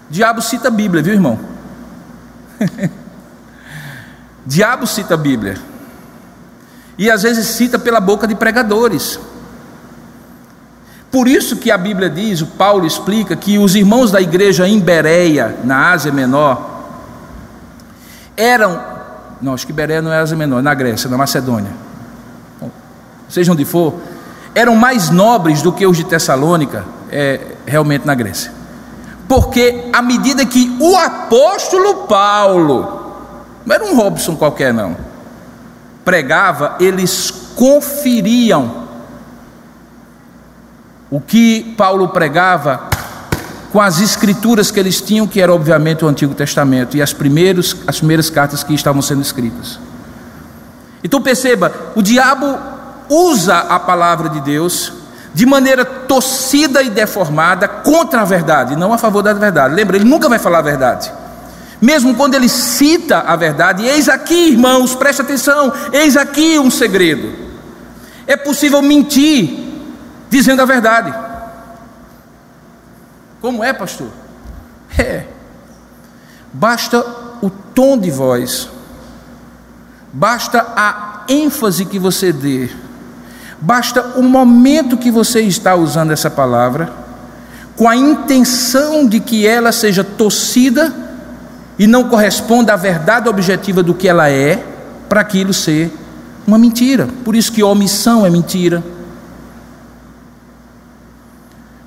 Diabo 0.09 0.41
cita 0.41 0.67
a 0.67 0.71
Bíblia, 0.71 1.01
viu 1.01 1.13
irmão? 1.13 1.39
Diabo 4.45 4.85
cita 4.85 5.13
a 5.13 5.17
Bíblia. 5.17 5.57
E 6.97 7.09
às 7.09 7.23
vezes 7.23 7.47
cita 7.47 7.79
pela 7.79 8.01
boca 8.01 8.27
de 8.27 8.35
pregadores. 8.35 9.17
Por 11.13 11.27
isso 11.27 11.57
que 11.57 11.69
a 11.69 11.77
Bíblia 11.77 12.09
diz, 12.09 12.41
o 12.41 12.47
Paulo 12.47 12.87
explica 12.87 13.35
que 13.35 13.59
os 13.59 13.75
irmãos 13.75 14.09
da 14.09 14.19
igreja 14.19 14.67
em 14.67 14.79
Bereia, 14.79 15.59
na 15.63 15.91
Ásia 15.91 16.11
Menor, 16.11 16.59
eram, 18.35 18.81
não, 19.39 19.53
acho 19.53 19.67
que 19.67 19.71
Bereia 19.71 20.01
não 20.01 20.11
é 20.11 20.17
Ásia 20.17 20.35
Menor, 20.35 20.57
é 20.57 20.61
na 20.63 20.73
Grécia, 20.73 21.07
na 21.07 21.15
Macedônia. 21.15 21.69
seja 23.29 23.51
onde 23.51 23.63
for, 23.63 23.93
eram 24.55 24.75
mais 24.75 25.11
nobres 25.11 25.61
do 25.61 25.71
que 25.71 25.85
os 25.85 25.97
de 25.97 26.03
Tessalônica, 26.03 26.83
é, 27.11 27.41
realmente 27.67 28.07
na 28.07 28.15
Grécia. 28.15 28.51
Porque 29.27 29.91
à 29.93 30.01
medida 30.01 30.43
que 30.47 30.75
o 30.79 30.97
apóstolo 30.97 32.07
Paulo, 32.07 33.13
não 33.63 33.75
era 33.75 33.85
um 33.85 33.95
Robson 33.95 34.35
qualquer 34.35 34.73
não, 34.73 34.97
pregava, 36.03 36.75
eles 36.79 37.29
conferiam 37.55 38.82
o 41.13 41.21
que 41.21 41.75
Paulo 41.77 42.07
pregava 42.07 42.89
com 43.71 43.79
as 43.79 44.01
escrituras 44.01 44.71
que 44.71 44.79
eles 44.79 44.99
tinham, 44.99 45.27
que 45.27 45.39
era 45.39 45.53
obviamente 45.53 46.03
o 46.03 46.07
Antigo 46.07 46.33
Testamento 46.33 46.97
e 46.97 47.03
as 47.03 47.13
primeiras, 47.13 47.75
as 47.85 47.99
primeiras 47.99 48.31
cartas 48.31 48.63
que 48.63 48.73
estavam 48.73 48.99
sendo 48.99 49.21
escritas. 49.21 49.79
Então 51.03 51.21
perceba, 51.21 51.71
o 51.95 52.01
diabo 52.01 52.57
usa 53.07 53.59
a 53.59 53.79
palavra 53.79 54.27
de 54.27 54.41
Deus 54.41 54.91
de 55.35 55.45
maneira 55.45 55.85
torcida 55.85 56.81
e 56.81 56.89
deformada 56.89 57.67
contra 57.67 58.21
a 58.21 58.25
verdade, 58.25 58.75
não 58.75 58.91
a 58.91 58.97
favor 58.97 59.21
da 59.21 59.33
verdade. 59.33 59.75
Lembra, 59.75 59.97
ele 59.97 60.05
nunca 60.05 60.27
vai 60.27 60.39
falar 60.39 60.59
a 60.59 60.63
verdade. 60.63 61.11
Mesmo 61.79 62.15
quando 62.15 62.33
ele 62.33 62.49
cita 62.49 63.19
a 63.19 63.35
verdade, 63.35 63.85
eis 63.85 64.09
aqui, 64.09 64.49
irmãos, 64.49 64.95
preste 64.95 65.21
atenção, 65.21 65.71
eis 65.91 66.17
aqui 66.17 66.57
um 66.57 66.71
segredo. 66.71 67.31
É 68.25 68.35
possível 68.35 68.81
mentir 68.81 69.62
dizendo 70.33 70.63
a 70.63 70.65
verdade. 70.65 71.13
Como 73.39 73.63
é, 73.63 73.71
pastor? 73.71 74.07
É. 74.97 75.25
Basta 76.51 77.05
o 77.39 77.49
tom 77.49 77.97
de 77.97 78.09
voz, 78.09 78.67
basta 80.11 80.65
a 80.75 81.23
ênfase 81.27 81.85
que 81.85 81.99
você 81.99 82.31
dê, 82.31 82.69
basta 83.59 84.13
o 84.15 84.23
momento 84.23 84.97
que 84.97 85.11
você 85.11 85.41
está 85.41 85.75
usando 85.75 86.11
essa 86.11 86.29
palavra, 86.29 86.91
com 87.75 87.87
a 87.87 87.95
intenção 87.95 89.05
de 89.07 89.19
que 89.19 89.45
ela 89.45 89.71
seja 89.71 90.03
torcida 90.03 90.93
e 91.77 91.85
não 91.85 92.07
corresponda 92.07 92.73
à 92.73 92.75
verdade 92.75 93.29
objetiva 93.29 93.81
do 93.83 93.93
que 93.93 94.07
ela 94.07 94.29
é, 94.29 94.63
para 95.09 95.21
aquilo 95.21 95.53
ser 95.53 95.91
uma 96.45 96.57
mentira. 96.57 97.07
Por 97.23 97.35
isso 97.35 97.51
que 97.51 97.63
omissão 97.63 98.25
é 98.25 98.29
mentira. 98.29 98.83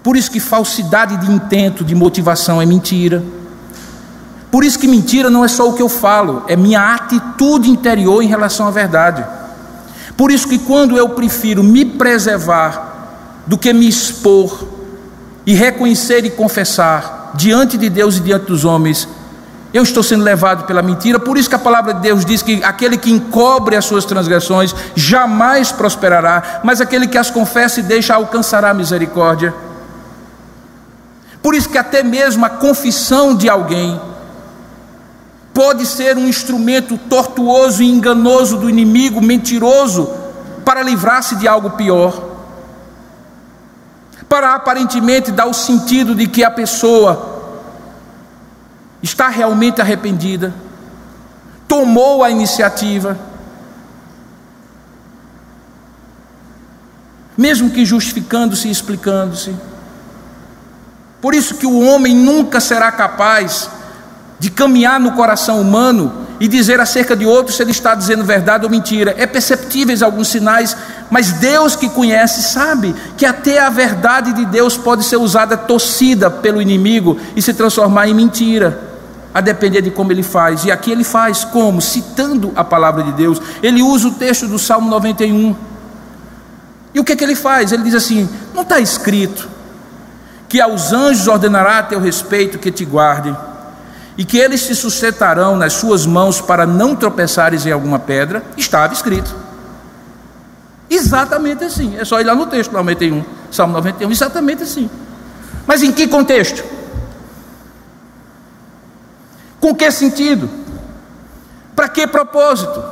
Por 0.06 0.16
isso 0.16 0.30
que 0.30 0.38
falsidade 0.38 1.16
de 1.16 1.28
intento, 1.28 1.82
de 1.82 1.92
motivação 1.92 2.62
é 2.62 2.64
mentira. 2.64 3.24
Por 4.52 4.62
isso 4.62 4.78
que 4.78 4.86
mentira 4.86 5.28
não 5.28 5.44
é 5.44 5.48
só 5.48 5.68
o 5.68 5.72
que 5.72 5.82
eu 5.82 5.88
falo, 5.88 6.44
é 6.46 6.54
minha 6.54 6.94
atitude 6.94 7.68
interior 7.68 8.22
em 8.22 8.28
relação 8.28 8.68
à 8.68 8.70
verdade. 8.70 9.26
Por 10.16 10.30
isso 10.30 10.46
que 10.46 10.60
quando 10.60 10.96
eu 10.96 11.08
prefiro 11.08 11.64
me 11.64 11.84
preservar 11.84 13.42
do 13.48 13.58
que 13.58 13.72
me 13.72 13.88
expor 13.88 14.68
e 15.44 15.54
reconhecer 15.54 16.24
e 16.24 16.30
confessar 16.30 17.32
diante 17.34 17.76
de 17.76 17.90
Deus 17.90 18.18
e 18.18 18.20
diante 18.20 18.46
dos 18.46 18.64
homens, 18.64 19.08
eu 19.74 19.82
estou 19.82 20.04
sendo 20.04 20.22
levado 20.22 20.66
pela 20.68 20.82
mentira. 20.82 21.18
Por 21.18 21.36
isso 21.36 21.48
que 21.48 21.56
a 21.56 21.58
palavra 21.58 21.92
de 21.92 22.02
Deus 22.02 22.24
diz 22.24 22.42
que 22.42 22.62
aquele 22.62 22.96
que 22.96 23.10
encobre 23.10 23.74
as 23.74 23.84
suas 23.84 24.04
transgressões 24.04 24.72
jamais 24.94 25.72
prosperará, 25.72 26.60
mas 26.62 26.80
aquele 26.80 27.08
que 27.08 27.18
as 27.18 27.28
confessa 27.28 27.80
e 27.80 27.82
deixa 27.82 28.14
alcançará 28.14 28.70
a 28.70 28.74
misericórdia. 28.74 29.66
Por 31.46 31.54
isso 31.54 31.68
que 31.68 31.78
até 31.78 32.02
mesmo 32.02 32.44
a 32.44 32.50
confissão 32.50 33.32
de 33.32 33.48
alguém 33.48 34.00
pode 35.54 35.86
ser 35.86 36.16
um 36.16 36.26
instrumento 36.26 36.98
tortuoso 36.98 37.84
e 37.84 37.88
enganoso 37.88 38.56
do 38.56 38.68
inimigo, 38.68 39.22
mentiroso, 39.22 40.12
para 40.64 40.82
livrar-se 40.82 41.36
de 41.36 41.46
algo 41.46 41.70
pior. 41.70 42.20
Para 44.28 44.56
aparentemente 44.56 45.30
dar 45.30 45.46
o 45.46 45.54
sentido 45.54 46.16
de 46.16 46.26
que 46.26 46.42
a 46.42 46.50
pessoa 46.50 47.62
está 49.00 49.28
realmente 49.28 49.80
arrependida, 49.80 50.52
tomou 51.68 52.24
a 52.24 52.30
iniciativa, 52.32 53.16
mesmo 57.38 57.70
que 57.70 57.84
justificando-se 57.84 58.66
e 58.66 58.72
explicando-se. 58.72 59.54
Por 61.20 61.34
isso 61.34 61.54
que 61.54 61.66
o 61.66 61.80
homem 61.80 62.14
nunca 62.14 62.60
será 62.60 62.92
capaz 62.92 63.70
de 64.38 64.50
caminhar 64.50 65.00
no 65.00 65.12
coração 65.12 65.60
humano 65.60 66.26
e 66.38 66.46
dizer 66.46 66.78
acerca 66.80 67.16
de 67.16 67.24
outros 67.24 67.56
se 67.56 67.62
ele 67.62 67.70
está 67.70 67.94
dizendo 67.94 68.24
verdade 68.24 68.64
ou 68.64 68.70
mentira. 68.70 69.14
É 69.16 69.26
perceptíveis 69.26 70.02
alguns 70.02 70.28
sinais, 70.28 70.76
mas 71.10 71.32
Deus 71.32 71.74
que 71.74 71.88
conhece 71.88 72.42
sabe 72.42 72.94
que 73.16 73.24
até 73.24 73.58
a 73.58 73.70
verdade 73.70 74.32
de 74.34 74.44
Deus 74.44 74.76
pode 74.76 75.04
ser 75.04 75.16
usada 75.16 75.56
torcida 75.56 76.30
pelo 76.30 76.60
inimigo 76.60 77.18
e 77.34 77.40
se 77.40 77.54
transformar 77.54 78.08
em 78.08 78.14
mentira, 78.14 78.78
a 79.32 79.40
depender 79.40 79.80
de 79.80 79.90
como 79.90 80.12
ele 80.12 80.22
faz. 80.22 80.64
E 80.64 80.70
aqui 80.70 80.90
ele 80.90 81.04
faz 81.04 81.44
como? 81.44 81.80
Citando 81.80 82.52
a 82.54 82.62
palavra 82.62 83.02
de 83.02 83.12
Deus. 83.12 83.40
Ele 83.62 83.82
usa 83.82 84.08
o 84.08 84.12
texto 84.12 84.46
do 84.46 84.58
Salmo 84.58 84.90
91. 84.90 85.56
E 86.92 87.00
o 87.00 87.04
que, 87.04 87.12
é 87.12 87.16
que 87.16 87.24
ele 87.24 87.34
faz? 87.34 87.72
Ele 87.72 87.82
diz 87.82 87.94
assim: 87.94 88.28
não 88.54 88.62
está 88.62 88.78
escrito 88.78 89.55
que 90.48 90.60
aos 90.60 90.92
anjos 90.92 91.26
ordenará 91.26 91.78
a 91.78 91.82
teu 91.82 92.00
respeito 92.00 92.58
que 92.58 92.70
te 92.70 92.84
guardem 92.84 93.36
e 94.16 94.24
que 94.24 94.38
eles 94.38 94.62
se 94.62 94.74
sustentarão 94.74 95.56
nas 95.56 95.74
suas 95.74 96.06
mãos 96.06 96.40
para 96.40 96.66
não 96.66 96.96
tropeçares 96.96 97.66
em 97.66 97.72
alguma 97.72 97.98
pedra, 97.98 98.42
estava 98.56 98.92
escrito. 98.92 99.34
Exatamente 100.88 101.64
assim. 101.64 101.96
É 101.98 102.04
só 102.04 102.20
ir 102.20 102.24
lá 102.24 102.34
no 102.34 102.46
texto, 102.46 102.72
91, 102.72 103.24
Salmo 103.50 103.74
91, 103.74 104.10
exatamente 104.10 104.62
assim. 104.62 104.88
Mas 105.66 105.82
em 105.82 105.92
que 105.92 106.06
contexto? 106.06 106.64
Com 109.60 109.74
que 109.74 109.90
sentido? 109.90 110.48
Para 111.74 111.88
que 111.88 112.06
propósito? 112.06 112.82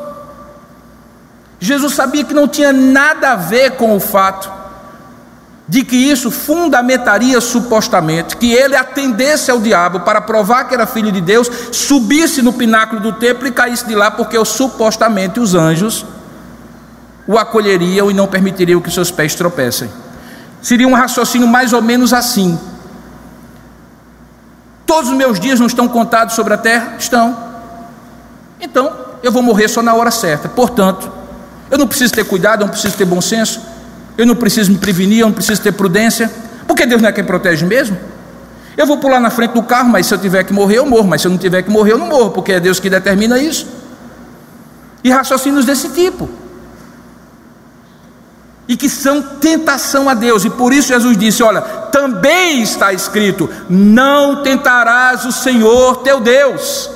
Jesus 1.59 1.95
sabia 1.95 2.25
que 2.25 2.35
não 2.35 2.47
tinha 2.47 2.73
nada 2.73 3.33
a 3.33 3.37
ver 3.37 3.73
com 3.73 3.97
o 3.97 4.01
fato 4.01 4.64
de 5.67 5.83
que 5.83 5.97
isso 5.97 6.31
fundamentaria 6.31 7.41
supostamente 7.41 8.37
que 8.37 8.53
ele 8.53 8.77
atendesse 8.77 9.51
ao 9.51 9.61
diabo 9.61 10.01
para 10.01 10.21
provar 10.21 10.65
que 10.65 10.75
era 10.75 10.87
filho 10.87 11.11
de 11.11 11.21
Deus, 11.21 11.51
subisse 11.73 12.43
no 12.43 12.53
pináculo 12.53 13.01
do 13.01 13.13
templo 13.13 13.49
e 13.49 13.51
caísse 13.51 13.87
de 13.87 13.95
lá, 13.95 14.11
porque 14.11 14.43
supostamente 14.45 15.41
os 15.41 15.55
anjos 15.55 16.05
o 17.27 17.39
acolheriam 17.39 18.11
e 18.11 18.15
não 18.15 18.27
permitiriam 18.27 18.81
que 18.81 18.91
seus 18.91 19.11
pés 19.11 19.35
tropecem. 19.35 19.91
Seria 20.61 20.87
um 20.87 20.95
raciocínio 20.95 21.49
mais 21.49 21.73
ou 21.73 21.81
menos 21.81 22.13
assim. 22.13 22.59
Todos 24.87 25.11
os 25.11 25.17
meus 25.17 25.41
dias 25.41 25.59
não 25.59 25.67
estão 25.67 25.89
contados 25.89 26.35
sobre 26.35 26.53
a 26.53 26.59
terra? 26.59 26.97
Estão. 26.99 27.37
Então, 28.61 28.93
eu 29.23 29.33
vou 29.33 29.43
morrer 29.43 29.69
só 29.69 29.83
na 29.83 29.95
hora 29.95 30.11
certa. 30.11 30.49
Portanto, 30.49 31.11
eu 31.71 31.79
não 31.79 31.87
preciso 31.87 32.13
ter 32.13 32.25
cuidado, 32.25 32.61
eu 32.61 32.67
não 32.67 32.73
preciso 32.73 32.95
ter 32.97 33.07
bom 33.07 33.21
senso, 33.23 33.61
eu 34.17 34.27
não 34.27 34.35
preciso 34.35 34.71
me 34.71 34.79
prevenir, 34.79 35.21
eu 35.21 35.27
não 35.27 35.33
preciso 35.33 35.61
ter 35.61 35.73
prudência, 35.73 36.31
porque 36.67 36.87
Deus 36.87 37.03
não 37.03 37.09
é 37.09 37.13
quem 37.13 37.25
protege 37.25 37.65
mesmo. 37.65 37.99
Eu 38.77 38.87
vou 38.87 38.99
pular 38.99 39.21
na 39.21 39.31
frente 39.31 39.53
do 39.53 39.63
carro, 39.63 39.89
mas 39.89 40.07
se 40.07 40.15
eu 40.15 40.19
tiver 40.19 40.45
que 40.45 40.53
morrer, 40.53 40.79
eu 40.79 40.87
morro, 40.87 41.07
mas 41.07 41.21
se 41.21 41.27
eu 41.27 41.31
não 41.31 41.39
tiver 41.39 41.63
que 41.63 41.71
morrer, 41.71 41.93
eu 41.93 41.99
não 41.99 42.07
morro, 42.07 42.31
porque 42.31 42.53
é 42.53 42.61
Deus 42.61 42.81
que 42.81 42.91
determina 42.91 43.39
isso. 43.39 43.67
E 45.03 45.11
raciocínios 45.11 45.65
desse 45.65 45.91
tipo. 45.91 46.29
E 48.67 48.77
que 48.77 48.89
são 48.89 49.21
tentação 49.23 50.09
a 50.09 50.15
Deus, 50.15 50.45
e 50.45 50.51
por 50.51 50.73
isso 50.73 50.89
Jesus 50.89 51.17
disse: 51.17 51.43
Olha, 51.43 51.61
também 51.61 52.63
está 52.63 52.93
escrito: 52.93 53.49
Não 53.69 54.43
tentarás 54.43 55.25
o 55.27 55.33
Senhor 55.33 55.99
teu 55.99 56.19
Deus. 56.21 56.91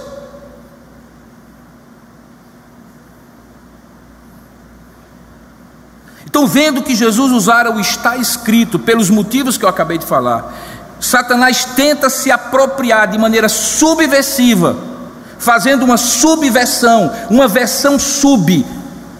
Então, 6.39 6.47
vendo 6.47 6.83
que 6.83 6.95
Jesus 6.95 7.33
usara 7.33 7.69
o 7.69 7.81
está 7.81 8.17
escrito 8.17 8.79
pelos 8.79 9.11
motivos 9.11 9.59
que 9.59 9.65
eu 9.65 9.69
acabei 9.69 9.99
de 9.99 10.07
falar, 10.07 10.55
Satanás 11.01 11.65
tenta 11.65 12.09
se 12.09 12.31
apropriar 12.31 13.09
de 13.09 13.19
maneira 13.19 13.49
subversiva, 13.49 14.77
fazendo 15.37 15.85
uma 15.85 15.97
subversão, 15.97 17.13
uma 17.29 17.49
versão 17.49 17.99
sub, 17.99 18.65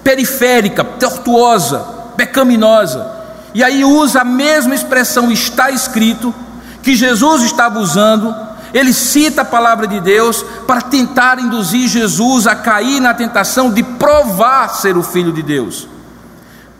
periférica, 0.01 0.81
tortuosa, 0.81 1.79
pecaminosa. 2.15 3.05
E 3.53 3.65
aí 3.65 3.83
usa 3.83 4.21
a 4.21 4.25
mesma 4.25 4.73
expressão 4.73 5.29
está 5.29 5.69
escrito 5.69 6.33
que 6.81 6.95
Jesus 6.95 7.43
estava 7.43 7.79
usando. 7.79 8.33
Ele 8.73 8.93
cita 8.93 9.41
a 9.41 9.45
palavra 9.45 9.85
de 9.87 9.99
Deus 9.99 10.41
para 10.65 10.83
tentar 10.83 11.37
induzir 11.37 11.89
Jesus 11.89 12.47
a 12.47 12.55
cair 12.55 13.01
na 13.01 13.13
tentação 13.13 13.73
de 13.73 13.83
provar 13.83 14.69
ser 14.69 14.95
o 14.95 15.03
filho 15.03 15.33
de 15.33 15.43
Deus. 15.43 15.98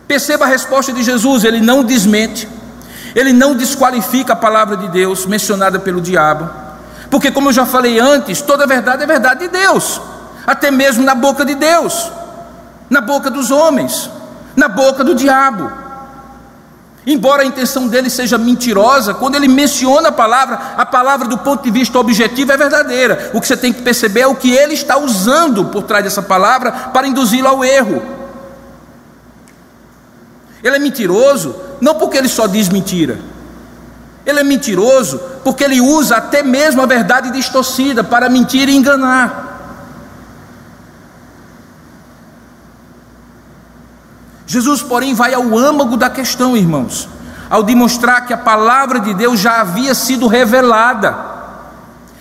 Perceba 0.09 0.45
a 0.45 0.47
resposta 0.47 0.91
de 0.91 1.03
Jesus, 1.03 1.43
ele 1.43 1.61
não 1.61 1.83
desmente, 1.83 2.49
ele 3.13 3.31
não 3.31 3.53
desqualifica 3.53 4.33
a 4.33 4.35
palavra 4.35 4.75
de 4.75 4.87
Deus 4.87 5.27
mencionada 5.27 5.77
pelo 5.77 6.01
diabo, 6.01 6.49
porque, 7.11 7.29
como 7.29 7.49
eu 7.49 7.53
já 7.53 7.63
falei 7.63 7.99
antes, 7.99 8.41
toda 8.41 8.65
verdade 8.65 9.03
é 9.03 9.05
verdade 9.05 9.41
de 9.41 9.49
Deus, 9.49 10.01
até 10.47 10.71
mesmo 10.71 11.03
na 11.03 11.13
boca 11.13 11.45
de 11.45 11.53
Deus, 11.53 12.11
na 12.89 13.01
boca 13.01 13.29
dos 13.29 13.51
homens, 13.51 14.09
na 14.55 14.67
boca 14.67 15.03
do 15.03 15.13
diabo. 15.13 15.71
Embora 17.05 17.43
a 17.43 17.45
intenção 17.45 17.87
dele 17.87 18.09
seja 18.09 18.35
mentirosa, 18.35 19.13
quando 19.13 19.35
ele 19.35 19.47
menciona 19.47 20.09
a 20.09 20.11
palavra, 20.11 20.59
a 20.75 20.87
palavra 20.87 21.27
do 21.27 21.37
ponto 21.37 21.61
de 21.61 21.69
vista 21.69 21.99
objetivo 21.99 22.51
é 22.51 22.57
verdadeira. 22.57 23.29
O 23.31 23.39
que 23.39 23.45
você 23.45 23.55
tem 23.55 23.71
que 23.71 23.83
perceber 23.83 24.21
é 24.21 24.27
o 24.27 24.33
que 24.33 24.51
ele 24.51 24.73
está 24.73 24.97
usando 24.97 25.65
por 25.65 25.83
trás 25.83 26.03
dessa 26.03 26.23
palavra 26.23 26.71
para 26.71 27.07
induzi-lo 27.07 27.47
ao 27.47 27.63
erro. 27.63 28.18
Ele 30.63 30.75
é 30.75 30.79
mentiroso 30.79 31.55
não 31.79 31.95
porque 31.95 32.17
ele 32.17 32.27
só 32.27 32.47
diz 32.47 32.69
mentira. 32.69 33.19
Ele 34.25 34.39
é 34.39 34.43
mentiroso 34.43 35.19
porque 35.43 35.63
ele 35.63 35.79
usa 35.79 36.17
até 36.17 36.43
mesmo 36.43 36.81
a 36.81 36.85
verdade 36.85 37.31
distorcida 37.31 38.03
para 38.03 38.29
mentir 38.29 38.67
e 38.69 38.75
enganar. 38.75 39.47
Jesus, 44.45 44.81
porém, 44.81 45.13
vai 45.13 45.33
ao 45.33 45.55
âmago 45.55 45.95
da 45.95 46.09
questão, 46.09 46.57
irmãos, 46.57 47.07
ao 47.49 47.61
demonstrar 47.61 48.25
que 48.25 48.33
a 48.33 48.37
palavra 48.37 48.99
de 48.99 49.13
Deus 49.13 49.39
já 49.39 49.61
havia 49.61 49.93
sido 49.93 50.25
revelada, 50.25 51.15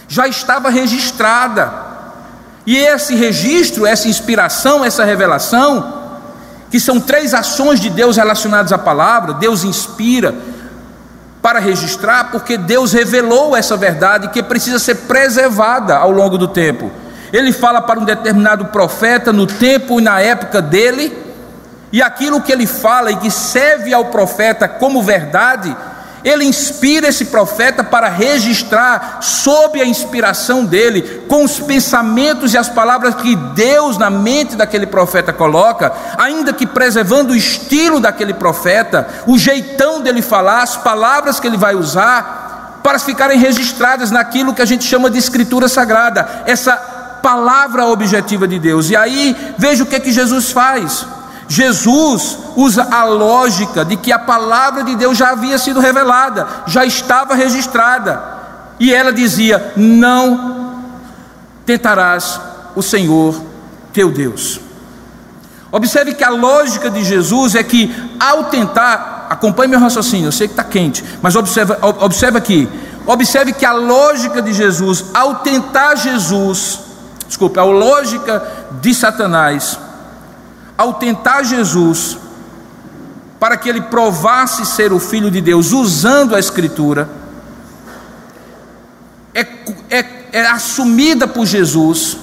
já 0.07 0.29
estava 0.29 0.69
registrada, 0.69 1.73
e 2.67 2.77
esse 2.77 3.15
registro, 3.15 3.87
essa 3.87 4.09
inspiração, 4.09 4.85
essa 4.85 5.05
revelação, 5.05 6.08
que 6.71 6.79
são 6.79 7.01
três 7.01 7.33
ações 7.33 7.81
de 7.81 7.89
Deus 7.91 8.17
relacionadas 8.17 8.73
à 8.73 8.79
palavra, 8.79 9.35
Deus 9.35 9.65
inspira 9.65 10.35
para 11.41 11.59
registrar, 11.61 12.31
porque 12.31 12.59
Deus 12.59 12.93
revelou 12.93 13.57
essa 13.57 13.77
verdade 13.77 14.29
que 14.29 14.43
precisa 14.43 14.79
ser 14.79 14.97
preservada 14.97 15.97
ao 15.97 16.11
longo 16.11 16.37
do 16.37 16.49
tempo. 16.49 16.91
Ele 17.33 17.53
fala 17.53 17.81
para 17.81 18.01
um 18.01 18.05
determinado 18.05 18.67
profeta 18.67 19.33
no 19.33 19.47
tempo 19.47 20.01
e 20.01 20.03
na 20.03 20.21
época 20.21 20.61
dele, 20.61 21.17
e 21.93 22.03
aquilo 22.03 22.41
que 22.41 22.53
ele 22.53 22.67
fala 22.67 23.11
e 23.11 23.17
que 23.17 23.31
serve 23.31 23.95
ao 23.95 24.07
profeta 24.07 24.69
como 24.69 25.03
verdade, 25.03 25.75
ele 26.29 26.45
inspira 26.45 27.09
esse 27.09 27.27
profeta 27.27 27.83
para 27.83 28.09
registrar, 28.09 29.19
sob 29.21 29.81
a 29.81 29.87
inspiração 29.87 30.65
dele, 30.65 31.25
com 31.29 31.45
os 31.45 31.59
pensamentos 31.59 32.53
e 32.53 32.59
as 32.59 32.69
palavras 32.69 33.15
que 33.15 33.35
Deus 33.35 33.97
na 33.97 34.11
mente 34.11 34.57
daquele 34.57 34.87
profeta 34.87 35.33
coloca, 35.33 35.93
ainda 36.17 36.53
que 36.53 36.67
preservando 36.67 37.33
o 37.33 37.37
estilo 37.37 38.01
daquele 38.01 38.35
profeta, 38.35 39.09
o 39.27 39.39
jeitão 39.39 40.01
dele 40.01 40.23
falar, 40.23 40.63
as 40.63 40.77
palavras 40.77 41.41
que 41.41 41.47
ele 41.47 41.57
vai 41.57 41.75
usar, 41.75 42.81
para 42.83 42.99
ficarem 42.99 43.39
registradas 43.39 44.11
naquilo 44.11 44.55
que 44.55 44.63
a 44.63 44.67
gente 44.67 44.85
chama 44.85 45.11
de 45.11 45.19
escritura 45.19 45.69
sagrada, 45.69 46.43
essa 46.47 46.77
palavra 47.23 47.87
objetiva 47.87 48.47
de 48.49 48.59
Deus. 48.59 48.91
E 48.91 48.97
aí, 48.97 49.37
veja 49.59 49.83
o 49.83 49.87
que 49.87 49.97
é 49.97 50.01
que 50.01 50.13
Jesus 50.13 50.51
faz. 50.51 51.07
Jesus 51.49 52.39
usa 52.55 52.87
a 52.91 53.05
lógica 53.05 53.83
de 53.83 53.97
que 53.97 54.13
a 54.13 54.19
palavra 54.19 54.85
de 54.85 54.95
Deus 54.95 55.17
já 55.17 55.31
havia 55.31 55.59
sido 55.59 55.81
revelada, 55.81 56.47
já 56.67 56.85
estava 56.85 57.35
registrada, 57.35 58.23
e 58.79 58.93
ela 58.93 59.11
dizia: 59.11 59.73
Não 59.75 60.83
tentarás 61.65 62.39
o 62.77 62.83
Senhor 62.83 63.35
teu 63.95 64.11
Deus. 64.11 64.61
Observe 65.73 66.15
que 66.15 66.25
a 66.25 66.31
lógica 66.31 66.91
de 66.91 67.03
Jesus 67.03 67.55
é 67.55 67.63
que, 67.63 67.95
ao 68.21 68.45
tentar, 68.45 69.27
acompanhe 69.31 69.71
meu 69.71 69.81
raciocínio, 69.81 70.29
eu 70.29 70.33
sei 70.33 70.49
que 70.49 70.53
está 70.53 70.65
quente, 70.65 71.05
mas 71.23 71.35
observe, 71.35 71.75
observe 71.81 72.39
aqui, 72.39 72.69
observe 73.07 73.53
que 73.53 73.67
a 73.67 73.73
lógica 73.73 74.41
de 74.41 74.53
Jesus, 74.53 75.07
ao 75.13 75.37
tentar 75.37 75.95
Jesus, 75.97 76.81
desculpa, 77.27 77.61
a 77.61 77.65
lógica 77.65 78.43
de 78.81 78.95
Satanás, 78.95 79.79
ao 80.79 80.95
tentar 80.95 81.43
Jesus, 81.43 82.17
para 83.41 83.57
que 83.57 83.69
ele 83.69 83.81
provasse 83.81 84.65
ser 84.65 84.93
o 84.93 85.01
Filho 85.01 85.29
de 85.29 85.41
Deus 85.41 85.73
usando 85.73 86.37
a 86.37 86.39
Escritura, 86.39 87.11
é, 89.35 89.41
é, 89.91 90.05
é 90.33 90.47
assumida 90.47 91.27
por 91.27 91.45
Jesus 91.45 92.17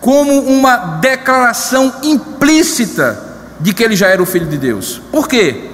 como 0.00 0.40
uma 0.40 0.76
declaração 1.00 1.92
implícita 2.02 3.22
de 3.60 3.74
que 3.74 3.84
ele 3.84 3.94
já 3.94 4.08
era 4.08 4.22
o 4.22 4.26
Filho 4.26 4.46
de 4.46 4.56
Deus. 4.56 5.00
Por 5.12 5.28
quê? 5.28 5.68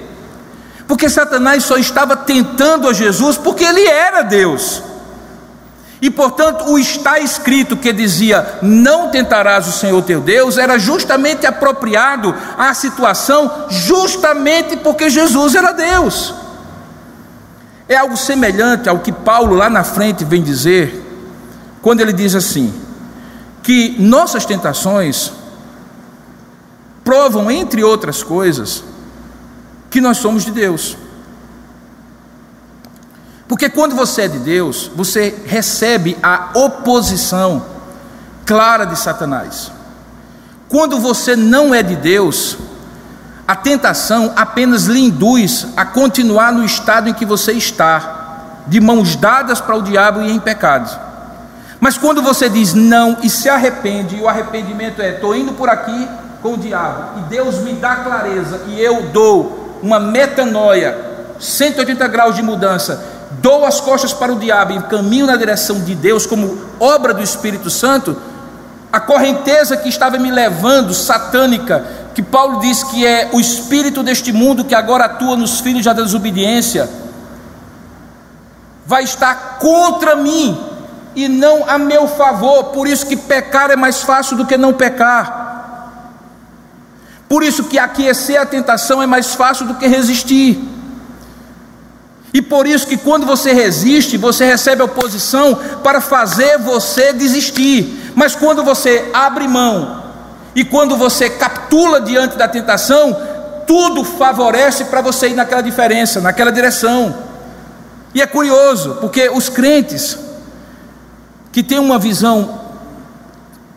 Porque 0.85 1.09
Satanás 1.09 1.63
só 1.63 1.77
estava 1.77 2.17
tentando 2.17 2.89
a 2.89 2.93
Jesus 2.93 3.37
porque 3.37 3.63
ele 3.63 3.87
era 3.87 4.23
Deus. 4.23 4.83
E 6.01 6.11
portanto, 6.11 6.65
o 6.65 6.77
está 6.77 7.19
escrito 7.19 7.75
que 7.75 7.91
dizia: 7.91 8.59
Não 8.61 9.09
tentarás 9.09 9.67
o 9.67 9.71
Senhor 9.71 10.01
teu 10.03 10.21
Deus, 10.21 10.57
era 10.57 10.77
justamente 10.77 11.45
apropriado 11.45 12.35
à 12.57 12.73
situação, 12.73 13.65
justamente 13.69 14.77
porque 14.77 15.09
Jesus 15.09 15.55
era 15.55 15.71
Deus. 15.71 16.33
É 17.89 17.95
algo 17.95 18.17
semelhante 18.17 18.87
ao 18.89 18.99
que 18.99 19.11
Paulo 19.11 19.55
lá 19.55 19.69
na 19.69 19.83
frente 19.83 20.23
vem 20.23 20.43
dizer, 20.43 21.03
quando 21.81 22.01
ele 22.01 22.13
diz 22.13 22.35
assim: 22.35 22.73
que 23.63 23.95
nossas 23.99 24.45
tentações 24.45 25.31
provam, 27.03 27.49
entre 27.49 27.83
outras 27.83 28.21
coisas, 28.21 28.83
que 29.89 29.99
nós 29.99 30.17
somos 30.17 30.45
de 30.45 30.51
Deus. 30.51 30.95
Porque 33.47 33.69
quando 33.69 33.95
você 33.95 34.23
é 34.23 34.27
de 34.27 34.39
Deus, 34.39 34.91
você 34.95 35.43
recebe 35.45 36.17
a 36.21 36.49
oposição 36.53 37.65
clara 38.45 38.85
de 38.85 38.97
Satanás. 38.97 39.71
Quando 40.67 40.99
você 40.99 41.35
não 41.35 41.73
é 41.73 41.81
de 41.81 41.95
Deus, 41.95 42.57
a 43.47 43.55
tentação 43.55 44.33
apenas 44.35 44.85
lhe 44.85 44.99
induz 44.99 45.67
a 45.77 45.85
continuar 45.85 46.51
no 46.51 46.65
estado 46.65 47.07
em 47.07 47.13
que 47.13 47.25
você 47.25 47.53
está, 47.53 48.63
de 48.67 48.81
mãos 48.81 49.15
dadas 49.15 49.61
para 49.61 49.77
o 49.77 49.81
diabo 49.81 50.21
e 50.21 50.29
em 50.29 50.39
pecado. 50.39 51.07
Mas 51.79 51.97
quando 51.97 52.21
você 52.21 52.49
diz 52.49 52.73
não 52.73 53.17
e 53.23 53.29
se 53.29 53.47
arrepende, 53.47 54.17
e 54.17 54.21
o 54.21 54.27
arrependimento 54.27 55.01
é: 55.01 55.11
estou 55.11 55.33
indo 55.33 55.53
por 55.53 55.69
aqui 55.69 56.07
com 56.41 56.53
o 56.53 56.57
diabo, 56.57 57.19
e 57.19 57.21
Deus 57.29 57.59
me 57.59 57.73
dá 57.73 57.97
clareza, 57.97 58.63
e 58.67 58.81
eu 58.81 59.03
dou 59.03 59.79
uma 59.81 59.99
metanoia, 59.99 60.97
180 61.39 62.07
graus 62.07 62.35
de 62.35 62.41
mudança, 62.41 63.16
dou 63.31 63.65
as 63.65 63.79
costas 63.79 64.13
para 64.13 64.31
o 64.31 64.39
diabo 64.39 64.73
e 64.73 64.81
caminho 64.83 65.25
na 65.25 65.35
direção 65.35 65.81
de 65.81 65.93
Deus 65.95 66.25
como 66.25 66.57
obra 66.79 67.13
do 67.13 67.21
Espírito 67.21 67.69
Santo, 67.69 68.15
a 68.91 68.99
correnteza 68.99 69.75
que 69.77 69.89
estava 69.89 70.17
me 70.17 70.31
levando, 70.31 70.93
satânica, 70.93 71.85
que 72.15 72.21
Paulo 72.21 72.59
diz 72.59 72.83
que 72.83 73.05
é 73.05 73.29
o 73.33 73.39
espírito 73.39 74.01
deste 74.01 74.31
mundo 74.31 74.65
que 74.65 74.73
agora 74.73 75.05
atua 75.05 75.35
nos 75.35 75.59
filhos 75.59 75.85
da 75.85 75.93
desobediência, 75.93 76.89
vai 78.85 79.03
estar 79.03 79.57
contra 79.59 80.15
mim 80.15 80.57
e 81.15 81.27
não 81.27 81.69
a 81.69 81.77
meu 81.77 82.07
favor. 82.07 82.65
Por 82.65 82.87
isso 82.87 83.05
que 83.05 83.15
pecar 83.15 83.69
é 83.69 83.75
mais 83.75 84.01
fácil 84.01 84.37
do 84.37 84.45
que 84.45 84.57
não 84.57 84.73
pecar. 84.73 85.47
Por 87.27 87.43
isso 87.43 87.65
que 87.65 87.77
aquecer 87.77 88.39
a 88.39 88.45
tentação 88.45 89.03
é 89.03 89.05
mais 89.05 89.35
fácil 89.35 89.65
do 89.65 89.75
que 89.75 89.85
resistir. 89.85 90.76
E 92.33 92.41
por 92.41 92.67
isso 92.67 92.87
que 92.87 92.97
quando 92.97 93.25
você 93.25 93.53
resiste, 93.53 94.17
você 94.17 94.45
recebe 94.45 94.81
oposição 94.81 95.55
para 95.83 96.01
fazer 96.01 96.57
você 96.57 97.13
desistir. 97.13 98.11
Mas 98.15 98.35
quando 98.35 98.63
você 98.63 99.09
abre 99.13 99.47
mão 99.47 100.03
e 100.55 100.63
quando 100.63 100.95
você 100.97 101.29
capitula 101.29 102.01
diante 102.01 102.37
da 102.37 102.47
tentação, 102.47 103.15
tudo 103.65 104.03
favorece 104.03 104.85
para 104.85 105.01
você 105.01 105.29
ir 105.29 105.35
naquela 105.35 105.61
diferença, 105.61 106.19
naquela 106.19 106.51
direção. 106.51 107.15
E 108.13 108.21
é 108.21 108.25
curioso, 108.25 108.97
porque 108.99 109.29
os 109.29 109.49
crentes 109.49 110.17
que 111.51 111.61
têm 111.61 111.79
uma 111.79 111.99
visão 111.99 112.61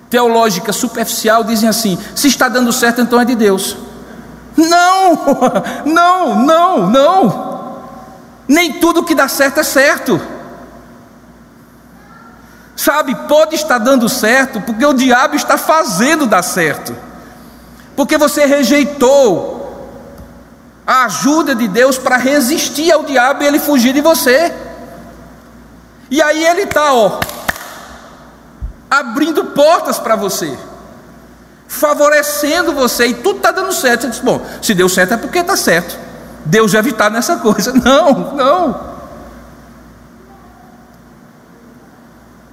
teológica 0.09 0.73
superficial 0.73 1.45
dizem 1.45 1.69
assim: 1.69 1.99
se 2.15 2.29
está 2.29 2.49
dando 2.49 2.73
certo, 2.73 3.01
então 3.01 3.21
é 3.21 3.25
de 3.25 3.35
Deus. 3.35 3.77
Não, 4.57 5.19
não, 5.87 6.45
não, 6.45 6.91
não. 6.91 7.50
Nem 8.51 8.81
tudo 8.81 9.05
que 9.05 9.15
dá 9.15 9.29
certo 9.29 9.61
é 9.61 9.63
certo. 9.63 10.21
Sabe, 12.75 13.15
pode 13.29 13.55
estar 13.55 13.79
dando 13.79 14.09
certo 14.09 14.61
porque 14.63 14.85
o 14.85 14.93
diabo 14.93 15.37
está 15.37 15.57
fazendo 15.57 16.27
dar 16.27 16.43
certo. 16.43 16.97
Porque 17.95 18.19
você 18.19 18.47
rejeitou 18.47 20.03
a 20.85 21.05
ajuda 21.05 21.55
de 21.55 21.69
Deus 21.69 21.97
para 21.97 22.17
resistir 22.17 22.91
ao 22.91 23.05
diabo 23.05 23.45
e 23.45 23.47
ele 23.47 23.61
fugir 23.61 23.93
de 23.93 24.01
você. 24.01 24.53
E 26.11 26.21
aí 26.21 26.45
ele 26.45 26.63
está, 26.63 26.93
ó, 26.93 27.21
abrindo 28.91 29.45
portas 29.45 30.01
para 30.01 30.17
você, 30.17 30.59
favorecendo 31.69 32.73
você, 32.73 33.07
e 33.07 33.15
tudo 33.15 33.37
está 33.37 33.53
dando 33.53 33.71
certo. 33.71 34.01
Você 34.01 34.09
diz, 34.09 34.19
bom, 34.19 34.45
se 34.61 34.75
deu 34.75 34.89
certo 34.89 35.15
é 35.15 35.17
porque 35.17 35.39
está 35.39 35.57
certo. 35.57 36.10
Deus 36.45 36.73
deve 36.73 36.91
estar 36.91 37.11
nessa 37.11 37.37
coisa. 37.37 37.73
Não, 37.85 38.35
não. 38.35 38.91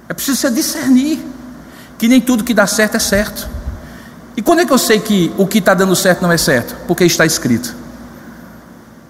É 0.08 0.14
preciso 0.14 0.38
você 0.38 0.50
discernir 0.50 1.22
que 1.98 2.08
nem 2.08 2.20
tudo 2.20 2.42
que 2.42 2.54
dá 2.54 2.66
certo 2.66 2.96
é 2.96 2.98
certo. 2.98 3.48
E 4.36 4.40
quando 4.40 4.60
é 4.60 4.64
que 4.64 4.72
eu 4.72 4.78
sei 4.78 5.00
que 5.00 5.34
o 5.36 5.46
que 5.46 5.58
está 5.58 5.74
dando 5.74 5.94
certo 5.94 6.22
não 6.22 6.32
é 6.32 6.38
certo? 6.38 6.74
Porque 6.86 7.04
está 7.04 7.26
escrito. 7.26 7.74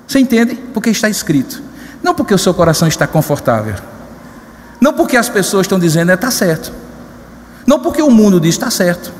Você 0.06 0.18
entende? 0.18 0.56
Porque 0.74 0.90
está 0.90 1.08
escrito. 1.08 1.62
Não 2.02 2.14
porque 2.14 2.34
o 2.34 2.38
seu 2.38 2.52
coração 2.52 2.88
está 2.88 3.06
confortável. 3.06 3.76
Não 4.80 4.92
porque 4.92 5.16
as 5.16 5.28
pessoas 5.28 5.66
estão 5.66 5.78
dizendo 5.78 6.10
está 6.10 6.28
é, 6.28 6.30
certo. 6.32 6.72
Não 7.64 7.78
porque 7.78 8.02
o 8.02 8.10
mundo 8.10 8.40
diz 8.40 8.54
está 8.54 8.70
certo. 8.70 9.12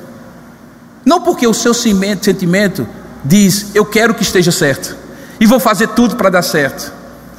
Não 1.05 1.21
porque 1.21 1.47
o 1.47 1.55
seu 1.55 1.73
sentimento 1.73 2.89
diz 3.25 3.71
eu 3.75 3.87
quero 3.87 4.15
que 4.15 4.23
esteja 4.23 4.51
certo 4.51 4.98
e 5.41 5.47
vou 5.47 5.61
fazer 5.61 5.89
tudo 5.89 6.17
para 6.17 6.31
dar 6.31 6.43
certo, 6.43 6.93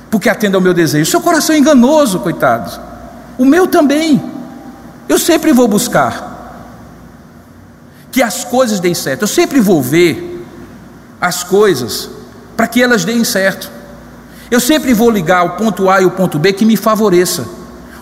porque 0.10 0.30
atenda 0.30 0.58
ao 0.58 0.62
meu 0.62 0.74
desejo. 0.74 1.10
Seu 1.10 1.22
coração 1.22 1.56
é 1.56 1.60
enganoso, 1.60 2.20
coitados. 2.20 2.80
O 3.38 3.46
meu 3.46 3.68
também. 3.68 4.22
Eu 5.08 5.18
sempre 5.18 5.52
vou 5.52 5.68
buscar 5.68 6.30
que 8.12 8.22
as 8.22 8.44
coisas 8.44 8.80
deem 8.80 8.94
certo. 8.94 9.24
Eu 9.24 9.28
sempre 9.28 9.60
vou 9.60 9.82
ver 9.82 10.46
as 11.20 11.44
coisas 11.44 12.10
para 12.56 12.68
que 12.68 12.82
elas 12.82 13.06
deem 13.06 13.24
certo. 13.24 13.72
Eu 14.52 14.60
sempre 14.60 14.94
vou 14.94 15.10
ligar 15.10 15.44
o 15.46 15.52
ponto 15.52 15.90
A 15.90 16.02
e 16.02 16.06
o 16.06 16.12
ponto 16.12 16.40
B 16.40 16.54
que 16.54 16.66
me 16.66 16.76
favoreça. 16.76 17.46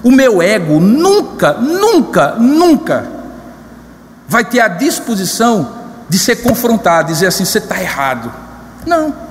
O 0.03 0.11
meu 0.11 0.41
ego 0.41 0.79
nunca, 0.79 1.53
nunca, 1.53 2.35
nunca 2.35 3.07
vai 4.27 4.45
ter 4.45 4.59
a 4.59 4.67
disposição 4.67 5.75
de 6.07 6.17
ser 6.17 6.37
confrontado, 6.37 7.11
dizer 7.11 7.27
assim: 7.27 7.45
você 7.45 7.57
está 7.57 7.81
errado. 7.81 8.31
Não. 8.85 9.26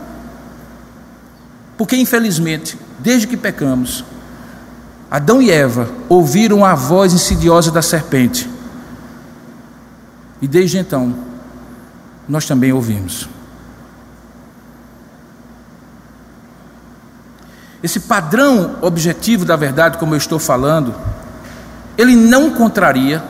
Porque, 1.76 1.96
infelizmente, 1.96 2.78
desde 2.98 3.26
que 3.26 3.36
pecamos, 3.36 4.04
Adão 5.10 5.42
e 5.42 5.50
Eva 5.50 5.88
ouviram 6.08 6.64
a 6.64 6.74
voz 6.74 7.12
insidiosa 7.12 7.70
da 7.70 7.82
serpente. 7.82 8.48
E 10.40 10.48
desde 10.48 10.78
então, 10.78 11.14
nós 12.28 12.46
também 12.46 12.72
ouvimos. 12.72 13.28
Esse 17.82 18.00
padrão 18.00 18.76
objetivo 18.80 19.44
da 19.44 19.54
verdade, 19.54 19.98
como 19.98 20.14
eu 20.14 20.18
estou 20.18 20.38
falando, 20.38 20.94
ele 21.96 22.16
não 22.16 22.50
contraria, 22.50 23.22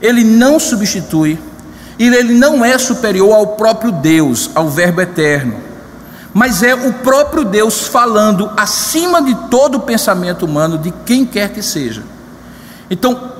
ele 0.00 0.22
não 0.22 0.60
substitui, 0.60 1.38
e 1.98 2.06
ele 2.06 2.34
não 2.34 2.64
é 2.64 2.76
superior 2.78 3.34
ao 3.34 3.46
próprio 3.48 3.90
Deus, 3.90 4.50
ao 4.54 4.68
Verbo 4.68 5.00
eterno 5.00 5.71
mas 6.34 6.62
é 6.62 6.74
o 6.74 6.92
próprio 6.94 7.44
Deus 7.44 7.86
falando 7.88 8.50
acima 8.56 9.20
de 9.20 9.34
todo 9.48 9.76
o 9.76 9.80
pensamento 9.80 10.46
humano, 10.46 10.78
de 10.78 10.90
quem 11.04 11.26
quer 11.26 11.50
que 11.50 11.62
seja. 11.62 12.02
Então, 12.90 13.32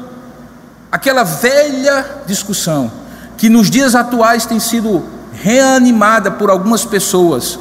aquela 0.91 1.25
velha 1.25 2.23
discussão, 2.27 2.93
que 3.39 3.49
nos 3.49 3.71
dias 3.71 3.95
atuais 3.95 4.45
tem 4.45 4.61
sido 4.61 5.03
reanimada 5.33 6.31
por 6.31 6.51
algumas 6.51 6.85
pessoas, 6.85 7.59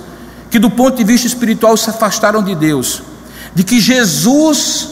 que 0.50 0.60
do 0.60 0.70
ponto 0.70 0.98
de 0.98 1.04
vista 1.04 1.28
espiritual 1.28 1.78
se 1.78 1.90
afastaram 1.90 2.44
de 2.44 2.54
Deus, 2.54 3.02
de 3.56 3.64
que 3.64 3.80
Jesus 3.80 4.90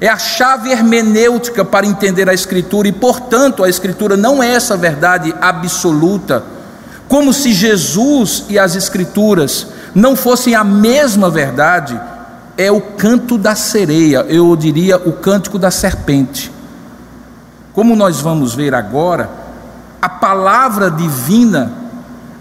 é 0.00 0.08
a 0.08 0.18
chave 0.18 0.70
hermenêutica 0.70 1.64
para 1.64 1.86
entender 1.86 2.28
a 2.28 2.34
Escritura, 2.34 2.88
e 2.88 2.92
portanto 2.92 3.62
a 3.62 3.68
Escritura 3.68 4.16
não 4.16 4.42
é 4.42 4.54
essa 4.54 4.76
verdade 4.76 5.34
absoluta 5.40 6.55
como 7.16 7.32
se 7.32 7.50
Jesus 7.50 8.44
e 8.46 8.58
as 8.58 8.76
Escrituras 8.76 9.68
não 9.94 10.14
fossem 10.14 10.54
a 10.54 10.62
mesma 10.62 11.30
verdade, 11.30 11.98
é 12.58 12.70
o 12.70 12.78
canto 12.78 13.38
da 13.38 13.54
sereia, 13.54 14.18
eu 14.28 14.54
diria 14.54 14.98
o 14.98 15.14
cântico 15.14 15.58
da 15.58 15.70
serpente. 15.70 16.52
Como 17.72 17.96
nós 17.96 18.20
vamos 18.20 18.54
ver 18.54 18.74
agora, 18.74 19.30
a 20.00 20.10
palavra 20.10 20.90
divina 20.90 21.72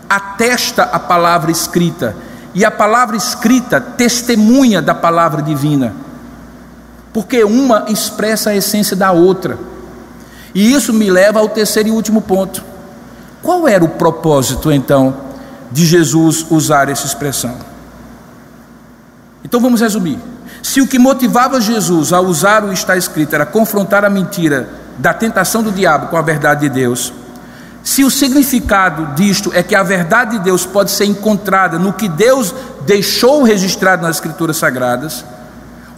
atesta 0.10 0.84
a 0.84 1.00
palavra 1.00 1.52
escrita, 1.52 2.14
e 2.54 2.66
a 2.66 2.70
palavra 2.70 3.16
escrita 3.16 3.80
testemunha 3.80 4.82
da 4.82 4.94
palavra 4.94 5.42
divina, 5.42 5.94
porque 7.14 7.46
uma 7.46 7.86
expressa 7.88 8.50
a 8.50 8.56
essência 8.58 8.94
da 8.94 9.14
outra. 9.14 9.58
E 10.54 10.74
isso 10.74 10.92
me 10.92 11.10
leva 11.10 11.40
ao 11.40 11.48
terceiro 11.48 11.88
e 11.88 11.92
último 11.94 12.22
ponto. 12.22 12.75
Qual 13.46 13.68
era 13.68 13.86
o 13.86 13.90
propósito 13.90 14.72
então 14.72 15.16
de 15.72 15.86
Jesus 15.86 16.44
usar 16.50 16.90
essa 16.90 17.06
expressão? 17.06 17.56
Então 19.44 19.62
vamos 19.62 19.82
resumir. 19.82 20.18
Se 20.64 20.82
o 20.82 20.88
que 20.88 20.98
motivava 20.98 21.62
Jesus 21.62 22.12
a 22.12 22.20
usar 22.20 22.64
o 22.64 22.74
está 22.74 22.98
escrito 22.98 23.36
era 23.36 23.46
confrontar 23.46 24.04
a 24.04 24.10
mentira 24.10 24.68
da 24.98 25.14
tentação 25.14 25.62
do 25.62 25.72
diabo 25.72 26.08
com 26.08 26.18
a 26.18 26.24
verdade 26.24 26.62
de 26.62 26.70
Deus, 26.70 27.14
se 27.84 28.04
o 28.04 28.10
significado 28.10 29.14
disto 29.14 29.52
é 29.54 29.62
que 29.62 29.76
a 29.76 29.84
verdade 29.84 30.40
de 30.40 30.44
Deus 30.44 30.66
pode 30.66 30.90
ser 30.90 31.06
encontrada 31.06 31.78
no 31.78 31.94
que 31.94 32.10
Deus 32.10 32.52
deixou 32.84 33.44
registrado 33.44 34.02
nas 34.02 34.16
Escrituras 34.16 34.58
Sagradas, 34.58 35.24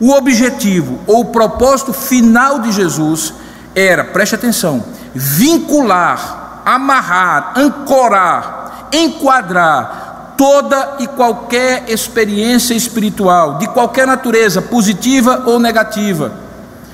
o 0.02 0.12
objetivo 0.12 1.00
ou 1.08 1.22
o 1.22 1.26
propósito 1.32 1.94
final 1.94 2.60
de 2.60 2.74
Jesus 2.74 3.34
era, 3.74 4.04
preste 4.04 4.36
atenção, 4.36 4.84
vincular, 5.16 6.47
amarrar, 6.68 7.54
ancorar, 7.56 8.90
enquadrar 8.92 10.34
toda 10.38 10.98
e 11.00 11.08
qualquer 11.08 11.86
experiência 11.90 12.74
espiritual, 12.74 13.58
de 13.58 13.68
qualquer 13.68 14.06
natureza, 14.06 14.62
positiva 14.62 15.44
ou 15.46 15.60
negativa, 15.60 16.34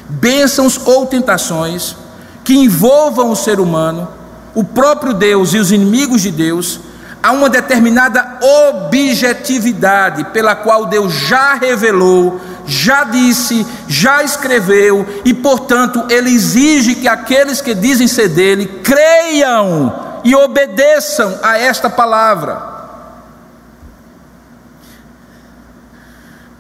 bênçãos 0.07 0.79
ou 0.85 1.05
tentações, 1.05 1.95
que 2.43 2.53
envolvam 2.53 3.31
o 3.31 3.35
ser 3.35 3.59
humano 3.59 4.07
o 4.55 4.63
próprio 4.63 5.13
Deus 5.13 5.53
e 5.53 5.57
os 5.57 5.71
inimigos 5.71 6.21
de 6.21 6.31
Deus, 6.31 6.79
há 7.21 7.31
uma 7.31 7.49
determinada 7.49 8.37
objetividade 8.69 10.25
pela 10.25 10.55
qual 10.55 10.85
Deus 10.85 11.11
já 11.13 11.55
revelou, 11.55 12.39
já 12.65 13.03
disse, 13.03 13.65
já 13.87 14.23
escreveu, 14.23 15.05
e 15.25 15.33
portanto 15.33 16.05
ele 16.09 16.31
exige 16.31 16.95
que 16.95 17.07
aqueles 17.07 17.61
que 17.61 17.73
dizem 17.73 18.07
ser 18.07 18.29
dele 18.29 18.65
creiam 18.83 20.19
e 20.23 20.35
obedeçam 20.35 21.39
a 21.41 21.57
esta 21.57 21.89
palavra. 21.89 22.73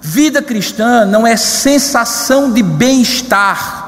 Vida 0.01 0.41
cristã 0.41 1.05
não 1.05 1.25
é 1.25 1.37
sensação 1.37 2.51
de 2.51 2.61
bem-estar 2.61 3.83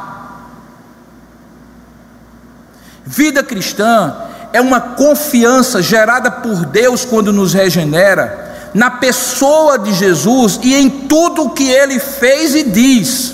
Vida 3.05 3.43
cristã 3.43 4.15
é 4.51 4.59
uma 4.59 4.81
confiança 4.81 5.81
gerada 5.81 6.31
por 6.31 6.65
Deus 6.65 7.05
quando 7.05 7.31
nos 7.31 7.53
regenera 7.53 8.44
na 8.75 8.91
pessoa 8.91 9.79
de 9.79 9.93
Jesus 9.93 10.59
e 10.61 10.75
em 10.75 10.89
tudo 10.89 11.45
o 11.45 11.49
que 11.49 11.63
ele 11.63 11.97
fez 11.97 12.53
e 12.53 12.63
diz. 12.63 13.33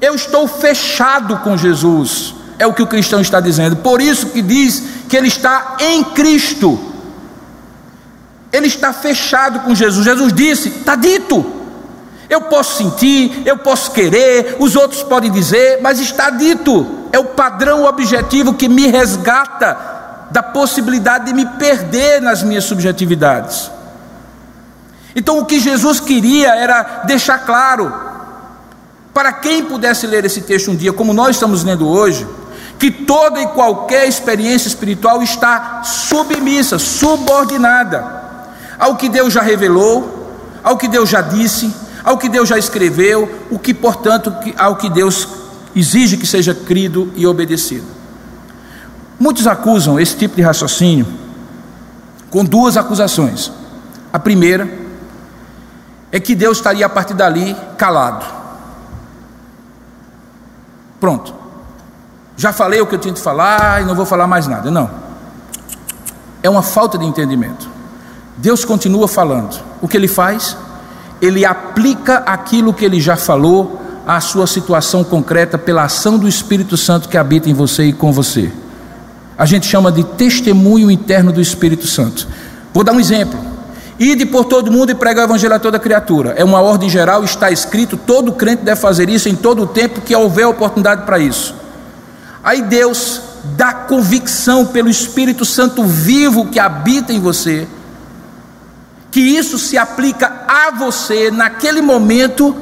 Eu 0.00 0.14
estou 0.14 0.48
fechado 0.48 1.36
com 1.38 1.56
Jesus, 1.56 2.34
é 2.58 2.66
o 2.66 2.72
que 2.72 2.82
o 2.82 2.86
cristão 2.86 3.20
está 3.20 3.40
dizendo. 3.40 3.76
Por 3.76 4.00
isso 4.00 4.28
que 4.30 4.40
diz 4.40 4.82
que 5.06 5.16
ele 5.16 5.28
está 5.28 5.76
em 5.78 6.02
Cristo. 6.02 6.80
Ele 8.50 8.68
está 8.68 8.90
fechado 8.92 9.60
com 9.60 9.74
Jesus. 9.74 10.02
Jesus 10.02 10.32
disse: 10.32 10.70
está 10.70 10.96
dito. 10.96 11.44
Eu 12.28 12.40
posso 12.40 12.78
sentir, 12.78 13.42
eu 13.44 13.58
posso 13.58 13.92
querer, 13.92 14.56
os 14.58 14.74
outros 14.74 15.02
podem 15.02 15.30
dizer, 15.30 15.78
mas 15.80 16.00
está 16.00 16.30
dito 16.30 17.06
é 17.12 17.18
o 17.18 17.24
padrão 17.24 17.84
objetivo 17.84 18.54
que 18.54 18.68
me 18.68 18.88
resgata 18.88 19.76
da 20.30 20.42
possibilidade 20.42 21.26
de 21.26 21.32
me 21.32 21.46
perder 21.46 22.20
nas 22.20 22.42
minhas 22.42 22.64
subjetividades. 22.64 23.70
Então, 25.16 25.38
o 25.38 25.46
que 25.46 25.58
Jesus 25.58 25.98
queria 25.98 26.54
era 26.54 27.04
deixar 27.06 27.38
claro, 27.38 27.90
para 29.14 29.32
quem 29.32 29.64
pudesse 29.64 30.06
ler 30.06 30.26
esse 30.26 30.42
texto 30.42 30.70
um 30.70 30.76
dia, 30.76 30.92
como 30.92 31.14
nós 31.14 31.36
estamos 31.36 31.64
lendo 31.64 31.88
hoje, 31.88 32.26
que 32.78 32.90
toda 32.90 33.40
e 33.40 33.46
qualquer 33.46 34.06
experiência 34.06 34.68
espiritual 34.68 35.22
está 35.22 35.82
submissa, 35.82 36.78
subordinada 36.78 38.04
ao 38.78 38.96
que 38.96 39.08
Deus 39.08 39.32
já 39.32 39.40
revelou, 39.40 40.36
ao 40.62 40.76
que 40.76 40.86
Deus 40.86 41.08
já 41.08 41.22
disse, 41.22 41.74
ao 42.04 42.18
que 42.18 42.28
Deus 42.28 42.46
já 42.46 42.58
escreveu, 42.58 43.46
o 43.50 43.58
que, 43.58 43.72
portanto, 43.72 44.30
ao 44.58 44.76
que 44.76 44.90
Deus 44.90 45.26
exige 45.74 46.18
que 46.18 46.26
seja 46.26 46.54
crido 46.54 47.10
e 47.16 47.26
obedecido. 47.26 47.86
Muitos 49.18 49.46
acusam 49.46 49.98
esse 49.98 50.14
tipo 50.14 50.36
de 50.36 50.42
raciocínio 50.42 51.06
com 52.28 52.44
duas 52.44 52.76
acusações. 52.76 53.50
A 54.12 54.18
primeira 54.18 54.85
é 56.16 56.20
que 56.20 56.34
Deus 56.34 56.56
estaria 56.56 56.86
a 56.86 56.88
partir 56.88 57.12
dali 57.12 57.54
calado. 57.76 58.24
Pronto. 60.98 61.34
Já 62.38 62.54
falei 62.54 62.80
o 62.80 62.86
que 62.86 62.94
eu 62.94 62.98
tinha 62.98 63.12
de 63.12 63.20
falar 63.20 63.82
e 63.82 63.84
não 63.84 63.94
vou 63.94 64.06
falar 64.06 64.26
mais 64.26 64.46
nada. 64.46 64.70
Não. 64.70 64.90
É 66.42 66.48
uma 66.48 66.62
falta 66.62 66.96
de 66.96 67.04
entendimento. 67.04 67.68
Deus 68.38 68.64
continua 68.64 69.06
falando. 69.06 69.62
O 69.82 69.86
que 69.86 69.94
ele 69.94 70.08
faz? 70.08 70.56
Ele 71.20 71.44
aplica 71.44 72.16
aquilo 72.20 72.72
que 72.72 72.86
ele 72.86 72.98
já 72.98 73.16
falou 73.18 73.78
a 74.06 74.18
sua 74.18 74.46
situação 74.46 75.04
concreta 75.04 75.58
pela 75.58 75.84
ação 75.84 76.18
do 76.18 76.26
Espírito 76.26 76.78
Santo 76.78 77.10
que 77.10 77.18
habita 77.18 77.50
em 77.50 77.54
você 77.54 77.88
e 77.88 77.92
com 77.92 78.10
você. 78.10 78.50
A 79.36 79.44
gente 79.44 79.66
chama 79.66 79.92
de 79.92 80.02
testemunho 80.02 80.90
interno 80.90 81.30
do 81.30 81.42
Espírito 81.42 81.86
Santo. 81.86 82.26
Vou 82.72 82.82
dar 82.82 82.92
um 82.92 83.00
exemplo. 83.00 83.38
Ide 83.98 84.26
por 84.26 84.44
todo 84.44 84.70
mundo 84.70 84.90
e 84.90 84.94
pregar 84.94 85.24
o 85.24 85.28
evangelho 85.30 85.54
a 85.54 85.58
toda 85.58 85.78
criatura. 85.78 86.34
É 86.36 86.44
uma 86.44 86.60
ordem 86.60 86.88
geral, 86.88 87.24
está 87.24 87.50
escrito, 87.50 87.96
todo 87.96 88.32
crente 88.32 88.62
deve 88.62 88.80
fazer 88.80 89.08
isso 89.08 89.28
em 89.28 89.34
todo 89.34 89.62
o 89.62 89.66
tempo 89.66 90.02
que 90.02 90.14
houver 90.14 90.46
oportunidade 90.46 91.02
para 91.02 91.18
isso. 91.18 91.54
Aí 92.44 92.60
Deus 92.62 93.22
dá 93.56 93.72
convicção 93.72 94.66
pelo 94.66 94.90
Espírito 94.90 95.44
Santo 95.44 95.82
vivo 95.82 96.46
que 96.46 96.58
habita 96.58 97.12
em 97.12 97.20
você, 97.20 97.66
que 99.10 99.20
isso 99.20 99.58
se 99.58 99.78
aplica 99.78 100.42
a 100.46 100.70
você 100.72 101.30
naquele 101.30 101.80
momento 101.80 102.54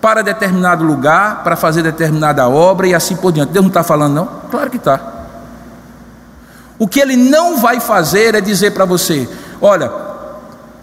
para 0.00 0.22
determinado 0.22 0.82
lugar, 0.82 1.44
para 1.44 1.56
fazer 1.56 1.82
determinada 1.82 2.48
obra 2.48 2.88
e 2.88 2.94
assim 2.94 3.14
por 3.14 3.32
diante. 3.32 3.52
Deus 3.52 3.64
não 3.64 3.68
está 3.70 3.84
falando, 3.84 4.14
não? 4.14 4.28
Claro 4.50 4.70
que 4.70 4.78
está. 4.78 4.98
O 6.78 6.88
que 6.88 6.98
ele 6.98 7.16
não 7.16 7.58
vai 7.58 7.78
fazer 7.80 8.34
é 8.34 8.40
dizer 8.40 8.72
para 8.72 8.84
você: 8.84 9.28
olha, 9.60 10.11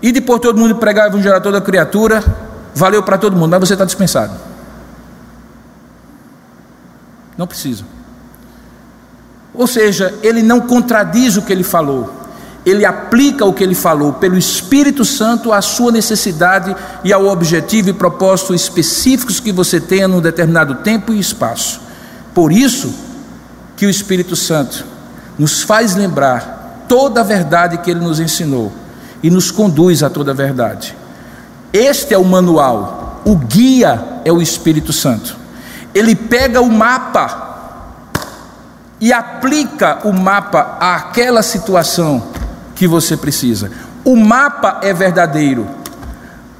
ide 0.01 0.21
por 0.21 0.39
todo 0.39 0.57
mundo 0.57 0.71
e 0.71 0.79
pregar 0.79 1.07
o 1.07 1.13
evangelho 1.13 1.35
a 1.35 1.41
toda 1.41 1.61
criatura, 1.61 2.23
valeu 2.73 3.03
para 3.03 3.17
todo 3.17 3.35
mundo, 3.35 3.51
mas 3.51 3.59
você 3.59 3.73
está 3.73 3.85
dispensado. 3.85 4.33
Não 7.37 7.47
precisa. 7.47 7.83
Ou 9.53 9.67
seja, 9.67 10.13
ele 10.21 10.41
não 10.41 10.61
contradiz 10.61 11.37
o 11.37 11.41
que 11.41 11.51
ele 11.51 11.63
falou 11.63 12.19
ele 12.65 12.85
aplica 12.85 13.45
o 13.45 13.53
que 13.53 13.63
ele 13.63 13.75
falou 13.75 14.13
pelo 14.13 14.37
Espírito 14.37 15.05
Santo 15.05 15.51
à 15.51 15.61
sua 15.61 15.91
necessidade 15.91 16.75
e 17.03 17.13
ao 17.13 17.25
objetivo 17.25 17.89
e 17.89 17.93
propósito 17.93 18.53
específicos 18.53 19.39
que 19.39 19.51
você 19.51 19.79
tenha 19.79 20.07
num 20.07 20.21
determinado 20.21 20.75
tempo 20.75 21.13
e 21.13 21.19
espaço. 21.19 21.79
Por 22.33 22.51
isso 22.51 22.93
que 23.77 23.85
o 23.85 23.89
Espírito 23.89 24.35
Santo 24.35 24.85
nos 25.37 25.61
faz 25.61 25.95
lembrar 25.95 26.85
toda 26.87 27.21
a 27.21 27.23
verdade 27.23 27.77
que 27.77 27.89
ele 27.89 28.01
nos 28.01 28.19
ensinou 28.19 28.73
e 29.21 29.29
nos 29.29 29.51
conduz 29.51 30.03
a 30.03 30.09
toda 30.09 30.31
a 30.31 30.35
verdade. 30.35 30.95
Este 31.71 32.13
é 32.13 32.17
o 32.17 32.25
manual, 32.25 33.21
o 33.25 33.35
guia 33.35 34.21
é 34.25 34.31
o 34.31 34.41
Espírito 34.41 34.91
Santo. 34.91 35.35
Ele 35.93 36.15
pega 36.15 36.61
o 36.61 36.71
mapa 36.71 37.49
e 38.99 39.13
aplica 39.13 39.99
o 40.03 40.11
mapa 40.11 40.77
àquela 40.79 41.41
situação 41.41 42.27
que 42.75 42.87
você 42.87 43.15
precisa. 43.15 43.71
O 44.03 44.15
mapa 44.15 44.79
é 44.81 44.93
verdadeiro. 44.93 45.67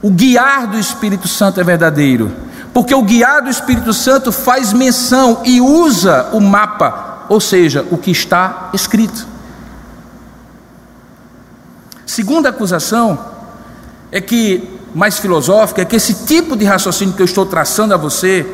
O 0.02 0.10
guiar 0.10 0.68
do 0.68 0.78
Espírito 0.78 1.28
Santo 1.28 1.60
é 1.60 1.64
verdadeiro. 1.64 2.32
Porque 2.74 2.94
o 2.94 3.02
guiar 3.02 3.42
do 3.42 3.50
Espírito 3.50 3.94
Santo 3.94 4.32
faz 4.32 4.72
menção 4.72 5.42
e 5.44 5.60
usa 5.60 6.30
o 6.32 6.40
mapa, 6.40 7.26
ou 7.28 7.40
seja, 7.40 7.86
o 7.92 7.98
que 7.98 8.12
está 8.12 8.70
escrito. 8.74 9.28
Segunda 12.10 12.50
acusação 12.50 13.20
é 14.12 14.20
que, 14.20 14.68
mais 14.96 15.20
filosófica, 15.20 15.84
é 15.84 15.86
que 15.86 15.96
esse 15.96 16.26
tipo 16.26 16.58
de 16.58 16.66
raciocínio 16.66 17.14
que 17.14 17.22
eu 17.22 17.26
estou 17.26 17.46
traçando 17.46 17.94
a 17.94 17.98
você 17.98 18.52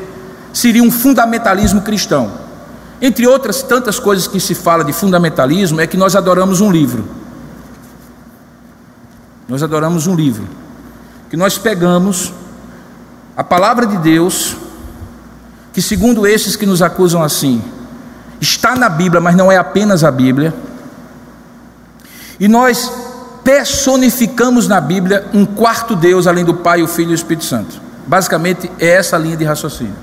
seria 0.52 0.82
um 0.82 0.90
fundamentalismo 0.90 1.80
cristão. 1.80 2.32
Entre 3.00 3.26
outras 3.26 3.62
tantas 3.62 3.98
coisas 3.98 4.28
que 4.28 4.38
se 4.40 4.54
fala 4.54 4.84
de 4.84 4.92
fundamentalismo, 4.92 5.80
é 5.80 5.86
que 5.86 5.96
nós 5.96 6.14
adoramos 6.14 6.60
um 6.60 6.70
livro. 6.70 7.08
Nós 9.48 9.62
adoramos 9.62 10.06
um 10.06 10.14
livro 10.14 10.46
que 11.30 11.36
nós 11.38 11.56
pegamos 11.56 12.34
a 13.34 13.42
palavra 13.42 13.86
de 13.86 13.96
Deus, 13.96 14.54
que 15.72 15.80
segundo 15.80 16.26
esses 16.26 16.56
que 16.56 16.66
nos 16.66 16.82
acusam 16.82 17.22
assim, 17.22 17.64
está 18.38 18.76
na 18.76 18.90
Bíblia, 18.90 19.18
mas 19.18 19.34
não 19.34 19.50
é 19.50 19.56
apenas 19.56 20.04
a 20.04 20.10
Bíblia, 20.10 20.52
e 22.38 22.48
nós 22.48 23.05
personificamos 23.46 24.66
na 24.66 24.80
Bíblia 24.80 25.24
um 25.32 25.46
quarto 25.46 25.94
Deus 25.94 26.26
além 26.26 26.44
do 26.44 26.52
Pai, 26.52 26.82
o 26.82 26.88
Filho 26.88 27.10
e 27.10 27.12
o 27.12 27.14
Espírito 27.14 27.44
Santo. 27.44 27.80
Basicamente 28.04 28.68
é 28.76 28.88
essa 28.88 29.16
linha 29.16 29.36
de 29.36 29.44
raciocínio. 29.44 29.94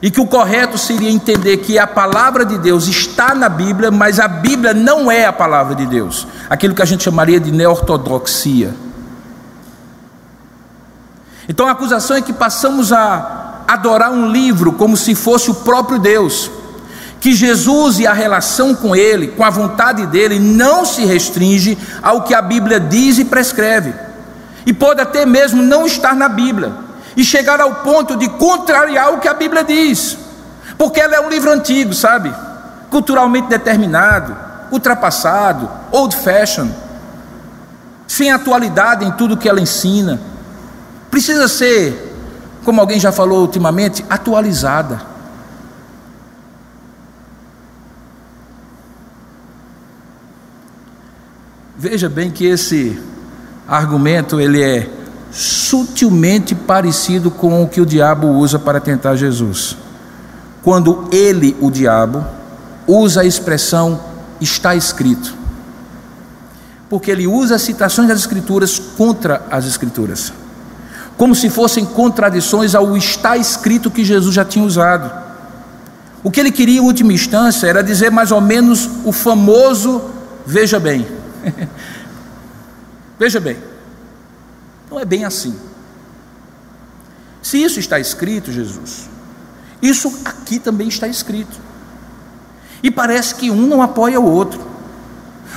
E 0.00 0.10
que 0.10 0.22
o 0.22 0.26
correto 0.26 0.78
seria 0.78 1.10
entender 1.10 1.58
que 1.58 1.78
a 1.78 1.86
palavra 1.86 2.46
de 2.46 2.56
Deus 2.56 2.88
está 2.88 3.34
na 3.34 3.50
Bíblia, 3.50 3.90
mas 3.90 4.18
a 4.18 4.26
Bíblia 4.26 4.72
não 4.72 5.12
é 5.12 5.26
a 5.26 5.32
palavra 5.34 5.74
de 5.74 5.84
Deus. 5.84 6.26
Aquilo 6.48 6.74
que 6.74 6.80
a 6.80 6.86
gente 6.86 7.04
chamaria 7.04 7.38
de 7.38 7.52
neortodoxia. 7.52 8.74
Então 11.46 11.66
a 11.66 11.72
acusação 11.72 12.16
é 12.16 12.22
que 12.22 12.32
passamos 12.32 12.90
a 12.90 13.64
adorar 13.68 14.10
um 14.10 14.32
livro 14.32 14.72
como 14.72 14.96
se 14.96 15.14
fosse 15.14 15.50
o 15.50 15.54
próprio 15.56 15.98
Deus, 15.98 16.50
que 17.20 17.34
Jesus 17.34 18.00
e 18.00 18.06
a 18.06 18.14
relação 18.14 18.74
com 18.74 18.96
Ele, 18.96 19.28
com 19.28 19.44
a 19.44 19.50
vontade 19.50 20.06
dele, 20.06 20.38
não 20.38 20.86
se 20.86 21.04
restringe 21.04 21.76
ao 22.02 22.22
que 22.22 22.34
a 22.34 22.40
Bíblia 22.40 22.80
diz 22.80 23.18
e 23.18 23.26
prescreve, 23.26 23.92
e 24.64 24.72
pode 24.72 25.02
até 25.02 25.26
mesmo 25.26 25.62
não 25.62 25.86
estar 25.86 26.16
na 26.16 26.28
Bíblia, 26.28 26.72
e 27.14 27.22
chegar 27.22 27.60
ao 27.60 27.76
ponto 27.76 28.16
de 28.16 28.26
contrariar 28.26 29.12
o 29.12 29.18
que 29.18 29.28
a 29.28 29.34
Bíblia 29.34 29.62
diz, 29.62 30.16
porque 30.78 30.98
ela 30.98 31.14
é 31.14 31.20
um 31.20 31.28
livro 31.28 31.50
antigo, 31.50 31.92
sabe? 31.92 32.32
Culturalmente 32.88 33.48
determinado, 33.48 34.34
ultrapassado, 34.72 35.68
old 35.92 36.16
fashion, 36.16 36.68
sem 38.06 38.32
atualidade 38.32 39.04
em 39.04 39.12
tudo 39.12 39.36
que 39.36 39.48
ela 39.48 39.60
ensina. 39.60 40.20
Precisa 41.10 41.46
ser, 41.48 42.16
como 42.64 42.80
alguém 42.80 42.98
já 42.98 43.12
falou 43.12 43.42
ultimamente, 43.42 44.04
atualizada. 44.08 45.09
Veja 51.82 52.10
bem 52.10 52.30
que 52.30 52.44
esse 52.44 53.00
argumento 53.66 54.38
ele 54.38 54.62
é 54.62 54.86
sutilmente 55.32 56.54
parecido 56.54 57.30
com 57.30 57.62
o 57.62 57.68
que 57.68 57.80
o 57.80 57.86
diabo 57.86 58.26
usa 58.26 58.58
para 58.58 58.78
tentar 58.78 59.16
Jesus. 59.16 59.78
Quando 60.62 61.08
ele, 61.10 61.56
o 61.58 61.70
diabo, 61.70 62.22
usa 62.86 63.22
a 63.22 63.24
expressão 63.24 63.98
está 64.42 64.74
escrito. 64.74 65.34
Porque 66.90 67.10
ele 67.10 67.26
usa 67.26 67.58
citações 67.58 68.08
das 68.08 68.20
escrituras 68.20 68.78
contra 68.78 69.46
as 69.50 69.64
escrituras. 69.64 70.34
Como 71.16 71.34
se 71.34 71.48
fossem 71.48 71.86
contradições 71.86 72.74
ao 72.74 72.94
está 72.94 73.38
escrito 73.38 73.90
que 73.90 74.04
Jesus 74.04 74.34
já 74.34 74.44
tinha 74.44 74.66
usado. 74.66 75.10
O 76.22 76.30
que 76.30 76.40
ele 76.40 76.52
queria 76.52 76.76
em 76.76 76.84
última 76.84 77.14
instância 77.14 77.66
era 77.66 77.82
dizer 77.82 78.10
mais 78.10 78.30
ou 78.30 78.40
menos 78.42 78.86
o 79.02 79.12
famoso 79.12 80.02
veja 80.44 80.78
bem. 80.78 81.19
veja 83.18 83.40
bem. 83.40 83.56
Não 84.90 84.98
é 84.98 85.04
bem 85.04 85.24
assim. 85.24 85.56
Se 87.42 87.62
isso 87.62 87.80
está 87.80 87.98
escrito, 87.98 88.52
Jesus, 88.52 89.08
isso 89.80 90.12
aqui 90.24 90.58
também 90.58 90.88
está 90.88 91.08
escrito. 91.08 91.56
E 92.82 92.90
parece 92.90 93.34
que 93.34 93.50
um 93.50 93.66
não 93.66 93.82
apoia 93.82 94.20
o 94.20 94.24
outro. 94.24 94.60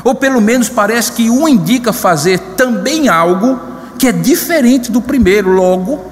Ou 0.04 0.16
pelo 0.16 0.42
menos 0.42 0.70
parece 0.70 1.12
que 1.12 1.30
um 1.30 1.48
indica 1.48 1.94
fazer 1.94 2.40
também 2.56 3.10
algo 3.10 3.60
que 3.98 4.08
é 4.08 4.12
diferente 4.12 4.92
do 4.92 5.02
primeiro. 5.02 5.52
Logo, 5.52 6.12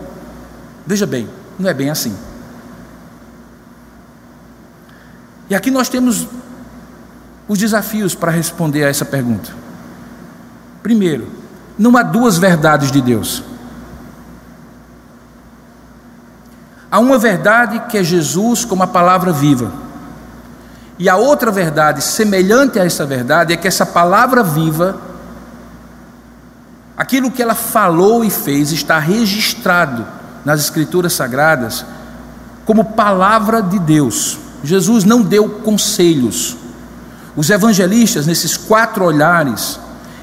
veja 0.86 1.06
bem, 1.06 1.28
não 1.58 1.70
é 1.70 1.74
bem 1.74 1.90
assim. 1.90 2.16
E 5.50 5.56
aqui 5.56 5.70
nós 5.70 5.90
temos 5.90 6.28
os 7.48 7.60
desafios 7.60 8.16
para 8.16 8.32
responder 8.32 8.86
a 8.86 8.90
essa 8.90 9.04
pergunta. 9.04 9.61
Primeiro, 10.84 11.28
não 11.78 11.96
há 11.98 12.04
duas 12.04 12.38
verdades 12.38 12.92
de 12.92 13.02
Deus. 13.02 13.44
Há 16.92 17.00
uma 17.00 17.18
verdade 17.18 17.82
que 17.90 17.98
é 17.98 18.04
Jesus 18.04 18.66
como 18.66 18.84
a 18.84 18.88
palavra 18.88 19.32
viva. 19.32 19.72
E 21.00 21.10
a 21.10 21.16
outra 21.16 21.50
verdade, 21.50 22.04
semelhante 22.04 22.80
a 22.80 22.86
essa 22.86 23.06
verdade, 23.06 23.54
é 23.54 23.58
que 23.58 23.68
essa 23.68 23.86
palavra 23.86 24.44
viva, 24.44 25.00
aquilo 26.98 27.32
que 27.32 27.42
ela 27.42 27.56
falou 27.56 28.24
e 28.24 28.30
fez, 28.30 28.72
está 28.72 29.00
registrado 29.00 30.06
nas 30.44 30.60
Escrituras 30.60 31.14
Sagradas 31.14 31.86
como 32.66 32.86
palavra 32.86 33.62
de 33.62 33.80
Deus. 33.80 34.38
Jesus 34.64 35.04
não 35.04 35.22
deu 35.22 35.50
conselhos. 35.50 36.58
Os 37.36 37.50
evangelistas, 37.50 38.28
nesses 38.28 38.58
quatro 38.58 39.06
olhares, 39.06 39.80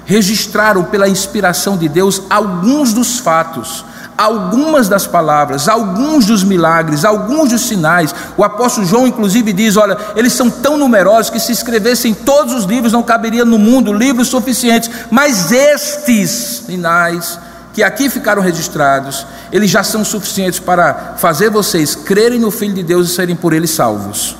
registraram 0.08 0.84
pela 0.84 1.06
inspiração 1.06 1.76
de 1.76 1.86
Deus 1.86 2.22
alguns 2.30 2.94
dos 2.94 3.18
fatos, 3.18 3.84
algumas 4.16 4.88
das 4.88 5.06
palavras, 5.06 5.68
alguns 5.68 6.24
dos 6.24 6.42
milagres, 6.42 7.04
alguns 7.04 7.50
dos 7.50 7.68
sinais. 7.68 8.14
O 8.34 8.42
apóstolo 8.42 8.86
João, 8.86 9.06
inclusive, 9.06 9.52
diz: 9.52 9.76
Olha, 9.76 9.98
eles 10.16 10.32
são 10.32 10.48
tão 10.48 10.78
numerosos 10.78 11.28
que 11.28 11.38
se 11.38 11.52
escrevessem 11.52 12.14
todos 12.14 12.54
os 12.54 12.64
livros 12.64 12.90
não 12.90 13.02
caberia 13.02 13.44
no 13.44 13.58
mundo 13.58 13.92
livros 13.92 14.28
suficientes, 14.28 14.90
mas 15.10 15.52
estes 15.52 16.62
sinais 16.64 17.38
que 17.74 17.82
aqui 17.82 18.08
ficaram 18.08 18.40
registrados, 18.40 19.26
eles 19.52 19.70
já 19.70 19.84
são 19.84 20.02
suficientes 20.02 20.58
para 20.58 21.16
fazer 21.18 21.50
vocês 21.50 21.94
crerem 21.94 22.40
no 22.40 22.50
Filho 22.50 22.72
de 22.72 22.82
Deus 22.82 23.10
e 23.10 23.14
serem 23.14 23.36
por 23.36 23.52
ele 23.52 23.66
salvos. 23.66 24.34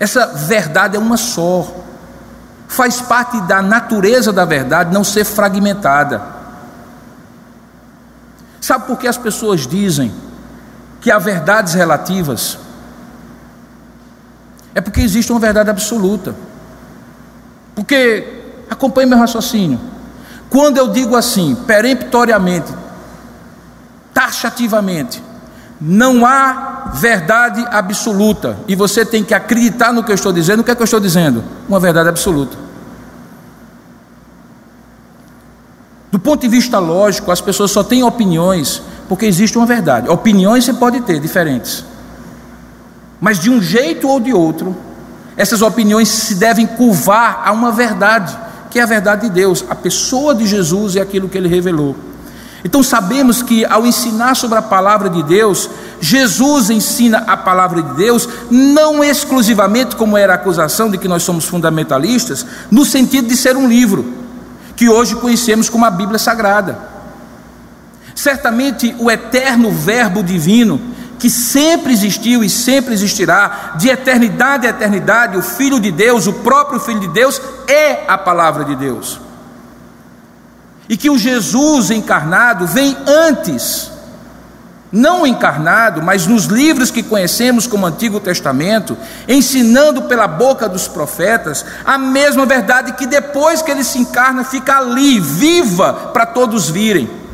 Essa 0.00 0.26
verdade 0.26 0.96
é 0.96 0.98
uma 0.98 1.18
só. 1.18 1.75
Faz 2.68 3.00
parte 3.00 3.40
da 3.42 3.62
natureza 3.62 4.32
da 4.32 4.44
verdade 4.44 4.92
não 4.92 5.04
ser 5.04 5.24
fragmentada. 5.24 6.22
Sabe 8.60 8.86
por 8.86 8.98
que 8.98 9.06
as 9.06 9.16
pessoas 9.16 9.66
dizem 9.66 10.12
que 11.00 11.10
há 11.10 11.18
verdades 11.18 11.74
relativas? 11.74 12.58
É 14.74 14.80
porque 14.80 15.00
existe 15.00 15.30
uma 15.32 15.40
verdade 15.40 15.70
absoluta. 15.70 16.34
Porque, 17.74 18.42
acompanhe 18.68 19.08
meu 19.08 19.18
raciocínio. 19.18 19.78
Quando 20.50 20.78
eu 20.78 20.88
digo 20.88 21.14
assim, 21.16 21.54
peremptoriamente, 21.54 22.72
taxativamente, 24.12 25.22
não 25.80 26.24
há 26.24 26.90
verdade 26.94 27.64
absoluta, 27.70 28.56
e 28.66 28.74
você 28.74 29.04
tem 29.04 29.22
que 29.22 29.34
acreditar 29.34 29.92
no 29.92 30.02
que 30.02 30.10
eu 30.10 30.14
estou 30.14 30.32
dizendo, 30.32 30.60
o 30.60 30.64
que 30.64 30.70
é 30.70 30.74
que 30.74 30.82
eu 30.82 30.84
estou 30.84 31.00
dizendo? 31.00 31.44
Uma 31.68 31.78
verdade 31.78 32.08
absoluta. 32.08 32.56
Do 36.10 36.18
ponto 36.18 36.40
de 36.40 36.48
vista 36.48 36.78
lógico, 36.78 37.30
as 37.30 37.40
pessoas 37.40 37.70
só 37.70 37.82
têm 37.82 38.02
opiniões 38.02 38.80
porque 39.08 39.26
existe 39.26 39.56
uma 39.58 39.66
verdade. 39.66 40.08
Opiniões 40.08 40.64
você 40.64 40.72
pode 40.72 41.00
ter 41.00 41.20
diferentes, 41.20 41.84
mas 43.20 43.38
de 43.38 43.50
um 43.50 43.60
jeito 43.60 44.08
ou 44.08 44.18
de 44.18 44.32
outro, 44.32 44.74
essas 45.36 45.60
opiniões 45.60 46.08
se 46.08 46.36
devem 46.36 46.66
curvar 46.66 47.42
a 47.44 47.52
uma 47.52 47.70
verdade, 47.70 48.36
que 48.70 48.78
é 48.78 48.82
a 48.82 48.86
verdade 48.86 49.28
de 49.28 49.30
Deus, 49.30 49.64
a 49.68 49.74
pessoa 49.74 50.34
de 50.34 50.46
Jesus 50.46 50.94
e 50.94 51.00
aquilo 51.00 51.28
que 51.28 51.36
ele 51.36 51.48
revelou. 51.48 51.94
Então 52.66 52.82
sabemos 52.82 53.44
que 53.44 53.64
ao 53.64 53.86
ensinar 53.86 54.34
sobre 54.34 54.58
a 54.58 54.62
palavra 54.62 55.08
de 55.08 55.22
Deus, 55.22 55.70
Jesus 56.00 56.68
ensina 56.68 57.18
a 57.18 57.36
palavra 57.36 57.80
de 57.80 57.94
Deus 57.94 58.28
não 58.50 59.04
exclusivamente 59.04 59.94
como 59.94 60.18
era 60.18 60.32
a 60.32 60.34
acusação 60.34 60.90
de 60.90 60.98
que 60.98 61.06
nós 61.06 61.22
somos 61.22 61.44
fundamentalistas, 61.44 62.44
no 62.68 62.84
sentido 62.84 63.28
de 63.28 63.36
ser 63.36 63.56
um 63.56 63.68
livro, 63.68 64.12
que 64.74 64.88
hoje 64.88 65.14
conhecemos 65.14 65.68
como 65.68 65.84
a 65.84 65.90
Bíblia 65.92 66.18
Sagrada. 66.18 66.76
Certamente 68.16 68.96
o 68.98 69.08
eterno 69.08 69.70
Verbo 69.70 70.20
divino, 70.20 70.80
que 71.20 71.30
sempre 71.30 71.92
existiu 71.92 72.42
e 72.42 72.50
sempre 72.50 72.94
existirá, 72.94 73.74
de 73.78 73.90
eternidade 73.90 74.66
a 74.66 74.70
eternidade, 74.70 75.38
o 75.38 75.42
Filho 75.42 75.78
de 75.78 75.92
Deus, 75.92 76.26
o 76.26 76.32
próprio 76.32 76.80
Filho 76.80 76.98
de 76.98 77.08
Deus, 77.08 77.40
é 77.68 78.02
a 78.08 78.18
palavra 78.18 78.64
de 78.64 78.74
Deus 78.74 79.24
e 80.88 80.96
que 80.96 81.10
o 81.10 81.18
Jesus 81.18 81.90
encarnado 81.90 82.66
vem 82.66 82.96
antes, 83.06 83.90
não 84.92 85.26
encarnado, 85.26 86.00
mas 86.00 86.26
nos 86.26 86.44
livros 86.44 86.90
que 86.90 87.02
conhecemos 87.02 87.66
como 87.66 87.86
Antigo 87.86 88.20
Testamento, 88.20 88.96
ensinando 89.26 90.02
pela 90.02 90.26
boca 90.26 90.68
dos 90.68 90.86
profetas 90.86 91.64
a 91.84 91.98
mesma 91.98 92.46
verdade 92.46 92.92
que 92.92 93.06
depois 93.06 93.62
que 93.62 93.70
ele 93.70 93.84
se 93.84 93.98
encarna 93.98 94.44
fica 94.44 94.78
ali, 94.78 95.18
viva 95.18 95.92
para 96.12 96.24
todos 96.26 96.70
virem. 96.70 97.25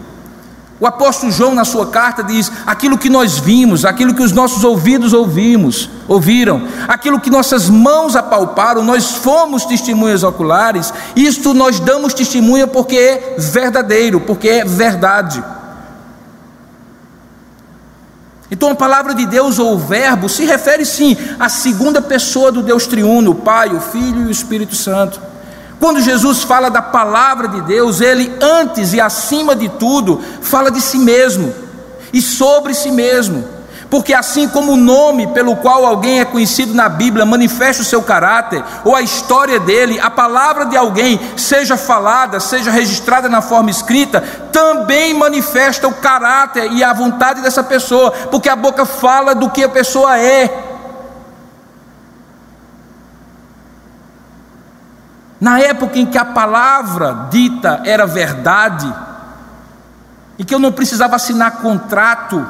O 0.83 0.87
apóstolo 0.89 1.31
João, 1.31 1.55
na 1.55 1.65
sua 1.65 1.87
carta, 1.87 2.25
diz: 2.25 2.51
aquilo 2.67 2.99
que 2.99 3.09
nós 3.09 3.39
vimos, 3.39 3.85
aquilo 3.85 4.13
que 4.13 4.23
os 4.23 4.33
nossos 4.33 4.65
ouvidos 4.65 5.13
ouvimos, 5.13 5.89
ouviram, 6.09 6.67
aquilo 6.89 7.21
que 7.21 7.31
nossas 7.31 7.71
mãos 7.71 8.17
apalparam, 8.17 8.83
nós 8.83 9.13
fomos 9.13 9.65
testemunhas 9.65 10.25
oculares, 10.25 10.93
isto 11.15 11.55
nós 11.55 11.79
damos 11.79 12.13
testemunha 12.13 12.67
porque 12.67 12.97
é 12.97 13.37
verdadeiro, 13.39 14.23
porque 14.23 14.49
é 14.49 14.65
verdade. 14.65 15.41
Então 18.51 18.71
a 18.71 18.75
palavra 18.75 19.15
de 19.15 19.25
Deus 19.25 19.61
ou 19.61 19.75
o 19.75 19.79
Verbo 19.79 20.29
se 20.29 20.45
refere 20.45 20.85
sim 20.85 21.17
à 21.39 21.49
segunda 21.49 22.03
pessoa 22.03 22.51
do 22.51 22.61
Deus 22.61 22.89
triuno, 22.89 23.31
o 23.31 23.37
Pai, 23.37 23.69
o 23.69 23.81
Filho 23.81 24.23
e 24.23 24.27
o 24.27 24.31
Espírito 24.33 24.75
Santo. 24.75 25.32
Quando 25.83 26.01
Jesus 26.01 26.45
fala 26.45 26.71
da 26.71 26.81
palavra 26.81 27.49
de 27.49 27.61
Deus, 27.63 28.01
ele 28.01 28.33
antes 28.41 28.93
e 28.93 29.01
acima 29.01 29.57
de 29.57 29.69
tudo 29.69 30.23
fala 30.41 30.71
de 30.71 30.81
si 30.81 30.97
mesmo 30.97 31.53
e 32.13 32.23
sobre 32.23 32.73
si 32.73 32.93
mesmo. 32.93 33.45
Porque 33.91 34.15
assim 34.15 34.47
como 34.47 34.75
o 34.75 34.77
nome 34.77 35.27
pelo 35.27 35.57
qual 35.57 35.85
alguém 35.85 36.21
é 36.21 36.25
conhecido 36.25 36.73
na 36.73 36.89
Bíblia 36.89 37.27
manifesta 37.27 37.83
o 37.83 37.85
seu 37.85 38.01
caráter, 38.01 38.63
ou 38.85 38.95
a 38.95 39.03
história 39.03 39.59
dele, 39.59 39.99
a 39.99 40.09
palavra 40.09 40.67
de 40.67 40.77
alguém, 40.77 41.19
seja 41.37 41.77
falada, 41.77 42.39
seja 42.39 42.71
registrada 42.71 43.29
na 43.29 43.43
forma 43.43 43.69
escrita, 43.69 44.21
também 44.53 45.13
manifesta 45.13 45.89
o 45.89 45.95
caráter 45.95 46.71
e 46.71 46.85
a 46.85 46.93
vontade 46.93 47.41
dessa 47.41 47.65
pessoa, 47.65 48.13
porque 48.31 48.49
a 48.49 48.55
boca 48.55 48.87
fala 48.87 49.35
do 49.35 49.51
que 49.51 49.65
a 49.65 49.69
pessoa 49.69 50.17
é. 50.17 50.72
Na 55.43 55.59
época 55.59 55.99
em 55.99 56.07
que 56.07 56.17
a 56.17 56.25
palavra 56.25 57.27
dita 57.29 57.83
era 57.85 58.07
verdade, 58.07 58.95
e 60.39 60.45
que 60.45 60.55
eu 60.55 60.61
não 60.61 60.71
precisava 60.71 61.17
assinar 61.17 61.57
contrato, 61.57 62.47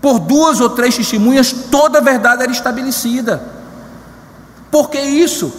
por 0.00 0.20
duas 0.20 0.60
ou 0.60 0.70
três 0.70 0.94
testemunhas, 0.94 1.50
toda 1.68 1.98
a 1.98 2.00
verdade 2.00 2.44
era 2.44 2.52
estabelecida. 2.52 3.42
Por 4.70 4.88
que 4.88 5.00
isso? 5.00 5.52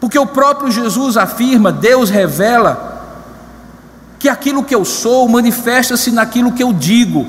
Porque 0.00 0.18
o 0.18 0.26
próprio 0.26 0.68
Jesus 0.68 1.16
afirma, 1.16 1.70
Deus 1.70 2.10
revela, 2.10 3.04
que 4.18 4.28
aquilo 4.28 4.64
que 4.64 4.74
eu 4.74 4.84
sou 4.84 5.28
manifesta-se 5.28 6.10
naquilo 6.10 6.50
que 6.50 6.64
eu 6.64 6.72
digo, 6.72 7.24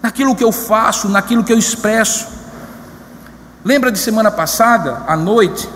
naquilo 0.00 0.36
que 0.36 0.44
eu 0.44 0.52
faço, 0.52 1.08
naquilo 1.08 1.42
que 1.42 1.52
eu 1.52 1.58
expresso. 1.58 2.38
Lembra 3.64 3.90
de 3.90 3.98
semana 3.98 4.30
passada, 4.30 5.02
à 5.06 5.16
noite, 5.16 5.68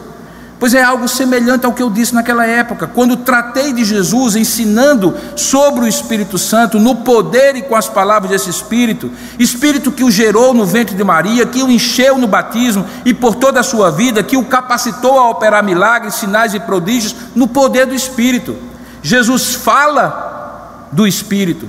Pois 0.63 0.75
é 0.75 0.81
algo 0.81 1.09
semelhante 1.09 1.67
ao 1.67 1.73
que 1.73 1.83
eu 1.83 1.91
disse 1.91 2.15
naquela 2.15 2.47
época, 2.47 2.87
quando 2.87 3.17
tratei 3.17 3.73
de 3.73 3.85
Jesus 3.85 4.37
ensinando 4.37 5.13
sobre 5.35 5.81
o 5.81 5.89
Espírito 5.89 6.39
Santo, 6.39 6.79
no 6.79 6.95
poder 6.95 7.57
e 7.57 7.63
com 7.63 7.75
as 7.75 7.89
palavras 7.89 8.31
desse 8.31 8.49
Espírito, 8.49 9.11
Espírito 9.41 9.91
que 9.91 10.05
o 10.05 10.11
gerou 10.11 10.55
no 10.55 10.65
ventre 10.65 10.95
de 10.95 11.03
Maria, 11.03 11.45
que 11.45 11.65
o 11.65 11.69
encheu 11.69 12.17
no 12.17 12.29
batismo 12.29 12.87
e 13.05 13.13
por 13.13 13.35
toda 13.35 13.59
a 13.59 13.65
sua 13.65 13.91
vida, 13.91 14.23
que 14.23 14.37
o 14.37 14.45
capacitou 14.45 15.19
a 15.19 15.31
operar 15.31 15.65
milagres, 15.65 16.15
sinais 16.15 16.55
e 16.55 16.61
prodígios 16.61 17.17
no 17.35 17.49
poder 17.49 17.85
do 17.85 17.95
Espírito. 17.97 18.57
Jesus 19.03 19.57
fala 19.57 20.87
do 20.93 21.09
Espírito, 21.09 21.69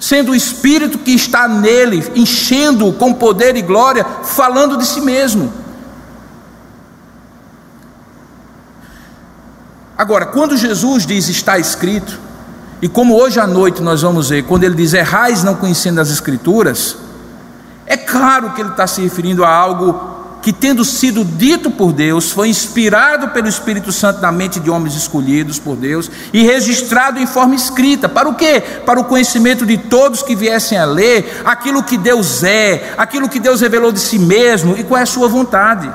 sendo 0.00 0.32
o 0.32 0.34
Espírito 0.34 0.98
que 0.98 1.12
está 1.12 1.46
nele, 1.46 2.02
enchendo-o 2.16 2.94
com 2.94 3.12
poder 3.12 3.54
e 3.54 3.62
glória, 3.62 4.04
falando 4.24 4.78
de 4.78 4.86
si 4.86 5.02
mesmo. 5.02 5.52
Agora, 9.96 10.24
quando 10.24 10.56
Jesus 10.56 11.04
diz 11.04 11.28
está 11.28 11.58
escrito, 11.58 12.18
e 12.80 12.88
como 12.88 13.14
hoje 13.14 13.38
à 13.38 13.46
noite 13.46 13.82
nós 13.82 14.00
vamos 14.00 14.30
ver, 14.30 14.44
quando 14.44 14.64
ele 14.64 14.74
diz 14.74 14.94
errais 14.94 15.44
não 15.44 15.54
conhecendo 15.54 16.00
as 16.00 16.10
Escrituras, 16.10 16.96
é 17.84 17.98
claro 17.98 18.52
que 18.52 18.62
ele 18.62 18.70
está 18.70 18.86
se 18.86 19.02
referindo 19.02 19.44
a 19.44 19.54
algo 19.54 20.09
que, 20.42 20.52
tendo 20.52 20.84
sido 20.84 21.24
dito 21.24 21.70
por 21.70 21.92
Deus, 21.92 22.30
foi 22.30 22.48
inspirado 22.48 23.28
pelo 23.28 23.48
Espírito 23.48 23.92
Santo 23.92 24.20
na 24.20 24.32
mente 24.32 24.58
de 24.58 24.70
homens 24.70 24.94
escolhidos 24.94 25.58
por 25.58 25.76
Deus 25.76 26.10
e 26.32 26.42
registrado 26.42 27.18
em 27.18 27.26
forma 27.26 27.54
escrita. 27.54 28.08
Para 28.08 28.28
o 28.28 28.34
quê? 28.34 28.62
Para 28.86 29.00
o 29.00 29.04
conhecimento 29.04 29.66
de 29.66 29.76
todos 29.76 30.22
que 30.22 30.34
viessem 30.34 30.78
a 30.78 30.84
ler 30.84 31.42
aquilo 31.44 31.82
que 31.82 31.98
Deus 31.98 32.42
é, 32.42 32.94
aquilo 32.96 33.28
que 33.28 33.38
Deus 33.38 33.60
revelou 33.60 33.92
de 33.92 34.00
si 34.00 34.18
mesmo 34.18 34.76
e 34.78 34.84
qual 34.84 34.98
é 34.98 35.02
a 35.02 35.06
sua 35.06 35.28
vontade. 35.28 35.90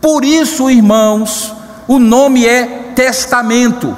Por 0.00 0.24
isso, 0.24 0.70
irmãos, 0.70 1.52
o 1.88 1.98
nome 1.98 2.46
é 2.46 2.92
Testamento. 2.94 3.96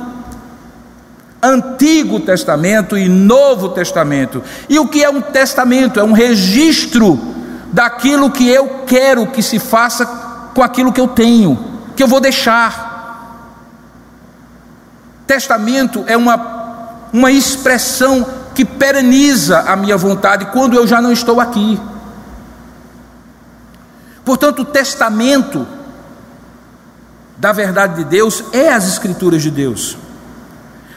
Antigo 1.42 2.20
Testamento 2.20 2.96
e 2.96 3.06
Novo 3.06 3.68
Testamento. 3.68 4.42
E 4.66 4.78
o 4.78 4.88
que 4.88 5.04
é 5.04 5.10
um 5.10 5.20
testamento? 5.20 6.00
É 6.00 6.04
um 6.04 6.12
registro 6.12 7.33
daquilo 7.72 8.30
que 8.30 8.48
eu 8.48 8.84
quero 8.86 9.26
que 9.26 9.42
se 9.42 9.58
faça 9.58 10.06
com 10.54 10.62
aquilo 10.62 10.92
que 10.92 11.00
eu 11.00 11.08
tenho, 11.08 11.80
que 11.96 12.02
eu 12.02 12.08
vou 12.08 12.20
deixar. 12.20 12.92
Testamento 15.26 16.04
é 16.06 16.16
uma, 16.16 17.08
uma 17.12 17.30
expressão 17.30 18.26
que 18.54 18.64
pereniza 18.64 19.60
a 19.60 19.74
minha 19.74 19.96
vontade 19.96 20.46
quando 20.46 20.74
eu 20.74 20.86
já 20.86 21.00
não 21.00 21.10
estou 21.10 21.40
aqui. 21.40 21.80
Portanto, 24.24 24.62
o 24.62 24.64
testamento 24.64 25.66
da 27.36 27.52
verdade 27.52 27.96
de 27.96 28.04
Deus 28.04 28.44
é 28.52 28.72
as 28.72 28.86
Escrituras 28.86 29.42
de 29.42 29.50
Deus. 29.50 29.98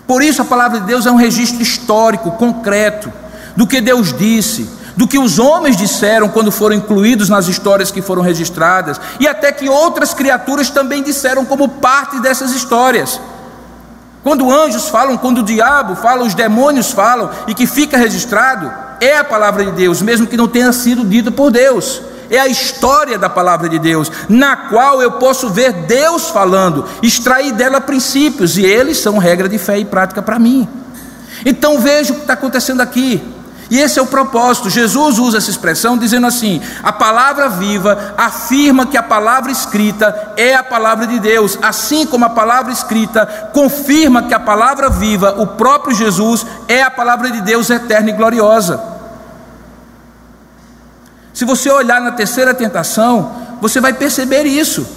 Por 0.06 0.24
isso, 0.24 0.42
a 0.42 0.46
palavra 0.46 0.80
de 0.80 0.86
Deus 0.86 1.06
é 1.06 1.12
um 1.12 1.18
registro 1.18 1.62
histórico, 1.62 2.32
concreto, 2.32 3.12
do 3.56 3.68
que 3.68 3.82
Deus 3.82 4.14
disse, 4.14 4.70
do 4.98 5.08
que 5.08 5.18
os 5.20 5.38
homens 5.38 5.78
disseram 5.78 6.28
quando 6.28 6.52
foram 6.52 6.76
incluídos 6.76 7.30
nas 7.30 7.48
histórias 7.48 7.92
que 7.92 8.02
foram 8.02 8.24
registradas, 8.24 9.00
e 9.20 9.28
até 9.28 9.52
que 9.52 9.70
outras 9.70 10.14
criaturas 10.14 10.70
também 10.70 11.04
disseram 11.04 11.46
como 11.46 11.70
parte 11.70 12.20
dessas 12.20 12.52
histórias. 12.52 13.22
Quando 14.24 14.52
anjos 14.52 14.90
falam, 14.90 15.16
quando 15.16 15.38
o 15.38 15.44
diabo 15.44 15.96
fala, 15.96 16.26
os 16.26 16.34
demônios 16.34 16.92
falam, 16.92 17.30
e 17.48 17.54
que 17.54 17.68
fica 17.68 17.96
registrado, 17.96 18.74
é 19.00 19.18
a 19.18 19.24
palavra 19.24 19.64
de 19.64 19.72
Deus, 19.72 20.02
mesmo 20.02 20.28
que 20.28 20.36
não 20.36 20.48
tenha 20.48 20.74
sido 20.74 21.06
dita 21.06 21.32
por 21.32 21.52
Deus 21.52 22.02
é 22.30 22.40
a 22.40 22.48
história 22.48 23.18
da 23.18 23.30
palavra 23.30 23.70
de 23.70 23.80
Deus, 23.80 24.12
na 24.28 24.56
qual 24.56 25.02
eu 25.02 25.14
posso 25.14 25.50
ver 25.50 25.72
Deus 25.72 26.30
falando, 26.30 26.86
extrair 27.02 27.54
dela 27.54 27.80
princípios, 27.80 28.58
e 28.58 28.66
eles 28.66 28.98
são 28.98 29.18
regra 29.18 29.48
de 29.48 29.58
fé 29.58 29.80
e 29.80 29.86
prática 29.86 30.22
para 30.22 30.38
mim. 30.38 30.68
Então 31.46 31.80
veja 31.80 32.12
o 32.12 32.16
que 32.16 32.22
está 32.22 32.34
acontecendo 32.34 32.82
aqui. 32.82 33.24
E 33.70 33.80
esse 33.80 34.00
é 34.00 34.02
o 34.02 34.08
propósito. 34.08 34.70
Jesus 34.70 35.20
usa 35.20 35.38
essa 35.38 35.50
expressão 35.50 35.98
dizendo 35.98 36.28
assim: 36.28 36.62
a 36.82 36.94
palavra 36.94 37.50
viva 37.50 38.14
afirma 38.18 38.86
que 38.86 38.98
a 38.98 39.04
palavra 39.04 39.52
escrita 39.52 40.34
é 40.38 40.56
a 40.56 40.64
palavra 40.64 41.06
de 41.06 41.20
Deus, 41.20 41.58
assim 41.62 42.06
como 42.06 42.26
a 42.26 42.30
palavra 42.30 42.72
escrita 42.72 43.26
confirma 43.54 44.24
que 44.24 44.34
a 44.34 44.40
palavra 44.40 44.90
viva, 44.90 45.36
o 45.38 45.48
próprio 45.48 45.96
Jesus, 45.96 46.46
é 46.68 46.82
a 46.82 46.92
palavra 46.92 47.30
de 47.30 47.42
Deus 47.42 47.70
eterna 47.70 48.10
e 48.10 48.14
gloriosa. 48.14 48.82
Se 51.34 51.44
você 51.46 51.70
olhar 51.70 52.02
na 52.02 52.12
terceira 52.12 52.54
tentação, 52.54 53.32
você 53.62 53.82
vai 53.82 53.94
perceber 53.94 54.44
isso. 54.44 54.88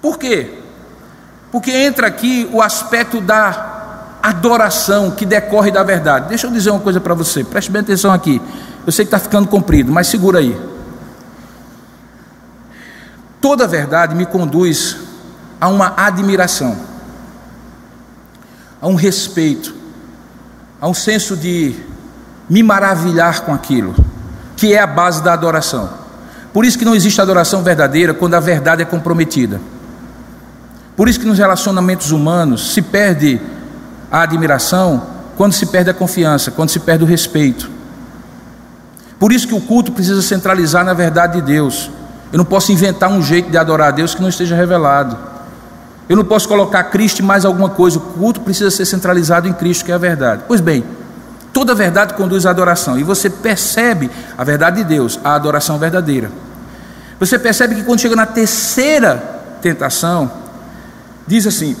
Por 0.00 0.18
quê? 0.18 0.58
Porque 1.50 1.72
entra 1.72 2.06
aqui 2.06 2.48
o 2.52 2.62
aspecto 2.62 3.20
da 3.20 3.77
adoração 4.22 5.10
que 5.10 5.24
decorre 5.24 5.70
da 5.70 5.82
verdade. 5.82 6.28
Deixa 6.28 6.46
eu 6.46 6.50
dizer 6.50 6.70
uma 6.70 6.80
coisa 6.80 7.00
para 7.00 7.14
você, 7.14 7.44
preste 7.44 7.70
bem 7.70 7.80
atenção 7.80 8.12
aqui. 8.12 8.40
Eu 8.86 8.92
sei 8.92 9.04
que 9.04 9.08
está 9.08 9.18
ficando 9.18 9.48
comprido, 9.48 9.92
mas 9.92 10.06
segura 10.06 10.38
aí. 10.38 10.58
Toda 13.40 13.66
verdade 13.66 14.14
me 14.14 14.26
conduz 14.26 14.96
a 15.60 15.68
uma 15.68 15.94
admiração, 15.96 16.76
a 18.80 18.86
um 18.88 18.94
respeito, 18.94 19.74
a 20.80 20.88
um 20.88 20.94
senso 20.94 21.36
de 21.36 21.74
me 22.48 22.62
maravilhar 22.62 23.42
com 23.42 23.52
aquilo, 23.52 23.94
que 24.56 24.72
é 24.72 24.80
a 24.80 24.86
base 24.86 25.22
da 25.22 25.32
adoração. 25.32 25.90
Por 26.52 26.64
isso 26.64 26.78
que 26.78 26.84
não 26.84 26.94
existe 26.94 27.20
adoração 27.20 27.62
verdadeira 27.62 28.14
quando 28.14 28.34
a 28.34 28.40
verdade 28.40 28.82
é 28.82 28.84
comprometida. 28.84 29.60
Por 30.96 31.08
isso 31.08 31.20
que 31.20 31.26
nos 31.26 31.38
relacionamentos 31.38 32.10
humanos 32.10 32.72
se 32.72 32.82
perde 32.82 33.40
a 34.10 34.22
admiração 34.22 35.02
quando 35.36 35.52
se 35.52 35.66
perde 35.66 35.90
a 35.90 35.94
confiança, 35.94 36.50
quando 36.50 36.70
se 36.70 36.80
perde 36.80 37.04
o 37.04 37.06
respeito. 37.06 37.70
Por 39.18 39.32
isso 39.32 39.46
que 39.46 39.54
o 39.54 39.60
culto 39.60 39.92
precisa 39.92 40.22
centralizar 40.22 40.84
na 40.84 40.94
verdade 40.94 41.40
de 41.40 41.42
Deus. 41.42 41.90
Eu 42.32 42.38
não 42.38 42.44
posso 42.44 42.72
inventar 42.72 43.10
um 43.10 43.22
jeito 43.22 43.50
de 43.50 43.56
adorar 43.56 43.88
a 43.88 43.90
Deus 43.90 44.14
que 44.14 44.22
não 44.22 44.28
esteja 44.28 44.54
revelado. 44.54 45.16
Eu 46.08 46.16
não 46.16 46.24
posso 46.24 46.48
colocar 46.48 46.84
Cristo 46.84 47.22
mais 47.22 47.44
alguma 47.44 47.68
coisa. 47.68 47.98
O 47.98 48.00
culto 48.00 48.40
precisa 48.40 48.70
ser 48.70 48.84
centralizado 48.84 49.48
em 49.48 49.52
Cristo, 49.52 49.84
que 49.84 49.92
é 49.92 49.94
a 49.94 49.98
verdade. 49.98 50.42
Pois 50.46 50.60
bem, 50.60 50.84
Toda 51.58 51.74
verdade 51.74 52.14
conduz 52.14 52.46
à 52.46 52.50
adoração. 52.50 52.96
E 52.98 53.02
você 53.02 53.28
percebe 53.28 54.08
a 54.36 54.44
verdade 54.44 54.76
de 54.76 54.84
Deus, 54.84 55.18
a 55.24 55.34
adoração 55.34 55.76
verdadeira. 55.76 56.30
Você 57.18 57.36
percebe 57.36 57.74
que 57.74 57.82
quando 57.82 58.00
chega 58.00 58.14
na 58.14 58.26
terceira 58.26 59.16
tentação, 59.60 60.30
diz 61.26 61.48
assim: 61.48 61.76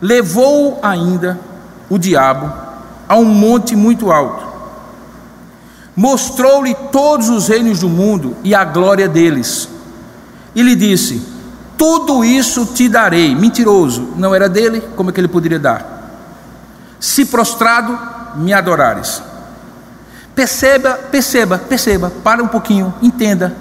Levou 0.00 0.78
ainda 0.82 1.38
o 1.88 1.98
diabo 1.98 2.52
a 3.08 3.16
um 3.16 3.24
monte 3.24 3.74
muito 3.74 4.12
alto, 4.12 4.46
mostrou-lhe 5.96 6.74
todos 6.92 7.28
os 7.28 7.48
reinos 7.48 7.80
do 7.80 7.88
mundo 7.88 8.36
e 8.44 8.54
a 8.54 8.64
glória 8.64 9.08
deles, 9.08 9.68
e 10.54 10.62
lhe 10.62 10.76
disse: 10.76 11.38
tudo 11.78 12.24
isso 12.24 12.66
te 12.66 12.88
darei. 12.88 13.36
Mentiroso, 13.36 14.14
não 14.16 14.34
era 14.34 14.48
dele, 14.48 14.82
como 14.96 15.10
é 15.10 15.12
que 15.12 15.20
ele 15.20 15.28
poderia 15.28 15.60
dar? 15.60 16.26
Se 16.98 17.24
prostrado, 17.24 17.96
me 18.34 18.52
adorares. 18.52 19.22
Perceba, 20.34 20.94
perceba, 21.10 21.56
perceba, 21.56 22.12
para 22.24 22.42
um 22.42 22.48
pouquinho, 22.48 22.92
entenda. 23.00 23.54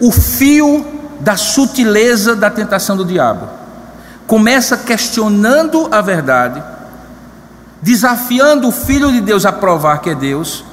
O 0.00 0.10
fio 0.10 0.84
da 1.20 1.36
sutileza 1.36 2.34
da 2.34 2.50
tentação 2.50 2.96
do 2.96 3.04
diabo. 3.04 3.48
Começa 4.32 4.78
questionando 4.78 5.88
a 5.92 6.00
verdade, 6.00 6.62
desafiando 7.82 8.66
o 8.66 8.72
Filho 8.72 9.12
de 9.12 9.20
Deus 9.20 9.44
a 9.44 9.52
provar 9.52 9.98
que 9.98 10.08
é 10.08 10.14
Deus, 10.14 10.64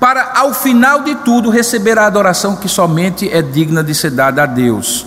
para 0.00 0.32
ao 0.34 0.54
final 0.54 1.02
de 1.02 1.14
tudo 1.16 1.50
receber 1.50 1.98
a 1.98 2.06
adoração 2.06 2.56
que 2.56 2.66
somente 2.66 3.30
é 3.30 3.42
digna 3.42 3.84
de 3.84 3.94
ser 3.94 4.12
dada 4.12 4.44
a 4.44 4.46
Deus. 4.46 5.04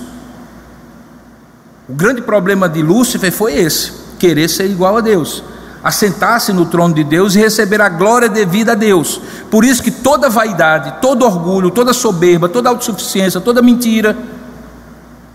O 1.89 1.93
grande 1.93 2.21
problema 2.21 2.69
de 2.69 2.83
Lúcifer 2.83 3.31
foi 3.31 3.55
esse: 3.55 3.91
querer 4.19 4.47
ser 4.47 4.67
igual 4.69 4.97
a 4.97 5.01
Deus, 5.01 5.43
assentar-se 5.83 6.53
no 6.53 6.67
trono 6.67 6.93
de 6.93 7.03
Deus 7.03 7.33
e 7.33 7.39
receber 7.39 7.81
a 7.81 7.89
glória 7.89 8.29
devida 8.29 8.73
a 8.73 8.75
Deus. 8.75 9.19
Por 9.49 9.65
isso 9.65 9.81
que 9.81 9.89
toda 9.89 10.29
vaidade, 10.29 11.01
todo 11.01 11.25
orgulho, 11.25 11.71
toda 11.71 11.93
soberba, 11.93 12.47
toda 12.47 12.69
autossuficiência, 12.69 13.41
toda 13.41 13.59
mentira 13.59 14.15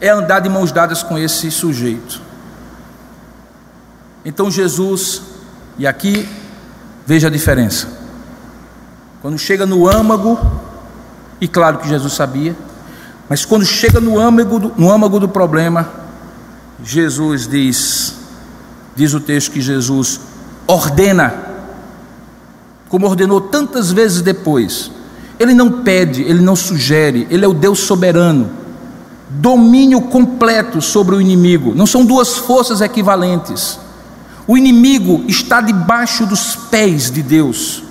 é 0.01 0.11
andar 0.11 0.39
de 0.39 0.49
mãos 0.49 0.71
dadas 0.71 1.03
com 1.03 1.19
esse 1.19 1.51
sujeito. 1.51 2.26
Então 4.27 4.51
Jesus, 4.51 5.23
e 5.79 5.87
aqui 5.87 6.29
veja 7.07 7.29
a 7.29 7.31
diferença. 7.31 7.87
Quando 9.23 9.39
chega 9.39 9.65
no 9.65 9.89
âmago, 9.89 10.37
e 11.41 11.47
claro 11.47 11.79
que 11.79 11.89
Jesus 11.89 12.13
sabia, 12.15 12.57
mas 13.29 13.45
quando 13.45 13.65
chega 13.65 14.01
no 14.01 14.19
âmago 14.19 14.59
do, 14.59 14.73
no 14.77 14.91
âmago 14.91 15.21
do 15.21 15.29
problema, 15.29 15.89
Jesus 16.83 17.47
diz, 17.47 18.17
diz 18.97 19.15
o 19.15 19.21
texto 19.21 19.53
que 19.53 19.61
Jesus 19.61 20.19
ordena, 20.67 21.33
como 22.89 23.07
ordenou 23.07 23.41
tantas 23.41 23.93
vezes 23.93 24.23
depois. 24.23 24.91
Ele 25.39 25.55
não 25.55 25.83
pede, 25.83 26.23
ele 26.23 26.41
não 26.41 26.57
sugere, 26.57 27.29
ele 27.31 27.45
é 27.45 27.49
o 27.49 27.55
Deus 27.55 27.79
soberano. 27.79 28.51
Domínio 29.31 30.01
completo 30.01 30.83
sobre 30.83 31.15
o 31.15 31.21
inimigo, 31.21 31.77
não 31.77 31.87
são 31.87 32.05
duas 32.05 32.37
forças 32.37 32.81
equivalentes. 32.81 33.86
O 34.47 34.57
inimigo 34.57 35.25
está 35.27 35.61
debaixo 35.61 36.25
dos 36.25 36.55
pés 36.55 37.11
de 37.11 37.23
Deus. 37.23 37.83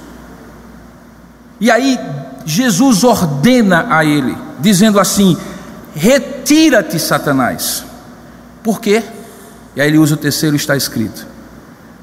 E 1.60 1.70
aí 1.70 2.00
Jesus 2.46 3.04
ordena 3.04 3.88
a 3.90 4.06
ele, 4.06 4.38
dizendo 4.60 5.00
assim: 5.00 5.38
Retira-te, 5.94 6.98
Satanás. 7.00 7.84
Por 8.64 8.80
quê? 8.80 9.04
E 9.76 9.82
aí 9.82 9.90
ele 9.90 9.98
usa 9.98 10.16
o 10.16 10.18
terceiro, 10.18 10.56
está 10.56 10.78
escrito. 10.78 11.28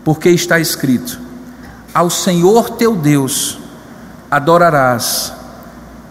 Porque 0.04 0.28
está 0.28 0.60
escrito: 0.60 1.18
Ao 1.94 2.10
Senhor 2.10 2.70
teu 2.70 2.94
Deus 2.94 3.58
adorarás, 4.30 5.32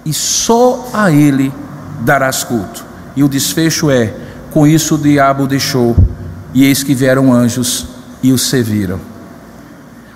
e 0.06 0.14
só 0.14 0.90
a 0.94 1.12
Ele 1.12 1.54
darás 2.02 2.44
culto. 2.44 2.84
E 3.16 3.24
o 3.24 3.30
desfecho 3.30 3.92
é: 3.92 4.14
com 4.52 4.66
isso 4.66 4.96
o 4.96 4.98
diabo 4.98 5.46
deixou, 5.46 5.96
e 6.54 6.64
eis 6.64 6.84
que 6.84 6.96
vieram 6.96 7.32
anjos 7.32 7.91
e 8.22 8.32
o 8.32 8.38
serviram. 8.38 9.00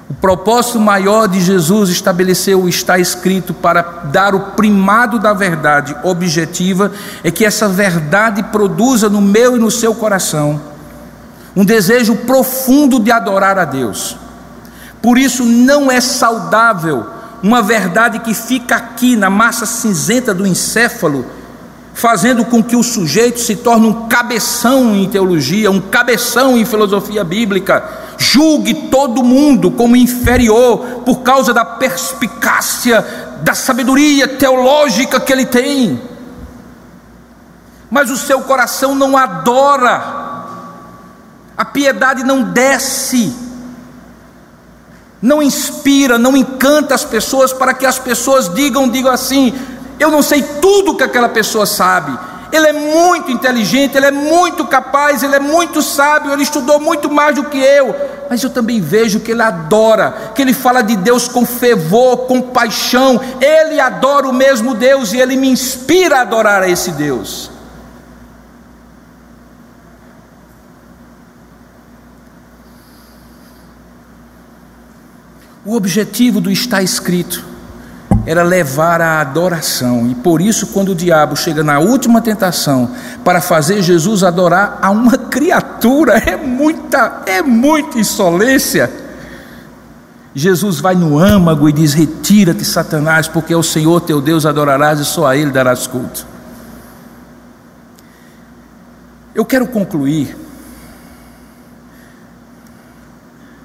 O 0.09 0.13
propósito 0.13 0.79
maior 0.79 1.27
de 1.27 1.41
Jesus 1.41 1.89
estabeleceu 1.89 2.61
o 2.61 2.69
está 2.69 2.99
escrito 2.99 3.53
para 3.53 3.81
dar 3.81 4.35
o 4.35 4.39
primado 4.51 5.17
da 5.17 5.33
verdade 5.33 5.95
objetiva, 6.03 6.91
é 7.23 7.31
que 7.31 7.43
essa 7.43 7.67
verdade 7.67 8.43
produza 8.43 9.09
no 9.09 9.19
meu 9.19 9.55
e 9.55 9.59
no 9.59 9.71
seu 9.71 9.95
coração 9.95 10.61
um 11.55 11.63
desejo 11.63 12.15
profundo 12.17 12.99
de 12.99 13.11
adorar 13.11 13.57
a 13.57 13.65
Deus. 13.65 14.17
Por 15.01 15.17
isso 15.17 15.45
não 15.45 15.91
é 15.91 16.01
saudável 16.01 17.05
uma 17.41 17.61
verdade 17.61 18.19
que 18.19 18.33
fica 18.33 18.75
aqui 18.75 19.15
na 19.15 19.29
massa 19.29 19.65
cinzenta 19.65 20.33
do 20.33 20.45
encéfalo, 20.45 21.25
fazendo 21.95 22.43
com 22.43 22.61
que 22.61 22.75
o 22.75 22.83
sujeito 22.83 23.39
se 23.39 23.55
torne 23.55 23.87
um 23.87 24.07
cabeção 24.07 24.93
em 24.93 25.07
teologia, 25.07 25.71
um 25.71 25.79
cabeção 25.79 26.57
em 26.57 26.65
filosofia 26.65 27.23
bíblica, 27.23 27.83
julgue 28.17 28.89
todo 28.91 29.23
mundo 29.23 29.71
como 29.71 29.95
inferior 29.95 31.03
por 31.05 31.21
causa 31.21 31.53
da 31.53 31.63
perspicácia, 31.63 33.01
da 33.43 33.55
sabedoria 33.55 34.27
teológica 34.27 35.21
que 35.21 35.31
ele 35.31 35.45
tem. 35.45 36.01
Mas 37.89 38.11
o 38.11 38.17
seu 38.17 38.41
coração 38.41 38.93
não 38.93 39.15
adora, 39.15 40.43
a 41.55 41.63
piedade 41.63 42.25
não 42.25 42.43
desce, 42.43 43.33
não 45.21 45.41
inspira, 45.41 46.17
não 46.17 46.35
encanta 46.35 46.93
as 46.93 47.05
pessoas 47.05 47.53
para 47.53 47.73
que 47.73 47.85
as 47.85 47.97
pessoas 47.97 48.53
digam, 48.53 48.89
digam 48.89 49.13
assim: 49.13 49.53
eu 49.99 50.11
não 50.11 50.21
sei 50.21 50.41
tudo 50.61 50.95
que 50.95 51.03
aquela 51.03 51.29
pessoa 51.29 51.65
sabe. 51.65 52.17
Ele 52.51 52.67
é 52.67 52.73
muito 52.73 53.31
inteligente, 53.31 53.97
ele 53.97 54.05
é 54.05 54.11
muito 54.11 54.65
capaz, 54.65 55.23
ele 55.23 55.35
é 55.35 55.39
muito 55.39 55.81
sábio, 55.81 56.31
ele 56.31 56.43
estudou 56.43 56.79
muito 56.79 57.09
mais 57.09 57.35
do 57.35 57.45
que 57.45 57.57
eu. 57.57 57.93
Mas 58.29 58.43
eu 58.43 58.49
também 58.49 58.79
vejo 58.79 59.19
que 59.19 59.31
ele 59.31 59.41
adora, 59.41 60.31
que 60.33 60.41
ele 60.41 60.53
fala 60.53 60.81
de 60.81 60.95
Deus 60.95 61.27
com 61.27 61.45
fervor, 61.45 62.19
com 62.27 62.41
paixão. 62.41 63.19
Ele 63.41 63.79
adora 63.79 64.27
o 64.27 64.33
mesmo 64.33 64.73
Deus 64.73 65.11
e 65.11 65.17
ele 65.17 65.35
me 65.35 65.49
inspira 65.49 66.19
a 66.19 66.21
adorar 66.21 66.61
a 66.61 66.69
esse 66.69 66.91
Deus. 66.91 67.51
O 75.65 75.75
objetivo 75.75 76.39
do 76.39 76.51
está 76.51 76.81
escrito 76.83 77.54
era 78.25 78.41
levar 78.41 79.01
à 79.01 79.21
adoração. 79.21 80.07
E 80.07 80.15
por 80.15 80.41
isso, 80.41 80.67
quando 80.67 80.89
o 80.89 80.95
diabo 80.95 81.35
chega 81.35 81.63
na 81.63 81.79
última 81.79 82.21
tentação 82.21 82.89
para 83.23 83.39
fazer 83.39 83.81
Jesus 83.81 84.23
adorar 84.23 84.79
a 84.81 84.89
uma 84.89 85.17
criatura, 85.29 86.17
é 86.17 86.35
muita, 86.35 87.21
é 87.25 87.41
muita 87.41 87.99
insolência. 87.99 88.91
Jesus 90.33 90.79
vai 90.79 90.95
no 90.95 91.19
âmago 91.19 91.69
e 91.69 91.71
diz: 91.71 91.93
Retira-te, 91.93 92.65
Satanás, 92.65 93.27
porque 93.27 93.53
é 93.53 93.57
o 93.57 93.63
Senhor 93.63 94.01
teu 94.01 94.19
Deus 94.19 94.45
adorarás 94.45 94.99
e 94.99 95.05
só 95.05 95.27
a 95.27 95.37
Ele 95.37 95.51
darás 95.51 95.85
culto. 95.85 96.25
Eu 99.33 99.45
quero 99.45 99.67
concluir. 99.67 100.35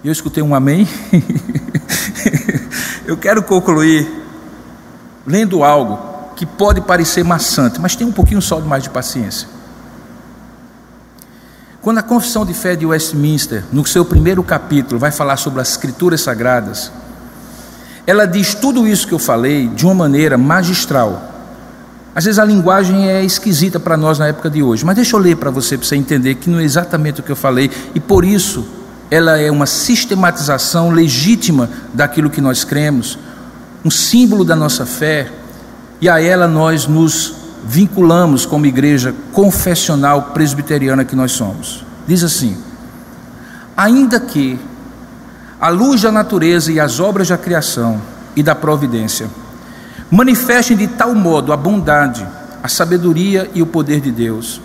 Eu 0.05 0.13
escutei 0.13 0.43
um 0.43 0.55
amém. 0.55 0.87
Eu 3.07 3.17
quero 3.17 3.43
concluir 3.43 4.20
lendo 5.31 5.63
algo 5.63 5.99
que 6.35 6.45
pode 6.45 6.81
parecer 6.81 7.23
maçante, 7.23 7.81
mas 7.81 7.95
tem 7.95 8.07
um 8.07 8.13
pouquinho 8.13 8.43
só 8.43 8.61
de 8.61 8.67
mais 8.67 8.83
de 8.83 8.91
paciência. 8.91 9.49
Quando 11.81 11.99
a 11.99 12.03
Confissão 12.03 12.45
de 12.45 12.53
Fé 12.53 12.75
de 12.75 12.85
Westminster, 12.85 13.65
no 13.73 13.87
seu 13.87 14.05
primeiro 14.05 14.43
capítulo, 14.43 14.99
vai 14.99 15.11
falar 15.11 15.37
sobre 15.37 15.61
as 15.61 15.71
Escrituras 15.71 16.21
Sagradas, 16.21 16.91
ela 18.07 18.27
diz 18.27 18.55
tudo 18.55 18.87
isso 18.87 19.07
que 19.07 19.15
eu 19.15 19.19
falei 19.19 19.69
de 19.69 19.85
uma 19.87 19.95
maneira 19.95 20.37
magistral. 20.37 21.31
Às 22.15 22.25
vezes 22.25 22.39
a 22.39 22.45
linguagem 22.45 23.09
é 23.09 23.25
esquisita 23.25 23.79
para 23.79 23.97
nós 23.97 24.19
na 24.19 24.27
época 24.27 24.51
de 24.51 24.63
hoje, 24.63 24.85
mas 24.85 24.97
deixa 24.97 25.15
eu 25.15 25.21
ler 25.21 25.37
para 25.37 25.51
você, 25.51 25.79
para 25.79 25.87
você 25.87 25.97
entender 25.97 26.35
que 26.35 26.51
não 26.51 26.59
é 26.59 26.65
exatamente 26.65 27.21
o 27.21 27.23
que 27.23 27.31
eu 27.31 27.37
falei, 27.37 27.71
e 27.95 28.01
por 28.01 28.25
isso 28.25 28.67
ela 29.11 29.39
é 29.39 29.51
uma 29.51 29.67
sistematização 29.67 30.91
legítima 30.91 31.71
daquilo 31.95 32.29
que 32.29 32.41
nós 32.41 32.65
cremos 32.65 33.19
um 33.85 33.91
símbolo 33.91 34.45
da 34.45 34.55
nossa 34.55 34.85
fé, 34.85 35.31
e 36.01 36.09
a 36.09 36.21
ela 36.21 36.47
nós 36.47 36.87
nos 36.87 37.35
vinculamos 37.65 38.47
como 38.47 38.67
igreja 38.67 39.15
confessional 39.33 40.31
presbiteriana 40.35 41.05
que 41.05 41.17
nós 41.17 41.33
somos. 41.33 41.85
Diz 42.07 42.23
assim: 42.23 42.57
ainda 43.77 44.19
que 44.19 44.59
a 45.61 45.69
luz 45.69 46.03
da 46.03 46.11
natureza 46.11 46.73
e 46.73 46.81
as 46.81 47.01
obras 47.01 47.29
da 47.29 47.37
criação 47.37 48.01
e 48.35 48.43
da 48.43 48.55
providência 48.55 49.29
manifestem 50.11 50.77
de 50.77 50.87
tal 50.87 51.15
modo 51.15 51.53
a 51.53 51.57
bondade, 51.57 52.27
a 52.63 52.69
sabedoria 52.69 53.51
e 53.55 53.63
o 53.63 53.67
poder 53.67 54.01
de 54.01 54.11
Deus, 54.11 54.61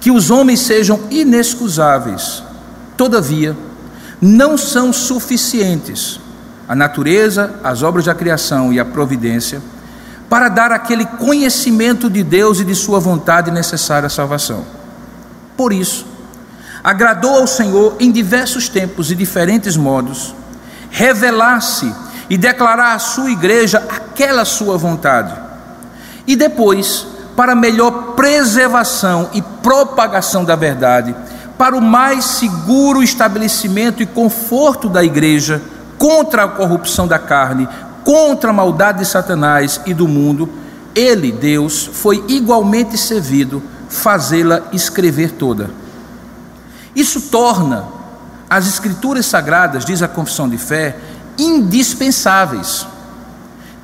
que 0.00 0.10
os 0.10 0.30
homens 0.30 0.60
sejam 0.60 1.00
inexcusáveis, 1.10 2.42
todavia, 2.96 3.56
não 4.20 4.56
são 4.56 4.92
suficientes 4.92 6.20
a 6.72 6.74
natureza, 6.74 7.56
as 7.62 7.82
obras 7.82 8.06
da 8.06 8.14
criação 8.14 8.72
e 8.72 8.80
a 8.80 8.84
providência, 8.86 9.60
para 10.26 10.48
dar 10.48 10.72
aquele 10.72 11.04
conhecimento 11.04 12.08
de 12.08 12.22
Deus 12.22 12.60
e 12.60 12.64
de 12.64 12.74
Sua 12.74 12.98
vontade 12.98 13.50
necessária 13.50 14.06
à 14.06 14.08
salvação. 14.08 14.64
Por 15.54 15.70
isso, 15.70 16.06
agradou 16.82 17.36
ao 17.36 17.46
Senhor 17.46 17.96
em 18.00 18.10
diversos 18.10 18.70
tempos 18.70 19.10
e 19.10 19.14
diferentes 19.14 19.76
modos 19.76 20.34
revelar-se 20.90 21.94
e 22.30 22.38
declarar 22.38 22.94
à 22.94 22.98
sua 22.98 23.30
igreja 23.30 23.76
aquela 23.76 24.46
sua 24.46 24.78
vontade. 24.78 25.34
E 26.26 26.34
depois, 26.34 27.06
para 27.36 27.54
melhor 27.54 28.14
preservação 28.14 29.28
e 29.34 29.42
propagação 29.42 30.42
da 30.42 30.56
verdade, 30.56 31.14
para 31.58 31.76
o 31.76 31.82
mais 31.82 32.24
seguro 32.24 33.02
estabelecimento 33.02 34.02
e 34.02 34.06
conforto 34.06 34.88
da 34.88 35.04
igreja, 35.04 35.60
contra 36.02 36.42
a 36.42 36.48
corrupção 36.48 37.06
da 37.06 37.16
carne, 37.16 37.68
contra 38.02 38.50
a 38.50 38.52
maldade 38.52 38.98
de 38.98 39.04
Satanás 39.04 39.80
e 39.86 39.94
do 39.94 40.08
mundo, 40.08 40.50
ele, 40.96 41.30
Deus, 41.30 41.88
foi 41.92 42.24
igualmente 42.26 42.98
servido, 42.98 43.62
fazê-la 43.88 44.62
escrever 44.72 45.30
toda. 45.30 45.70
Isso 46.92 47.20
torna 47.20 47.84
as 48.50 48.66
Escrituras 48.66 49.26
Sagradas, 49.26 49.84
diz 49.84 50.02
a 50.02 50.08
confissão 50.08 50.48
de 50.48 50.58
fé, 50.58 50.96
indispensáveis, 51.38 52.84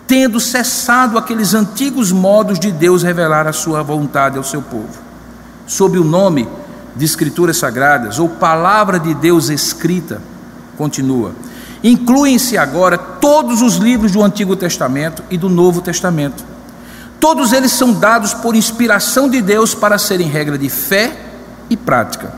tendo 0.04 0.40
cessado 0.40 1.18
aqueles 1.18 1.54
antigos 1.54 2.10
modos 2.10 2.58
de 2.58 2.72
Deus 2.72 3.04
revelar 3.04 3.46
a 3.46 3.52
sua 3.52 3.80
vontade 3.84 4.36
ao 4.36 4.42
seu 4.42 4.60
povo. 4.60 4.98
Sob 5.68 5.96
o 5.96 6.04
nome 6.04 6.48
de 6.96 7.04
Escrituras 7.04 7.58
Sagradas, 7.58 8.18
ou 8.18 8.28
Palavra 8.28 8.98
de 8.98 9.14
Deus 9.14 9.50
escrita, 9.50 10.20
continua, 10.76 11.32
incluem-se 11.82 12.56
agora 12.56 12.98
todos 12.98 13.62
os 13.62 13.76
livros 13.76 14.12
do 14.12 14.22
Antigo 14.22 14.56
Testamento 14.56 15.22
e 15.30 15.38
do 15.38 15.48
Novo 15.48 15.80
Testamento. 15.80 16.44
Todos 17.20 17.52
eles 17.52 17.72
são 17.72 17.92
dados 17.92 18.32
por 18.32 18.54
inspiração 18.54 19.28
de 19.28 19.42
Deus 19.42 19.74
para 19.74 19.98
serem 19.98 20.28
regra 20.28 20.56
de 20.56 20.68
fé 20.68 21.16
e 21.68 21.76
prática. 21.76 22.32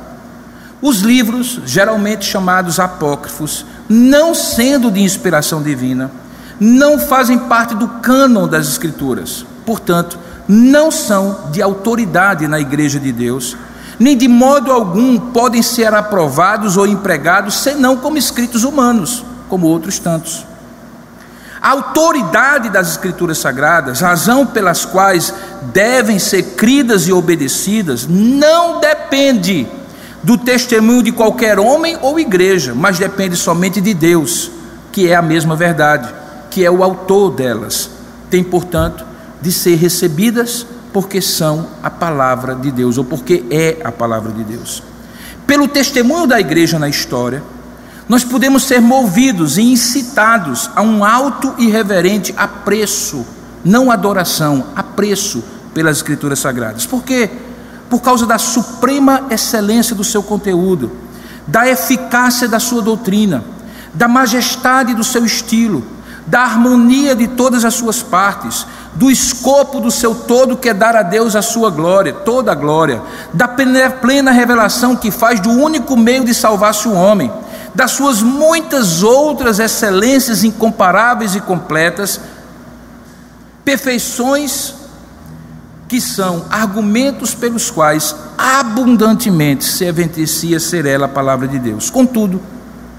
Os 0.81 1.01
livros, 1.01 1.61
geralmente 1.67 2.25
chamados 2.25 2.81
apócrifos, 2.81 3.67
não 3.89 4.35
sendo 4.35 4.91
de 4.91 5.01
inspiração 5.01 5.63
divina, 5.63 6.11
não 6.59 6.99
fazem 6.99 7.39
parte 7.39 7.75
do 7.75 7.87
cânon 7.87 8.49
das 8.49 8.67
Escrituras, 8.69 9.45
portanto, 9.67 10.19
não 10.49 10.91
são 10.91 11.51
de 11.53 11.61
autoridade 11.61 12.49
na 12.49 12.59
Igreja 12.59 12.99
de 12.99 13.13
Deus, 13.13 13.57
nem 13.99 14.17
de 14.17 14.27
modo 14.27 14.73
algum 14.73 15.19
podem 15.19 15.63
ser 15.63 15.93
aprovados 15.95 16.79
ou 16.79 16.87
empregados 16.87 17.55
senão 17.55 17.99
como 17.99 18.17
escritos 18.17 18.65
humanos, 18.65 19.25
como 19.51 19.67
outros 19.67 19.99
tantos. 19.99 20.47
A 21.61 21.73
autoridade 21.73 22.71
das 22.71 22.93
Escrituras 22.93 23.37
Sagradas, 23.37 24.01
razão 24.01 24.47
pelas 24.47 24.87
quais 24.87 25.35
devem 25.75 26.19
ser 26.19 26.55
cridas 26.55 27.07
e 27.07 27.13
obedecidas, 27.13 28.07
não 28.09 28.81
depende 28.81 29.69
do 30.23 30.39
testemunho 30.39 31.03
de 31.03 31.13
qualquer 31.13 31.59
homem 31.59 31.99
ou 32.01 32.19
igreja, 32.19 32.75
mas 32.75 32.99
depende 32.99 33.37
somente 33.37 33.79
de 33.79 33.93
Deus, 33.93 34.51
que 34.91 35.09
é 35.09 35.15
a 35.15 35.21
mesma 35.21 35.55
verdade, 35.55 36.09
que 36.51 36.65
é 36.65 36.71
o 36.71 36.83
autor 36.83 37.33
delas. 37.33 37.91
Tem, 38.31 38.43
portanto, 38.43 39.05
de 39.43 39.53
ser 39.53 39.77
recebidas 39.77 40.67
porque 40.93 41.21
são 41.21 41.69
a 41.83 41.91
palavra 41.91 42.55
de 42.55 42.71
Deus, 42.71 42.97
ou 42.97 43.05
porque 43.05 43.45
é 43.51 43.79
a 43.85 43.93
palavra 43.93 44.33
de 44.33 44.45
Deus. 44.45 44.83
Pelo 45.47 45.69
testemunho 45.69 46.27
da 46.27 46.41
igreja 46.41 46.79
na 46.79 46.89
história, 46.89 47.43
nós 48.11 48.25
podemos 48.25 48.65
ser 48.65 48.81
movidos 48.81 49.57
e 49.57 49.63
incitados 49.63 50.69
a 50.75 50.83
um 50.83 51.05
alto 51.05 51.55
e 51.57 51.71
reverente 51.71 52.35
apreço, 52.37 53.25
não 53.65 53.89
adoração, 53.89 54.67
apreço 54.75 55.45
pelas 55.73 55.99
Escrituras 55.99 56.41
Sagradas. 56.41 56.85
Por 56.85 57.05
quê? 57.05 57.31
Por 57.89 58.01
causa 58.01 58.27
da 58.27 58.37
suprema 58.37 59.29
excelência 59.31 59.95
do 59.95 60.03
seu 60.03 60.25
conteúdo, 60.25 60.91
da 61.47 61.69
eficácia 61.69 62.49
da 62.49 62.59
sua 62.59 62.83
doutrina, 62.83 63.45
da 63.95 64.09
majestade 64.09 64.93
do 64.93 65.05
seu 65.05 65.25
estilo, 65.25 65.87
da 66.27 66.41
harmonia 66.41 67.15
de 67.15 67.29
todas 67.29 67.65
as 67.65 67.75
suas 67.75 68.03
partes, 68.03 68.67
do 68.93 69.09
escopo 69.09 69.79
do 69.79 69.91
seu 69.91 70.17
todo 70.17 70.57
que 70.57 70.69
é 70.69 70.75
dar 70.75 70.97
a 70.97 71.05
Deus 71.05 71.37
a 71.37 71.43
sua 71.43 71.71
glória, 71.71 72.13
toda 72.13 72.51
a 72.51 72.57
glória, 72.57 73.01
da 73.33 73.47
plena 73.47 74.33
revelação 74.33 74.97
que 74.97 75.13
faz 75.13 75.39
do 75.39 75.51
único 75.51 75.97
meio 75.97 76.25
de 76.25 76.35
salvar-se 76.35 76.89
o 76.89 76.93
homem 76.93 77.31
das 77.75 77.93
suas 77.93 78.23
muitas 78.23 79.03
outras 79.03 79.59
excelências 79.59 80.45
incomparáveis 80.45 81.35
e 81.35 81.41
completas, 81.41 82.21
perfeições 83.65 84.75
que 85.89 86.01
são 86.01 86.47
argumentos 86.51 87.35
pelos 87.35 87.71
quais 87.71 88.15
abundantemente 88.39 89.65
se 89.65 89.85
evidencia 89.85 90.61
ser 90.61 90.87
ela 90.87 91.07
a 91.07 91.09
palavra 91.09 91.49
de 91.49 91.59
Deus. 91.59 91.91
Contudo, 91.91 92.41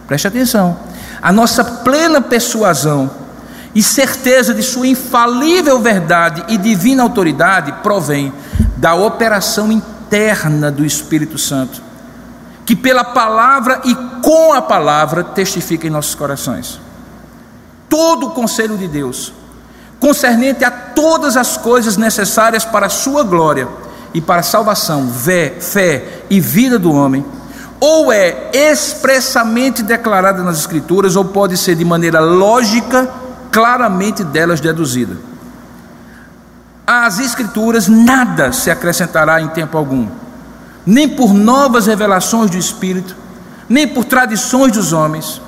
preste 0.07 0.27
atenção, 0.27 0.77
a 1.21 1.31
nossa 1.31 1.63
plena 1.63 2.21
persuasão 2.21 3.09
e 3.73 3.81
certeza 3.81 4.53
de 4.53 4.61
sua 4.61 4.87
infalível 4.87 5.79
verdade 5.79 6.43
e 6.49 6.57
divina 6.57 7.03
autoridade 7.03 7.71
provém 7.81 8.33
da 8.75 8.93
operação 8.93 9.71
interna 9.71 10.69
do 10.69 10.85
Espírito 10.85 11.37
Santo 11.37 11.90
que 12.71 12.75
pela 12.77 13.03
palavra 13.03 13.81
e 13.83 13.93
com 14.23 14.53
a 14.53 14.61
palavra 14.61 15.25
testifica 15.25 15.87
em 15.87 15.89
nossos 15.89 16.15
corações. 16.15 16.79
Todo 17.89 18.27
o 18.27 18.29
conselho 18.29 18.77
de 18.77 18.87
Deus, 18.87 19.33
concernente 19.99 20.63
a 20.63 20.71
todas 20.71 21.35
as 21.35 21.57
coisas 21.57 21.97
necessárias 21.97 22.63
para 22.63 22.85
a 22.85 22.89
sua 22.89 23.23
glória 23.23 23.67
e 24.13 24.21
para 24.21 24.39
a 24.39 24.43
salvação, 24.43 25.05
fé, 25.11 25.57
fé 25.59 26.21
e 26.29 26.39
vida 26.39 26.79
do 26.79 26.93
homem, 26.93 27.25
ou 27.77 28.09
é 28.09 28.51
expressamente 28.53 29.83
declarada 29.83 30.41
nas 30.41 30.57
Escrituras, 30.59 31.17
ou 31.17 31.25
pode 31.25 31.57
ser 31.57 31.75
de 31.75 31.83
maneira 31.83 32.21
lógica, 32.21 33.11
claramente 33.51 34.23
delas 34.23 34.61
deduzida. 34.61 35.17
Às 36.87 37.19
Escrituras 37.19 37.89
nada 37.89 38.53
se 38.53 38.71
acrescentará 38.71 39.41
em 39.41 39.49
tempo 39.49 39.77
algum 39.77 40.20
nem 40.85 41.07
por 41.07 41.33
novas 41.33 41.87
revelações 41.87 42.49
do 42.49 42.57
Espírito, 42.57 43.15
nem 43.69 43.87
por 43.87 44.05
tradições 44.05 44.71
dos 44.71 44.93
homens. 44.93 45.41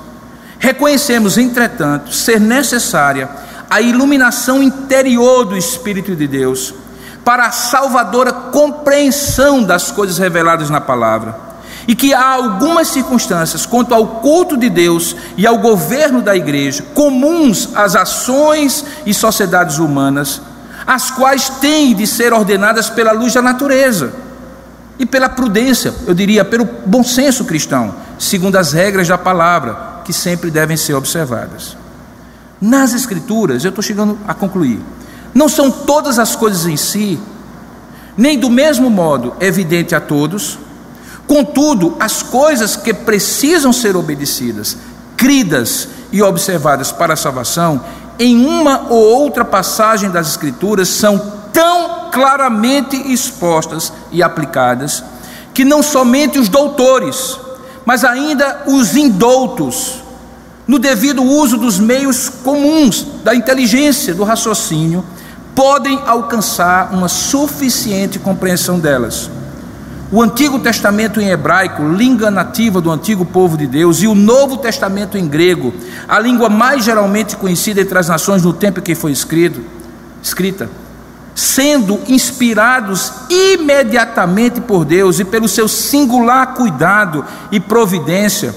Reconhecemos, 0.60 1.38
entretanto, 1.38 2.14
ser 2.14 2.40
necessária 2.40 3.30
a 3.70 3.82
iluminação 3.82 4.62
interior 4.62 5.46
do 5.46 5.58
Espírito 5.58 6.16
de 6.16 6.28
Deus 6.28 6.74
para 7.26 7.48
a 7.48 7.52
salvadora 7.52 8.32
compreensão 8.32 9.64
das 9.64 9.92
coisas 9.92 10.18
reveladas 10.18 10.70
na 10.70 10.80
palavra. 10.80 11.54
E 11.86 11.96
que 11.96 12.14
há 12.14 12.30
algumas 12.30 12.88
circunstâncias 12.90 13.66
quanto 13.66 13.94
ao 13.94 14.08
culto 14.22 14.56
de 14.56 14.70
Deus 14.70 15.16
e 15.36 15.46
ao 15.46 15.58
governo 15.58 16.22
da 16.22 16.34
igreja, 16.34 16.86
comuns 16.94 17.70
às 17.76 17.96
ações 17.96 18.86
e 19.06 19.14
sociedades 19.14 19.80
humanas, 19.80 20.42
as 20.88 21.12
quais 21.12 21.50
têm 21.50 21.94
de 21.94 22.08
ser 22.08 22.32
ordenadas 22.32 22.90
pela 22.90 23.12
luz 23.12 23.34
da 23.34 23.42
natureza 23.42 24.14
e 24.98 25.06
pela 25.06 25.28
prudência, 25.28 25.94
eu 26.06 26.14
diria, 26.14 26.46
pelo 26.46 26.66
bom 26.86 27.04
senso 27.04 27.46
cristão, 27.46 27.96
segundo 28.20 28.56
as 28.58 28.74
regras 28.74 29.08
da 29.08 29.18
palavra, 29.18 30.02
que 30.06 30.14
sempre 30.14 30.52
devem 30.52 30.78
ser 30.78 30.94
observadas. 30.94 31.76
Nas 32.62 32.94
Escrituras, 32.94 33.64
eu 33.64 33.70
estou 33.70 33.84
chegando 33.84 34.18
a 34.28 34.34
concluir, 34.34 34.80
não 35.34 35.50
são 35.50 35.72
todas 35.72 36.20
as 36.20 36.36
coisas 36.36 36.66
em 36.66 36.78
si, 36.78 37.20
nem 38.16 38.38
do 38.38 38.50
mesmo 38.50 38.90
modo 38.90 39.34
evidente 39.40 39.96
a 39.96 40.00
todos, 40.00 40.60
contudo, 41.26 41.98
as 42.00 42.22
coisas 42.22 42.76
que 42.76 42.94
precisam 42.94 43.74
ser 43.74 43.96
obedecidas, 43.96 44.78
cridas 45.18 45.88
e 46.12 46.22
observadas 46.22 46.92
para 46.92 47.14
a 47.14 47.18
salvação, 47.18 47.84
em 48.20 48.46
uma 48.46 48.88
ou 48.90 49.24
outra 49.24 49.44
passagem 49.44 50.12
das 50.12 50.28
Escrituras, 50.28 50.88
são 50.90 51.43
tão 51.54 52.10
claramente 52.12 52.98
expostas 53.14 53.94
e 54.12 54.22
aplicadas, 54.22 55.04
que 55.54 55.64
não 55.64 55.84
somente 55.84 56.40
os 56.40 56.50
doutores, 56.50 57.40
mas 57.86 58.04
ainda 58.04 58.64
os 58.68 58.98
indoutos, 58.98 60.04
no 60.68 60.80
devido 60.80 61.22
uso 61.22 61.58
dos 61.58 61.80
meios 61.80 62.28
comuns 62.28 63.06
da 63.24 63.36
inteligência, 63.36 64.16
do 64.16 64.24
raciocínio, 64.24 65.06
podem 65.54 66.02
alcançar 66.08 66.92
uma 66.92 67.08
suficiente 67.08 68.18
compreensão 68.18 68.80
delas. 68.80 69.30
O 70.12 70.22
Antigo 70.22 70.60
Testamento 70.60 71.20
em 71.20 71.30
hebraico, 71.30 71.84
língua 71.84 72.30
nativa 72.30 72.80
do 72.80 72.92
antigo 72.92 73.26
povo 73.26 73.58
de 73.58 73.68
Deus, 73.68 74.02
e 74.02 74.08
o 74.08 74.16
Novo 74.16 74.58
Testamento 74.58 75.18
em 75.18 75.28
grego, 75.28 75.74
a 76.08 76.20
língua 76.20 76.50
mais 76.50 76.84
geralmente 76.84 77.36
conhecida 77.36 77.82
entre 77.82 77.98
as 77.98 78.08
nações 78.08 78.44
no 78.44 78.54
tempo 78.54 78.80
em 78.80 78.84
que 78.84 78.96
foi 78.96 79.12
escrito, 79.12 79.62
escrita, 80.22 80.70
sendo 81.36 82.00
inspirados 82.08 83.12
imediatamente 83.30 84.62
por 84.62 84.86
Deus 84.86 85.20
e 85.20 85.26
pelo 85.26 85.48
seu 85.48 85.68
singular 85.68 86.54
cuidado 86.54 87.26
e 87.52 87.60
providência, 87.60 88.54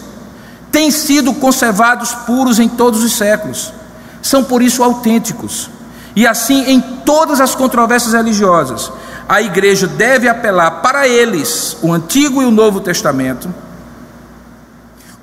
têm 0.71 0.91
sido 0.91 1.33
conservados 1.35 2.13
puros 2.13 2.59
em 2.59 2.69
todos 2.69 3.03
os 3.03 3.13
séculos. 3.13 3.73
São 4.21 4.45
por 4.45 4.63
isso 4.63 4.83
autênticos. 4.83 5.71
E 6.15 6.27
assim, 6.27 6.65
em 6.71 6.81
todas 6.81 7.41
as 7.41 7.55
controvérsias 7.55 8.15
religiosas, 8.15 8.91
a 9.29 9.43
igreja 9.43 9.87
deve 9.87 10.29
apelar 10.29 10.83
para 10.83 11.07
eles, 11.09 11.77
o 11.83 11.93
Antigo 11.93 12.43
e 12.43 12.47
o 12.47 12.51
Novo 12.51 12.81
Testamento, 12.81 13.53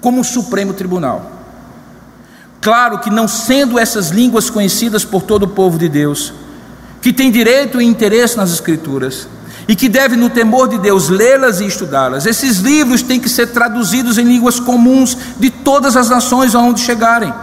como 0.01 0.19
um 0.19 0.23
supremo 0.23 0.73
tribunal. 0.73 1.31
Claro 2.59 2.99
que 2.99 3.09
não 3.09 3.27
sendo 3.27 3.77
essas 3.77 4.09
línguas 4.09 4.49
conhecidas 4.49 5.03
por 5.03 5.21
todo 5.21 5.43
o 5.43 5.49
povo 5.49 5.77
de 5.77 5.89
Deus, 5.89 6.33
que 7.03 7.11
tem 7.11 7.29
direito 7.29 7.81
e 7.81 7.85
interesse 7.85 8.37
nas 8.37 8.53
Escrituras 8.53 9.27
e 9.67 9.75
que 9.75 9.89
deve, 9.89 10.15
no 10.15 10.29
temor 10.29 10.69
de 10.69 10.77
Deus, 10.77 11.09
lê-las 11.09 11.59
e 11.59 11.67
estudá-las. 11.67 12.25
Esses 12.25 12.59
livros 12.59 13.01
têm 13.01 13.19
que 13.19 13.27
ser 13.27 13.47
traduzidos 13.47 14.17
em 14.17 14.23
línguas 14.23 14.57
comuns 14.57 15.17
de 15.37 15.49
todas 15.49 15.97
as 15.97 16.09
nações 16.09 16.55
aonde 16.55 16.79
chegarem, 16.79 17.33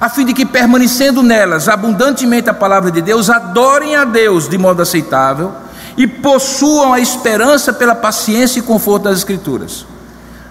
a 0.00 0.08
fim 0.08 0.24
de 0.24 0.32
que, 0.32 0.46
permanecendo 0.46 1.20
nelas 1.20 1.68
abundantemente 1.68 2.48
a 2.48 2.54
palavra 2.54 2.92
de 2.92 3.02
Deus, 3.02 3.28
adorem 3.28 3.96
a 3.96 4.04
Deus 4.04 4.48
de 4.48 4.56
modo 4.56 4.80
aceitável 4.80 5.52
e 5.96 6.06
possuam 6.06 6.92
a 6.92 7.00
esperança 7.00 7.72
pela 7.72 7.96
paciência 7.96 8.60
e 8.60 8.62
conforto 8.62 9.04
das 9.04 9.18
Escrituras. 9.18 9.84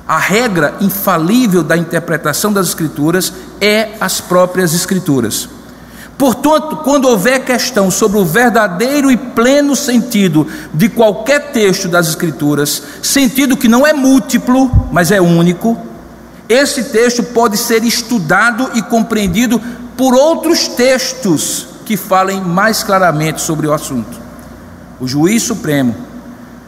A 0.05 0.17
regra 0.17 0.75
infalível 0.81 1.63
da 1.63 1.77
interpretação 1.77 2.51
das 2.51 2.67
Escrituras 2.67 3.31
é 3.61 3.91
as 4.01 4.19
próprias 4.19 4.73
Escrituras. 4.73 5.47
Portanto, 6.21 6.75
quando 6.83 7.05
houver 7.05 7.43
questão 7.43 7.89
sobre 7.89 8.19
o 8.19 8.23
verdadeiro 8.23 9.09
e 9.09 9.17
pleno 9.17 9.75
sentido 9.75 10.45
de 10.71 10.87
qualquer 10.87 11.51
texto 11.51 11.87
das 11.87 12.09
Escrituras, 12.09 12.83
sentido 13.01 13.57
que 13.57 13.67
não 13.67 13.87
é 13.87 13.91
múltiplo, 13.91 14.69
mas 14.91 15.09
é 15.09 15.19
único, 15.19 15.75
esse 16.47 16.83
texto 16.83 17.23
pode 17.23 17.57
ser 17.57 17.83
estudado 17.83 18.69
e 18.75 18.83
compreendido 18.83 19.59
por 19.97 20.13
outros 20.13 20.67
textos 20.67 21.65
que 21.85 21.97
falem 21.97 22.39
mais 22.39 22.83
claramente 22.83 23.41
sobre 23.41 23.65
o 23.65 23.73
assunto. 23.73 24.21
O 24.99 25.07
juiz 25.07 25.41
supremo 25.41 25.95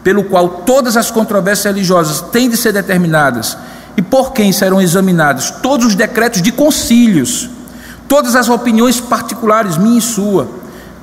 pelo 0.02 0.24
qual 0.24 0.48
todas 0.48 0.96
as 0.96 1.12
controvérsias 1.12 1.72
religiosas 1.72 2.20
têm 2.20 2.50
de 2.50 2.56
ser 2.56 2.72
determinadas 2.72 3.56
e 3.96 4.02
por 4.02 4.32
quem 4.32 4.50
serão 4.50 4.82
examinados 4.82 5.52
todos 5.62 5.86
os 5.86 5.94
decretos 5.94 6.42
de 6.42 6.50
concílios, 6.50 7.50
todas 8.14 8.36
as 8.36 8.48
opiniões 8.48 9.00
particulares, 9.00 9.76
minha 9.76 9.98
e 9.98 10.00
sua. 10.00 10.48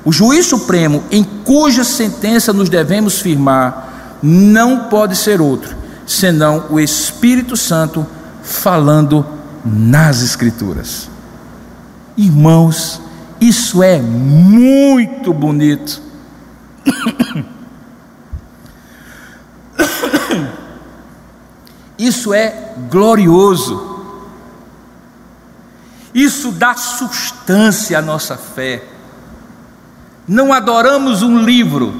O 0.02 0.10
juiz 0.10 0.46
supremo, 0.46 1.04
em 1.10 1.22
cuja 1.22 1.84
sentença 1.84 2.54
nos 2.54 2.70
devemos 2.70 3.20
firmar, 3.20 4.16
não 4.22 4.84
pode 4.84 5.14
ser 5.14 5.38
outro 5.38 5.76
senão 6.06 6.64
o 6.70 6.80
Espírito 6.80 7.54
Santo 7.54 8.06
falando 8.42 9.26
nas 9.62 10.22
Escrituras. 10.22 11.10
Irmãos, 12.16 12.98
isso 13.38 13.82
é 13.82 14.00
muito 14.00 15.34
bonito. 15.34 16.00
Isso 21.98 22.32
é 22.34 22.74
glorioso. 22.90 23.91
Isso 26.14 26.52
dá 26.52 26.74
substância 26.74 27.98
à 27.98 28.02
nossa 28.02 28.36
fé. 28.36 28.84
Não 30.28 30.52
adoramos 30.52 31.22
um 31.22 31.38
livro, 31.38 31.94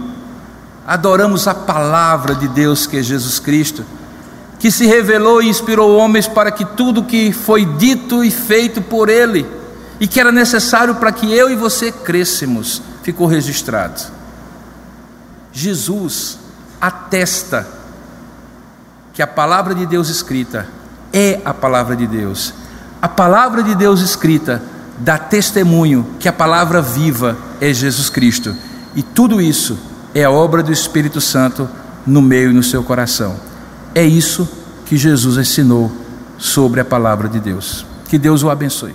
adoramos 0.86 1.48
a 1.48 1.55
palavra 1.55 2.34
de 2.34 2.47
Deus 2.48 2.86
que 2.86 2.98
é 2.98 3.02
Jesus 3.02 3.39
Cristo, 3.39 3.84
que 4.59 4.70
se 4.70 4.86
revelou 4.86 5.43
e 5.43 5.48
inspirou 5.48 5.97
homens 5.97 6.28
para 6.28 6.51
que 6.51 6.64
tudo 6.64 7.05
que 7.05 7.32
foi 7.32 7.64
dito 7.64 8.22
e 8.22 8.30
feito 8.30 8.80
por 8.80 9.09
Ele 9.09 9.47
e 9.98 10.06
que 10.06 10.20
era 10.20 10.30
necessário 10.30 10.97
para 10.97 11.12
que 11.12 11.32
eu 11.32 11.51
e 11.51 11.56
você 11.56 11.90
crescemos, 11.90 12.82
ficou 13.02 13.26
registrado. 13.26 14.02
Jesus 15.52 16.39
atesta 16.80 17.68
que 19.12 19.22
a 19.22 19.26
palavra 19.26 19.74
de 19.74 19.86
Deus 19.86 20.09
escrita 20.09 20.66
é 21.12 21.40
a 21.44 21.52
palavra 21.52 21.94
de 21.94 22.06
Deus. 22.06 22.55
A 23.02 23.08
palavra 23.08 23.64
de 23.64 23.74
Deus 23.74 24.00
escrita 24.00 24.62
dá 24.96 25.18
testemunho 25.18 26.06
que 26.20 26.28
a 26.28 26.32
palavra 26.32 26.80
viva 26.80 27.36
é 27.60 27.74
Jesus 27.74 28.08
Cristo. 28.08 28.54
E 28.94 29.02
tudo 29.02 29.40
isso 29.40 29.76
é 30.14 30.22
a 30.22 30.30
obra 30.30 30.62
do 30.62 30.70
Espírito 30.70 31.20
Santo 31.20 31.68
no 32.06 32.22
meio 32.22 32.50
e 32.50 32.54
no 32.54 32.62
seu 32.62 32.84
coração. 32.84 33.34
É 33.92 34.04
isso 34.04 34.48
que 34.86 34.96
Jesus 34.96 35.36
ensinou 35.36 35.90
sobre 36.38 36.80
a 36.80 36.84
palavra 36.84 37.28
de 37.28 37.40
Deus. 37.40 37.84
Que 38.08 38.16
Deus 38.16 38.44
o 38.44 38.50
abençoe. 38.50 38.94